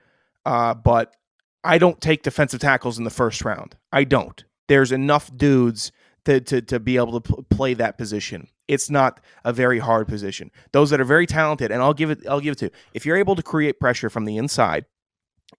uh, 0.47 0.75
but 0.75 1.15
I 1.63 1.79
don't 1.79 2.01
take 2.01 2.23
defensive 2.23 2.61
tackles 2.61 2.99
in 2.99 3.05
the 3.05 3.11
first 3.11 3.45
round. 3.45 3.77
I 3.93 4.05
don't. 4.05 4.43
There's 4.69 4.93
enough 4.93 5.35
dudes 5.37 5.93
to 6.25 6.41
to, 6.41 6.63
to 6.63 6.81
be 6.81 6.97
able 6.97 7.21
to 7.21 7.33
pl- 7.33 7.45
play 7.45 7.75
that 7.75 7.99
position. 7.99 8.49
It's 8.69 8.91
not 8.91 9.21
a 9.45 9.53
very 9.53 9.79
hard 9.79 10.09
position. 10.09 10.51
Those 10.73 10.91
that 10.91 11.01
are 11.01 11.05
very 11.05 11.27
talented, 11.27 11.71
and 11.71 11.83
I'll 11.83 11.95
give 11.95 12.11
it 12.11 12.27
I'll 12.29 12.41
give 12.41 12.53
it 12.53 12.59
to. 12.59 12.71
If 12.93 13.07
you're 13.07 13.17
able 13.17 13.37
to 13.37 13.43
create 13.43 13.81
pressure 13.81 14.11
from 14.11 14.25
the 14.25 14.37
inside, 14.37 14.87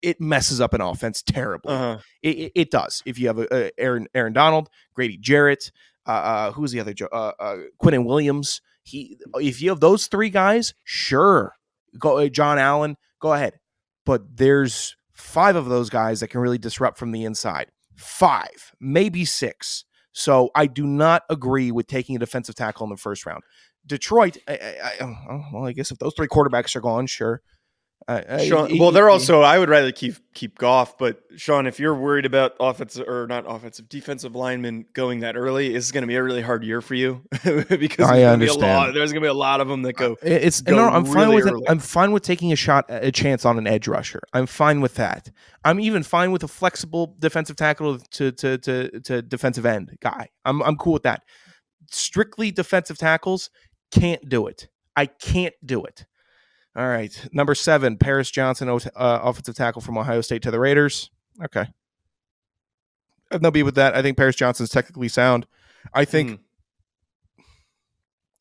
it 0.02 0.20
messes 0.20 0.62
up 0.62 0.74
an 0.74 0.82
offense 0.82 1.22
terribly. 1.22 1.74
Uh-huh. 1.74 1.98
It, 2.22 2.38
it, 2.38 2.52
it 2.56 2.72
does. 2.72 3.02
If 3.06 3.18
you 3.18 3.28
have 3.28 3.40
a, 3.40 3.48
a 3.52 3.72
Aaron 3.80 4.08
Aaron 4.14 4.34
Donald, 4.34 4.70
Grady 4.94 5.18
Jarrett, 5.18 5.72
uh, 6.06 6.12
uh, 6.12 6.52
who's 6.52 6.72
the 6.72 6.80
other? 6.80 6.94
Uh, 7.12 7.32
uh, 7.40 7.58
Quinnen 7.82 8.06
Williams. 8.06 8.62
He. 8.84 9.18
If 9.36 9.62
you 9.62 9.70
have 9.70 9.80
those 9.80 10.08
three 10.08 10.30
guys, 10.30 10.74
sure. 10.84 11.54
Go 11.98 12.18
uh, 12.18 12.28
John 12.28 12.60
Allen. 12.60 12.98
Go 13.20 13.34
ahead. 13.34 13.60
But 14.06 14.38
there's 14.38 14.96
five 15.14 15.56
of 15.56 15.66
those 15.66 15.90
guys 15.90 16.20
that 16.20 16.28
can 16.28 16.42
really 16.42 16.58
disrupt 16.58 16.98
from 16.98 17.12
the 17.12 17.24
inside. 17.24 17.68
Five, 17.98 18.74
maybe 18.80 19.26
six. 19.26 19.86
So 20.14 20.50
I 20.56 20.68
do 20.68 20.86
not 20.86 21.24
agree 21.30 21.72
with 21.72 21.88
taking 21.88 22.16
a 22.16 22.20
defensive 22.20 22.56
tackle 22.56 22.86
in 22.86 22.90
the 22.90 22.98
first 22.98 23.26
round. 23.26 23.44
Detroit. 23.86 24.38
I, 24.48 24.54
I, 24.54 24.78
I, 24.84 24.98
oh, 25.02 25.44
well, 25.54 25.66
I 25.66 25.74
guess 25.74 25.92
if 25.92 25.98
those 25.98 26.14
three 26.16 26.28
quarterbacks 26.28 26.76
are 26.76 26.82
gone, 26.82 27.08
sure. 27.08 27.42
Uh, 28.10 28.42
Sean, 28.42 28.78
well, 28.78 28.92
they're 28.92 29.10
also. 29.10 29.42
I 29.42 29.60
would 29.60 29.68
rather 29.68 29.92
keep 29.92 30.16
keep 30.34 30.58
Goff, 30.58 30.98
but 30.98 31.22
Sean, 31.36 31.68
if 31.68 31.78
you're 31.78 31.94
worried 31.94 32.26
about 32.26 32.56
offensive 32.58 33.06
or 33.06 33.28
not 33.28 33.44
offensive, 33.46 33.90
defensive 33.90 34.34
linemen 34.34 34.86
going 34.94 35.20
that 35.20 35.36
early, 35.36 35.74
this 35.74 35.84
is 35.86 35.92
going 35.92 36.04
to 36.04 36.08
be 36.08 36.16
a 36.16 36.24
really 36.24 36.42
hard 36.42 36.64
year 36.64 36.80
for 36.80 36.96
you 36.96 37.22
because 37.44 37.68
there's 37.68 37.82
I 37.82 37.88
gonna 37.98 38.16
be 38.16 38.24
a 38.24 38.30
understand. 38.32 38.62
lot- 38.62 38.94
there's 38.94 39.12
going 39.12 39.22
to 39.24 39.26
be 39.26 39.30
a 39.30 39.34
lot 39.34 39.60
of 39.60 39.68
them 39.68 39.82
that 39.82 39.94
go. 39.98 40.16
It's 40.22 40.62
go 40.62 40.78
no, 40.78 40.88
I'm 40.88 41.04
fine 41.04 41.16
really 41.16 41.36
with 41.36 41.48
it. 41.48 41.52
early. 41.54 41.68
I'm 41.68 41.80
fine 41.80 42.14
with 42.14 42.24
taking 42.24 42.54
a 42.54 42.56
shot, 42.56 42.86
a 42.88 43.12
chance 43.12 43.44
on 43.44 43.58
an 43.58 43.68
edge 43.68 43.90
rusher. 43.90 44.22
I'm 44.32 44.46
fine 44.46 44.80
with 44.80 44.96
that. 44.96 45.30
I'm 45.66 45.82
even 45.82 46.02
fine 46.04 46.32
with 46.32 46.44
a 46.44 46.48
flexible 46.48 47.14
defensive 47.20 47.58
tackle 47.58 48.00
to 48.00 48.32
to 48.32 48.58
to, 48.60 49.00
to 49.02 49.22
defensive 49.22 49.66
end 49.66 49.98
guy. 50.00 50.30
I'm 50.46 50.62
I'm 50.64 50.78
cool 50.78 50.94
with 50.94 51.04
that. 51.04 51.24
Strictly 51.92 52.52
defensive 52.52 52.98
tackles 52.98 53.50
can't 53.92 54.28
do 54.30 54.48
it. 54.48 54.70
I 54.96 55.08
can't 55.08 55.56
do 55.66 55.84
it. 55.84 56.06
All 56.78 56.88
right, 56.88 57.28
number 57.34 57.56
seven, 57.56 57.98
Paris 57.98 58.30
Johnson, 58.30 58.70
uh, 58.70 58.80
offensive 58.96 59.56
tackle 59.56 59.82
from 59.82 59.98
Ohio 59.98 60.22
State 60.22 60.44
to 60.44 60.52
the 60.52 60.60
Raiders. 60.60 61.10
Okay, 61.44 61.62
I 61.62 61.68
have 63.32 63.42
no 63.42 63.50
beef 63.50 63.66
with 63.66 63.76
that. 63.76 63.96
I 63.96 64.04
think 64.04 64.16
Paris 64.16 64.36
Johnson's 64.36 64.70
technically 64.70 65.08
sound. 65.08 65.48
I 65.94 66.06
think 66.06 66.32
Mm. 66.32 66.40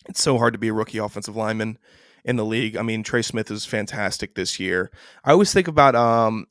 it's 0.08 0.20
so 0.22 0.36
hard 0.36 0.52
to 0.52 0.58
be 0.58 0.68
a 0.68 0.72
rookie 0.74 0.98
offensive 0.98 1.34
lineman 1.34 1.78
in 2.26 2.36
the 2.36 2.44
league. 2.44 2.76
I 2.76 2.82
mean, 2.82 3.02
Trey 3.02 3.22
Smith 3.22 3.50
is 3.50 3.64
fantastic 3.64 4.34
this 4.34 4.60
year. 4.60 4.90
I 5.24 5.32
always 5.32 5.52
think 5.54 5.66
about 5.68 5.94
um, 5.94 6.46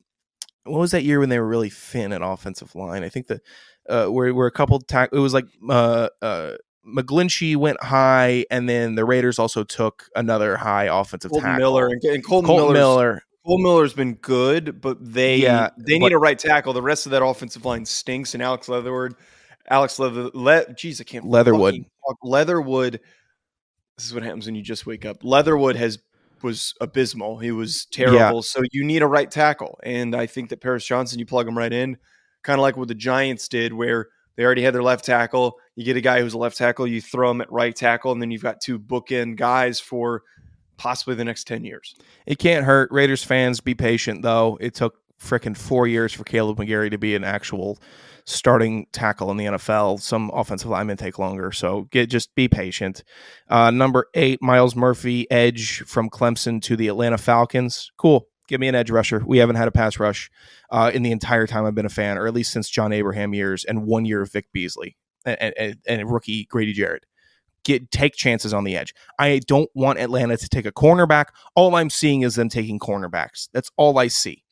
what 0.64 0.80
was 0.80 0.90
that 0.90 1.04
year 1.04 1.20
when 1.20 1.28
they 1.28 1.38
were 1.38 1.46
really 1.46 1.70
thin 1.70 2.12
at 2.12 2.20
offensive 2.22 2.74
line? 2.74 3.04
I 3.04 3.08
think 3.10 3.28
that 3.28 3.42
uh, 3.88 4.06
where 4.06 4.34
where 4.34 4.48
a 4.48 4.52
couple 4.52 4.80
tack 4.80 5.10
it 5.12 5.18
was 5.20 5.32
like 5.32 5.46
uh 5.70 6.08
uh 6.20 6.54
McGlinchey 6.86 7.56
went 7.56 7.82
high, 7.82 8.44
and 8.50 8.68
then 8.68 8.94
the 8.94 9.04
Raiders 9.04 9.38
also 9.38 9.64
took 9.64 10.08
another 10.14 10.56
high 10.56 10.84
offensive 10.84 11.30
Kolton 11.30 11.48
tackle. 11.50 11.58
Miller 11.60 11.86
and, 11.88 12.02
and 12.04 12.24
Kolton, 12.24 12.46
Kolton 12.46 12.72
Miller. 12.72 13.22
Cole 13.44 13.58
Miller's 13.58 13.92
been 13.92 14.14
good, 14.14 14.80
but 14.80 14.98
they 15.00 15.36
Yeah, 15.38 15.70
they 15.78 15.98
but- 15.98 16.06
need 16.06 16.12
a 16.12 16.18
right 16.18 16.38
tackle. 16.38 16.72
The 16.72 16.82
rest 16.82 17.06
of 17.06 17.12
that 17.12 17.24
offensive 17.24 17.64
line 17.64 17.84
stinks. 17.84 18.34
And 18.34 18.42
Alex 18.42 18.68
Leatherwood, 18.68 19.14
Alex 19.68 19.98
Leather, 19.98 20.30
Le, 20.34 20.72
geez, 20.74 21.00
I 21.00 21.04
can't 21.04 21.24
Leatherwood. 21.26 21.84
Leatherwood. 22.22 23.00
This 23.96 24.06
is 24.06 24.14
what 24.14 24.22
happens 24.22 24.46
when 24.46 24.54
you 24.54 24.62
just 24.62 24.84
wake 24.86 25.04
up. 25.04 25.24
Leatherwood 25.24 25.76
has 25.76 25.98
was 26.42 26.74
abysmal. 26.80 27.38
He 27.38 27.50
was 27.50 27.86
terrible. 27.90 28.42
So 28.42 28.62
you 28.70 28.84
need 28.84 29.02
a 29.02 29.06
right 29.06 29.30
tackle, 29.30 29.78
and 29.82 30.14
I 30.14 30.26
think 30.26 30.50
that 30.50 30.60
Paris 30.60 30.84
Johnson, 30.84 31.18
you 31.18 31.26
plug 31.26 31.48
him 31.48 31.56
right 31.56 31.72
in, 31.72 31.96
kind 32.42 32.58
of 32.58 32.62
like 32.62 32.76
what 32.76 32.88
the 32.88 32.94
Giants 32.94 33.48
did, 33.48 33.72
where 33.72 34.08
they 34.36 34.44
already 34.44 34.62
had 34.62 34.74
their 34.74 34.82
left 34.82 35.04
tackle. 35.04 35.58
You 35.76 35.84
get 35.84 35.96
a 35.96 36.00
guy 36.00 36.20
who's 36.20 36.34
a 36.34 36.38
left 36.38 36.56
tackle, 36.56 36.86
you 36.86 37.00
throw 37.00 37.30
him 37.30 37.40
at 37.40 37.52
right 37.52 37.76
tackle, 37.76 38.10
and 38.10 38.20
then 38.20 38.30
you've 38.30 38.42
got 38.42 38.60
two 38.60 38.78
bookend 38.78 39.36
guys 39.36 39.78
for 39.78 40.22
possibly 40.78 41.14
the 41.14 41.24
next 41.24 41.44
ten 41.44 41.64
years. 41.64 41.94
It 42.26 42.38
can't 42.38 42.64
hurt. 42.64 42.90
Raiders 42.90 43.22
fans, 43.22 43.60
be 43.60 43.74
patient 43.74 44.22
though. 44.22 44.58
It 44.60 44.74
took 44.74 44.96
frickin' 45.20 45.56
four 45.56 45.86
years 45.86 46.12
for 46.12 46.24
Kaleb 46.24 46.56
McGary 46.56 46.90
to 46.90 46.98
be 46.98 47.14
an 47.14 47.24
actual 47.24 47.78
starting 48.24 48.86
tackle 48.92 49.30
in 49.30 49.36
the 49.36 49.44
NFL. 49.44 50.00
Some 50.00 50.30
offensive 50.34 50.68
linemen 50.68 50.96
take 50.96 51.18
longer, 51.18 51.52
so 51.52 51.82
get 51.90 52.10
just 52.10 52.34
be 52.34 52.48
patient. 52.48 53.04
Uh, 53.48 53.70
number 53.70 54.08
eight, 54.14 54.42
Myles 54.42 54.74
Murphy, 54.74 55.30
edge 55.30 55.82
from 55.86 56.10
Clemson 56.10 56.60
to 56.62 56.76
the 56.76 56.88
Atlanta 56.88 57.18
Falcons. 57.18 57.90
Cool. 57.96 58.26
Give 58.48 58.60
me 58.60 58.68
an 58.68 58.74
edge 58.74 58.90
rusher. 58.90 59.22
We 59.26 59.38
haven't 59.38 59.56
had 59.56 59.66
a 59.68 59.72
pass 59.72 59.98
rush 59.98 60.30
uh, 60.70 60.90
in 60.94 61.02
the 61.02 61.10
entire 61.10 61.46
time 61.46 61.64
I've 61.64 61.74
been 61.74 61.86
a 61.86 61.90
fan, 61.90 62.16
or 62.16 62.26
at 62.26 62.34
least 62.34 62.52
since 62.52 62.70
John 62.70 62.92
Abraham 62.92 63.34
years 63.34 63.64
and 63.64 63.84
one 63.84 64.04
year 64.04 64.22
of 64.22 64.32
Vic 64.32 64.46
Beasley 64.52 64.96
and, 65.26 65.54
and, 65.58 65.76
and 65.86 66.10
rookie 66.10 66.44
Grady 66.44 66.72
Jarrett. 66.72 67.04
Get 67.64 67.90
take 67.90 68.14
chances 68.14 68.54
on 68.54 68.62
the 68.64 68.76
edge. 68.76 68.94
I 69.18 69.40
don't 69.46 69.68
want 69.74 69.98
Atlanta 69.98 70.36
to 70.36 70.48
take 70.48 70.66
a 70.66 70.72
cornerback. 70.72 71.26
All 71.56 71.74
I'm 71.74 71.90
seeing 71.90 72.22
is 72.22 72.36
them 72.36 72.48
taking 72.48 72.78
cornerbacks. 72.78 73.48
That's 73.52 73.70
all 73.76 73.98
I 73.98 74.06
see. 74.06 74.44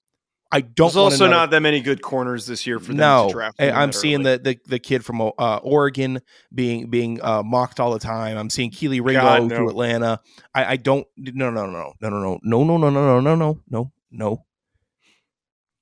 I 0.50 0.60
don't. 0.60 0.86
There's 0.86 0.96
also 0.96 1.24
another- 1.24 1.40
not 1.40 1.50
that 1.50 1.60
many 1.60 1.80
good 1.80 2.00
corners 2.00 2.46
this 2.46 2.64
year 2.66 2.78
for 2.78 2.88
them 2.88 2.98
no. 2.98 3.26
to 3.26 3.32
draft. 3.32 3.60
I'm 3.60 3.92
seeing 3.92 4.24
early. 4.24 4.36
the, 4.36 4.42
the 4.42 4.58
the 4.66 4.78
kid 4.78 5.04
from 5.04 5.20
uh, 5.20 5.56
Oregon 5.62 6.20
being 6.54 6.90
being 6.90 7.20
uh, 7.22 7.42
mocked 7.42 7.80
all 7.80 7.92
the 7.92 7.98
time. 7.98 8.38
I'm 8.38 8.50
seeing 8.50 8.70
Kelee 8.70 9.00
Ringo 9.04 9.20
God, 9.20 9.48
to 9.48 9.58
no. 9.60 9.68
Atlanta. 9.68 10.20
I, 10.54 10.64
I 10.64 10.76
don't. 10.76 11.06
No 11.16 11.50
no 11.50 11.66
no 11.66 11.92
no 12.00 12.08
no 12.08 12.38
no 12.40 12.40
no 12.42 12.64
no 12.64 12.76
no 12.76 12.76
no 12.76 12.90
no 12.90 13.20
no 13.20 13.34
no 13.34 13.62
no 13.70 13.92
no. 14.12 14.44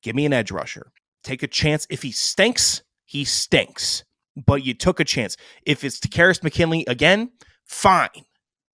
Give 0.02 0.16
me 0.16 0.24
an 0.26 0.32
edge 0.32 0.50
rusher. 0.50 0.90
Take 1.22 1.42
a 1.42 1.48
chance. 1.48 1.86
If 1.90 2.02
he 2.02 2.10
stinks, 2.10 2.82
he 3.04 3.24
stinks. 3.24 4.04
But 4.36 4.64
you 4.64 4.74
took 4.74 4.98
a 5.00 5.04
chance. 5.04 5.36
If 5.66 5.84
it's 5.84 6.00
Karis 6.00 6.42
McKinley 6.42 6.84
again, 6.88 7.30
fine, 7.64 8.08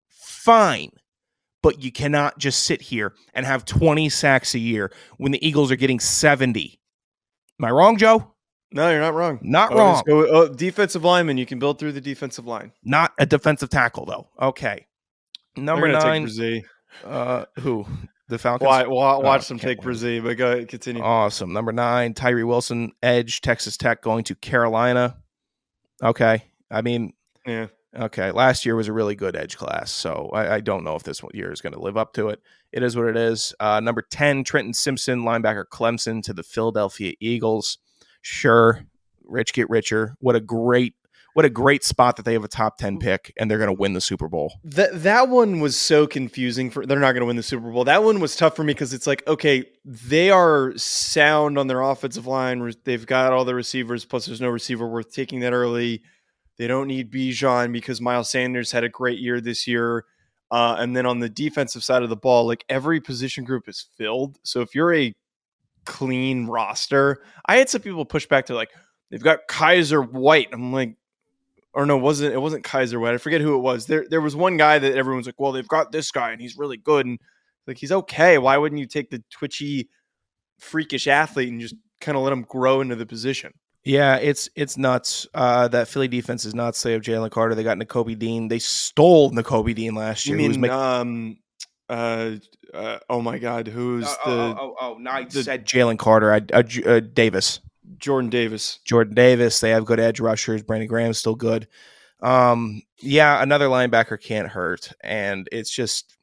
fine. 0.08 0.90
But 1.62 1.82
you 1.82 1.90
cannot 1.90 2.38
just 2.38 2.64
sit 2.64 2.80
here 2.80 3.14
and 3.34 3.44
have 3.44 3.64
20 3.64 4.08
sacks 4.08 4.54
a 4.54 4.58
year 4.60 4.92
when 5.16 5.32
the 5.32 5.44
Eagles 5.46 5.72
are 5.72 5.76
getting 5.76 5.98
70. 5.98 6.78
Am 7.60 7.64
I 7.64 7.70
wrong, 7.70 7.96
Joe? 7.96 8.34
no, 8.70 8.90
you're 8.90 9.00
not 9.00 9.14
wrong. 9.14 9.38
Not 9.42 9.72
Oh, 9.72 9.76
wrong. 9.76 10.02
go- 10.06 10.28
oh, 10.28 10.48
defensive 10.48 11.02
lineman, 11.02 11.38
you 11.38 11.46
can 11.46 11.58
build 11.58 11.78
through 11.78 11.92
the 11.92 12.00
defensive 12.00 12.46
line. 12.46 12.70
Not 12.84 13.12
a 13.18 13.26
defensive 13.26 13.70
tackle, 13.70 14.04
though. 14.04 14.28
Okay. 14.40 14.86
Number 15.56 15.88
nine. 15.88 16.26
take 16.26 16.34
Bresee. 16.36 16.62
Uh, 17.04 17.44
who? 17.60 17.86
The 18.28 18.38
Falcons. 18.38 18.66
Why, 18.66 18.86
wa- 18.86 19.18
watch 19.20 19.46
Oh, 19.46 19.48
them 19.48 19.58
take. 19.58 19.80
Bresee, 19.80 20.22
but 20.22 20.36
go 20.36 20.52
ahead, 20.52 20.68
continue. 20.68 21.02
Awesome. 21.02 21.52
Number 21.52 21.72
nine, 21.72 22.12
Tyree 22.14 22.44
Wilson, 22.44 22.92
Edge, 23.02 23.40
Texas 23.40 23.76
Tech, 23.78 24.02
going 24.02 24.22
to 24.24 24.34
Carolina. 24.36 25.16
Okay. 26.02 26.44
I 26.70 26.82
mean, 26.82 27.12
yeah, 27.46 27.68
okay. 27.96 28.30
Last 28.30 28.66
year 28.66 28.76
was 28.76 28.88
a 28.88 28.92
really 28.92 29.14
good 29.14 29.36
Edge 29.36 29.56
class, 29.56 29.90
so 29.90 30.30
I, 30.32 30.56
I 30.56 30.60
don't 30.60 30.84
know 30.84 30.96
if 30.96 31.02
this 31.02 31.22
year 31.32 31.50
is 31.52 31.60
going 31.60 31.72
to 31.72 31.80
live 31.80 31.96
up 31.96 32.12
to 32.14 32.28
it. 32.28 32.40
It 32.72 32.82
is 32.82 32.96
what 32.96 33.08
it 33.08 33.16
is. 33.16 33.54
Uh, 33.58 33.80
number 33.80 34.02
10, 34.02 34.44
Trenton 34.44 34.74
Simpson, 34.74 35.22
linebacker 35.22 35.64
Clemson 35.64 36.22
to 36.24 36.32
the 36.32 36.42
Philadelphia 36.42 37.14
Eagles. 37.20 37.78
Sure. 38.20 38.84
Rich 39.24 39.54
get 39.54 39.70
richer. 39.70 40.14
What 40.20 40.36
a 40.36 40.40
great. 40.40 40.94
What 41.38 41.44
a 41.44 41.50
great 41.50 41.84
spot 41.84 42.16
that 42.16 42.24
they 42.24 42.32
have 42.32 42.42
a 42.42 42.48
top 42.48 42.78
10 42.78 42.98
pick 42.98 43.32
and 43.38 43.48
they're 43.48 43.58
going 43.58 43.68
to 43.68 43.72
win 43.72 43.92
the 43.92 44.00
Super 44.00 44.26
Bowl. 44.26 44.54
that 44.64 45.04
that 45.04 45.28
one 45.28 45.60
was 45.60 45.76
so 45.76 46.04
confusing. 46.04 46.68
For 46.68 46.84
they're 46.84 46.98
not 46.98 47.12
going 47.12 47.20
to 47.20 47.26
win 47.26 47.36
the 47.36 47.44
Super 47.44 47.70
Bowl. 47.70 47.84
That 47.84 48.02
one 48.02 48.18
was 48.18 48.34
tough 48.34 48.56
for 48.56 48.64
me 48.64 48.72
because 48.72 48.92
it's 48.92 49.06
like, 49.06 49.22
okay, 49.28 49.64
they 49.84 50.32
are 50.32 50.76
sound 50.76 51.56
on 51.56 51.68
their 51.68 51.80
offensive 51.80 52.26
line. 52.26 52.74
They've 52.82 53.06
got 53.06 53.32
all 53.32 53.44
the 53.44 53.54
receivers. 53.54 54.04
Plus, 54.04 54.26
there's 54.26 54.40
no 54.40 54.48
receiver 54.48 54.88
worth 54.88 55.12
taking 55.12 55.38
that 55.38 55.52
early. 55.52 56.02
They 56.56 56.66
don't 56.66 56.88
need 56.88 57.12
Bijan 57.12 57.72
because 57.72 58.00
Miles 58.00 58.28
Sanders 58.28 58.72
had 58.72 58.82
a 58.82 58.88
great 58.88 59.20
year 59.20 59.40
this 59.40 59.68
year. 59.68 60.06
Uh, 60.50 60.74
and 60.80 60.96
then 60.96 61.06
on 61.06 61.20
the 61.20 61.28
defensive 61.28 61.84
side 61.84 62.02
of 62.02 62.08
the 62.08 62.16
ball, 62.16 62.48
like 62.48 62.64
every 62.68 63.00
position 63.00 63.44
group 63.44 63.68
is 63.68 63.86
filled. 63.96 64.40
So 64.42 64.60
if 64.60 64.74
you're 64.74 64.92
a 64.92 65.14
clean 65.84 66.48
roster, 66.48 67.22
I 67.46 67.58
had 67.58 67.70
some 67.70 67.82
people 67.82 68.04
push 68.04 68.26
back 68.26 68.46
to 68.46 68.56
like 68.56 68.70
they've 69.12 69.22
got 69.22 69.46
Kyzir 69.48 70.10
White. 70.10 70.48
I'm 70.52 70.72
like, 70.72 70.96
or 71.74 71.86
no, 71.86 71.96
wasn't 71.96 72.32
it 72.34 72.38
wasn't 72.38 72.64
Kyzir 72.64 73.00
White? 73.00 73.14
I 73.14 73.18
forget 73.18 73.40
who 73.40 73.54
it 73.54 73.60
was. 73.60 73.86
There 73.86 74.06
there 74.08 74.20
was 74.20 74.34
one 74.36 74.56
guy 74.56 74.78
that 74.78 74.96
everyone's 74.96 75.26
like, 75.26 75.38
well, 75.38 75.52
they've 75.52 75.66
got 75.68 75.92
this 75.92 76.10
guy 76.10 76.32
and 76.32 76.40
he's 76.40 76.56
really 76.56 76.76
good, 76.76 77.06
and 77.06 77.18
like 77.66 77.78
he's 77.78 77.92
okay. 77.92 78.38
Why 78.38 78.56
wouldn't 78.56 78.78
you 78.80 78.86
take 78.86 79.10
the 79.10 79.22
twitchy, 79.30 79.88
freakish 80.58 81.06
athlete 81.06 81.50
and 81.50 81.60
just 81.60 81.74
kind 82.00 82.16
of 82.16 82.24
let 82.24 82.32
him 82.32 82.42
grow 82.42 82.80
into 82.80 82.96
the 82.96 83.06
position? 83.06 83.52
Yeah, 83.84 84.16
it's 84.16 84.48
it's 84.56 84.76
nuts. 84.76 85.26
Uh, 85.34 85.68
that 85.68 85.88
Philly 85.88 86.08
defense 86.08 86.44
is 86.44 86.54
nuts. 86.54 86.82
They 86.82 86.92
have 86.92 87.02
Jalen 87.02 87.30
Carter. 87.30 87.54
They 87.54 87.62
got 87.62 87.78
Nakobe 87.78 88.18
Dean. 88.18 88.48
They 88.48 88.58
stole 88.58 89.30
Nakobe 89.30 89.74
Dean 89.74 89.94
last 89.94 90.26
You 90.26 90.32
year. 90.34 90.42
who 90.42 90.48
was 90.48 90.56
mean 90.58 90.60
making- 90.62 90.76
um 90.76 91.36
uh, 91.88 92.32
uh 92.74 92.98
oh 93.08 93.22
my 93.22 93.38
god, 93.38 93.66
who's 93.66 94.04
oh, 94.26 94.30
the 94.30 94.36
oh, 94.36 94.56
oh, 94.60 94.76
oh, 94.80 94.98
no, 94.98 95.10
I 95.10 95.24
the- 95.24 95.42
said 95.42 95.64
Jalen 95.64 95.98
Carter. 95.98 96.32
I, 96.32 96.40
uh, 96.52 96.62
uh, 96.86 97.00
Davis, 97.00 97.60
Jordan 97.98 98.30
Davis? 98.30 98.80
Jordan 98.84 99.14
Davis. 99.14 99.60
They 99.60 99.70
have 99.70 99.84
good 99.84 100.00
edge 100.00 100.20
rushers. 100.20 100.62
Brandon 100.62 100.88
Graham's 100.88 101.18
still 101.18 101.34
good. 101.34 101.68
Um, 102.20 102.82
yeah, 102.98 103.42
another 103.42 103.68
linebacker 103.68 104.20
can't 104.20 104.48
hurt, 104.48 104.92
and 105.02 105.48
it's 105.52 105.70
just 105.70 106.18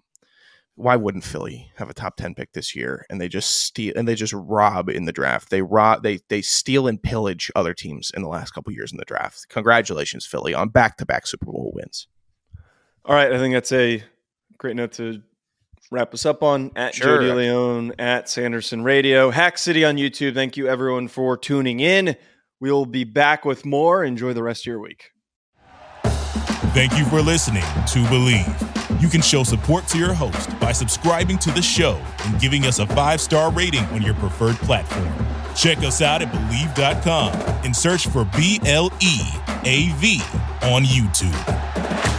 why 0.76 0.95
wouldn't 0.95 1.24
Philly 1.24 1.72
have 1.76 1.89
a 1.89 1.93
top 1.93 2.18
10 2.18 2.36
pick 2.36 2.51
this 2.51 2.76
year 2.76 3.05
and 3.09 3.20
they 3.20 3.30
just 3.30 3.61
steal 3.63 3.93
and 3.95 4.07
they 4.07 4.16
just 4.16 4.34
rob 4.34 4.89
in 4.89 5.05
the 5.05 5.13
draft. 5.13 5.49
They 5.49 5.61
rob 5.61 6.03
they 6.03 6.20
they 6.28 6.41
steal 6.41 6.88
and 6.88 7.01
pillage 7.01 7.49
other 7.55 7.74
teams 7.74 8.11
in 8.13 8.22
the 8.22 8.28
last 8.28 8.51
couple 8.51 8.74
years 8.74 8.91
in 8.91 8.97
the 8.97 9.05
draft. 9.05 9.47
Congratulations 9.49 10.26
Philly 10.26 10.53
on 10.53 10.70
back-to-back 10.70 11.28
Super 11.28 11.45
Bowl 11.45 11.72
wins. 11.74 12.07
All 13.05 13.16
right, 13.16 13.32
I 13.32 13.38
think 13.38 13.53
that's 13.53 13.72
a 13.72 14.03
great 14.57 14.76
note 14.76 14.91
to 14.93 15.22
wrap 15.92 16.14
us 16.14 16.26
up 16.26 16.44
on 16.44 16.72
at 16.76 16.96
Sure. 16.96 17.22
Joe 17.22 17.36
DeLeon 17.36 17.94
at 18.00 18.30
Sanderson 18.30 18.84
Radio, 18.84 19.32
Hack 19.32 19.58
City 19.58 19.84
on 19.86 19.98
YouTube. 19.98 20.34
Thank 20.34 20.58
you 20.58 20.68
everyone 20.68 21.08
for 21.08 21.38
tuning 21.38 21.80
in. 21.80 22.16
We'll 22.60 22.86
be 22.86 23.04
back 23.04 23.46
with 23.46 23.66
more. 23.66 24.04
Enjoy 24.04 24.34
the 24.34 24.44
rest 24.44 24.64
of 24.64 24.68
your 24.68 24.80
week. 24.80 25.12
Thank 26.74 26.98
you 26.98 27.06
for 27.06 27.22
listening 27.22 27.62
to 27.62 28.00
Bleav. 28.10 29.02
You 29.02 29.08
can 29.08 29.22
show 29.22 29.44
support 29.44 29.88
to 29.90 29.98
your 29.98 30.14
host 30.14 30.58
by 30.60 30.72
subscribing 30.72 31.38
to 31.40 31.52
the 31.52 31.62
show 31.62 32.02
and 32.26 32.40
giving 32.40 32.66
us 32.66 32.80
a 32.80 32.88
five 32.88 33.22
star 33.22 33.52
rating 33.52 33.84
on 33.86 34.02
your 34.02 34.16
preferred 34.16 34.56
platform. 34.58 35.14
Check 35.56 35.78
us 35.80 36.02
out 36.02 36.22
at 36.22 36.32
Bleav.com 36.34 37.34
and 37.64 37.76
search 37.76 38.08
for 38.08 38.26
B 38.36 38.60
L 38.66 38.92
E 39.02 39.20
A 39.64 39.90
V 40.00 40.22
on 40.64 40.84
YouTube. 40.84 42.14